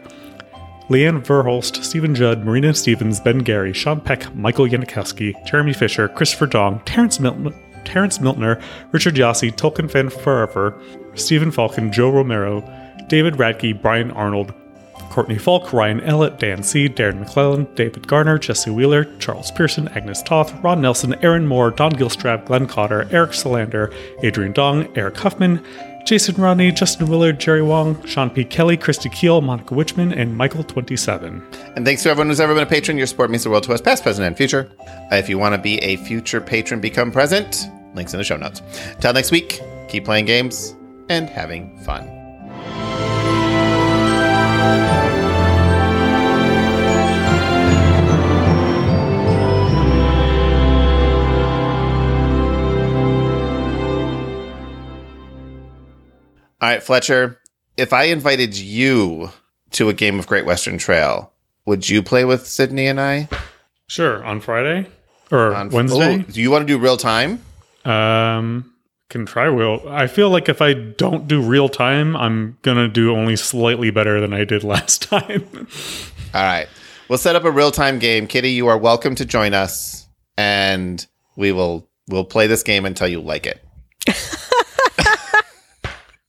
Leanne 0.89 1.25
Verholst, 1.25 1.83
Stephen 1.83 2.13
Judd, 2.13 2.43
Marina 2.43 2.73
Stevens, 2.73 3.21
Ben 3.21 3.39
Gary, 3.39 3.71
Sean 3.71 4.01
Peck, 4.01 4.35
Michael 4.35 4.67
Yanikowski, 4.67 5.33
Jeremy 5.45 5.73
Fisher, 5.73 6.09
Christopher 6.09 6.47
Dong, 6.47 6.81
Terrence 6.85 7.19
Milton, 7.21 7.53
Terrence 7.85 8.19
Miltner, 8.19 8.61
Richard 8.91 9.15
Yossi, 9.15 9.55
Tolkien 9.55 9.89
Fan 9.89 10.09
Forever, 10.09 10.77
Stephen 11.13 11.51
Falcon, 11.51 11.91
Joe 11.91 12.09
Romero, 12.09 12.61
David 13.07 13.35
Radke, 13.35 13.79
Brian 13.81 14.11
Arnold, 14.11 14.53
Courtney 15.09 15.37
Falk, 15.37 15.71
Ryan 15.71 16.01
Ellett, 16.01 16.39
Dan 16.39 16.61
C., 16.61 16.89
Darren 16.89 17.19
McClellan, 17.19 17.67
David 17.75 18.07
Garner, 18.07 18.37
Jesse 18.37 18.69
Wheeler, 18.69 19.05
Charles 19.17 19.51
Pearson, 19.51 19.87
Agnes 19.89 20.21
Toth, 20.21 20.53
Ron 20.61 20.81
Nelson, 20.81 21.15
Aaron 21.23 21.47
Moore, 21.47 21.71
Don 21.71 21.93
Gilstrap, 21.93 22.45
Glenn 22.45 22.67
Cotter, 22.67 23.07
Eric 23.11 23.33
Solander, 23.33 23.93
Adrian 24.23 24.51
Dong, 24.51 24.89
Eric 24.97 25.17
Huffman, 25.17 25.63
Jason 26.05 26.35
Rodney, 26.35 26.71
Justin 26.71 27.07
Willard, 27.07 27.39
Jerry 27.39 27.63
Wong, 27.63 28.05
Sean 28.05 28.29
P. 28.29 28.43
Kelly, 28.43 28.77
Christy 28.77 29.09
Keel, 29.09 29.41
Monica 29.41 29.73
Witchman, 29.73 30.15
and 30.15 30.37
Michael27. 30.37 31.75
And 31.75 31.85
thanks 31.85 32.03
to 32.03 32.09
everyone 32.09 32.27
who's 32.27 32.39
ever 32.39 32.53
been 32.53 32.63
a 32.63 32.67
patron. 32.67 32.97
Your 32.97 33.07
support 33.07 33.31
means 33.31 33.43
the 33.43 33.49
world 33.49 33.63
to 33.63 33.73
us, 33.73 33.81
past, 33.81 34.03
present, 34.03 34.27
and 34.27 34.37
future. 34.37 34.69
Uh, 35.11 35.15
if 35.15 35.29
you 35.29 35.39
want 35.39 35.55
to 35.55 35.61
be 35.61 35.79
a 35.79 35.95
future 35.97 36.41
patron, 36.41 36.79
become 36.79 37.11
present. 37.11 37.65
Links 37.95 38.13
in 38.13 38.19
the 38.19 38.23
show 38.23 38.37
notes. 38.37 38.61
Till 38.99 39.13
next 39.13 39.31
week, 39.31 39.61
keep 39.87 40.05
playing 40.05 40.25
games 40.25 40.75
and 41.09 41.27
having 41.27 41.79
fun. 41.79 42.14
All 56.61 56.71
right, 56.71 56.81
Fletcher, 56.81 57.39
if 57.77 57.93
I 57.93 58.05
invited 58.05 58.57
you 58.57 59.29
to 59.71 59.89
a 59.89 59.93
game 59.93 60.17
of 60.17 60.25
Great 60.25 60.45
Western 60.45 60.79
Trail, 60.79 61.31
would 61.65 61.87
you 61.87 62.01
play 62.01 62.25
with 62.25 62.47
Sydney 62.47 62.87
and 62.87 62.99
I? 62.99 63.29
Sure, 63.85 64.23
on 64.23 64.41
Friday 64.41 64.87
or 65.29 65.53
on, 65.53 65.69
Wednesday. 65.69 66.23
Oh, 66.27 66.31
do 66.31 66.41
you 66.41 66.49
want 66.49 66.63
to 66.63 66.73
do 66.73 66.79
real 66.79 66.97
time? 66.97 67.39
Um, 67.83 68.73
can 69.09 69.25
try 69.25 69.45
real. 69.45 69.81
I 69.87 70.07
feel 70.07 70.29
like 70.29 70.49
if 70.49 70.61
I 70.61 70.73
don't 70.73 71.27
do 71.27 71.41
real 71.41 71.69
time, 71.69 72.15
I'm 72.15 72.57
gonna 72.61 72.87
do 72.87 73.15
only 73.15 73.35
slightly 73.35 73.91
better 73.91 74.19
than 74.19 74.33
I 74.33 74.43
did 74.43 74.63
last 74.75 75.03
time. 75.03 75.67
All 76.33 76.43
right, 76.43 76.67
we'll 77.09 77.17
set 77.17 77.35
up 77.35 77.43
a 77.43 77.51
real 77.51 77.71
time 77.71 77.99
game. 77.99 78.27
Kitty, 78.27 78.51
you 78.51 78.67
are 78.67 78.77
welcome 78.77 79.15
to 79.15 79.25
join 79.25 79.53
us, 79.53 80.07
and 80.37 81.05
we 81.35 81.51
will 81.51 81.87
we'll 82.07 82.25
play 82.25 82.47
this 82.47 82.63
game 82.63 82.85
until 82.85 83.07
you 83.07 83.21
like 83.21 83.45
it. 83.45 83.63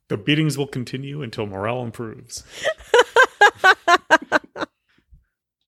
The 0.09 0.17
beatings 0.17 0.57
will 0.57 0.69
continue 0.69 1.23
until 1.23 1.47
morale 1.47 1.83
improves. 1.83 2.45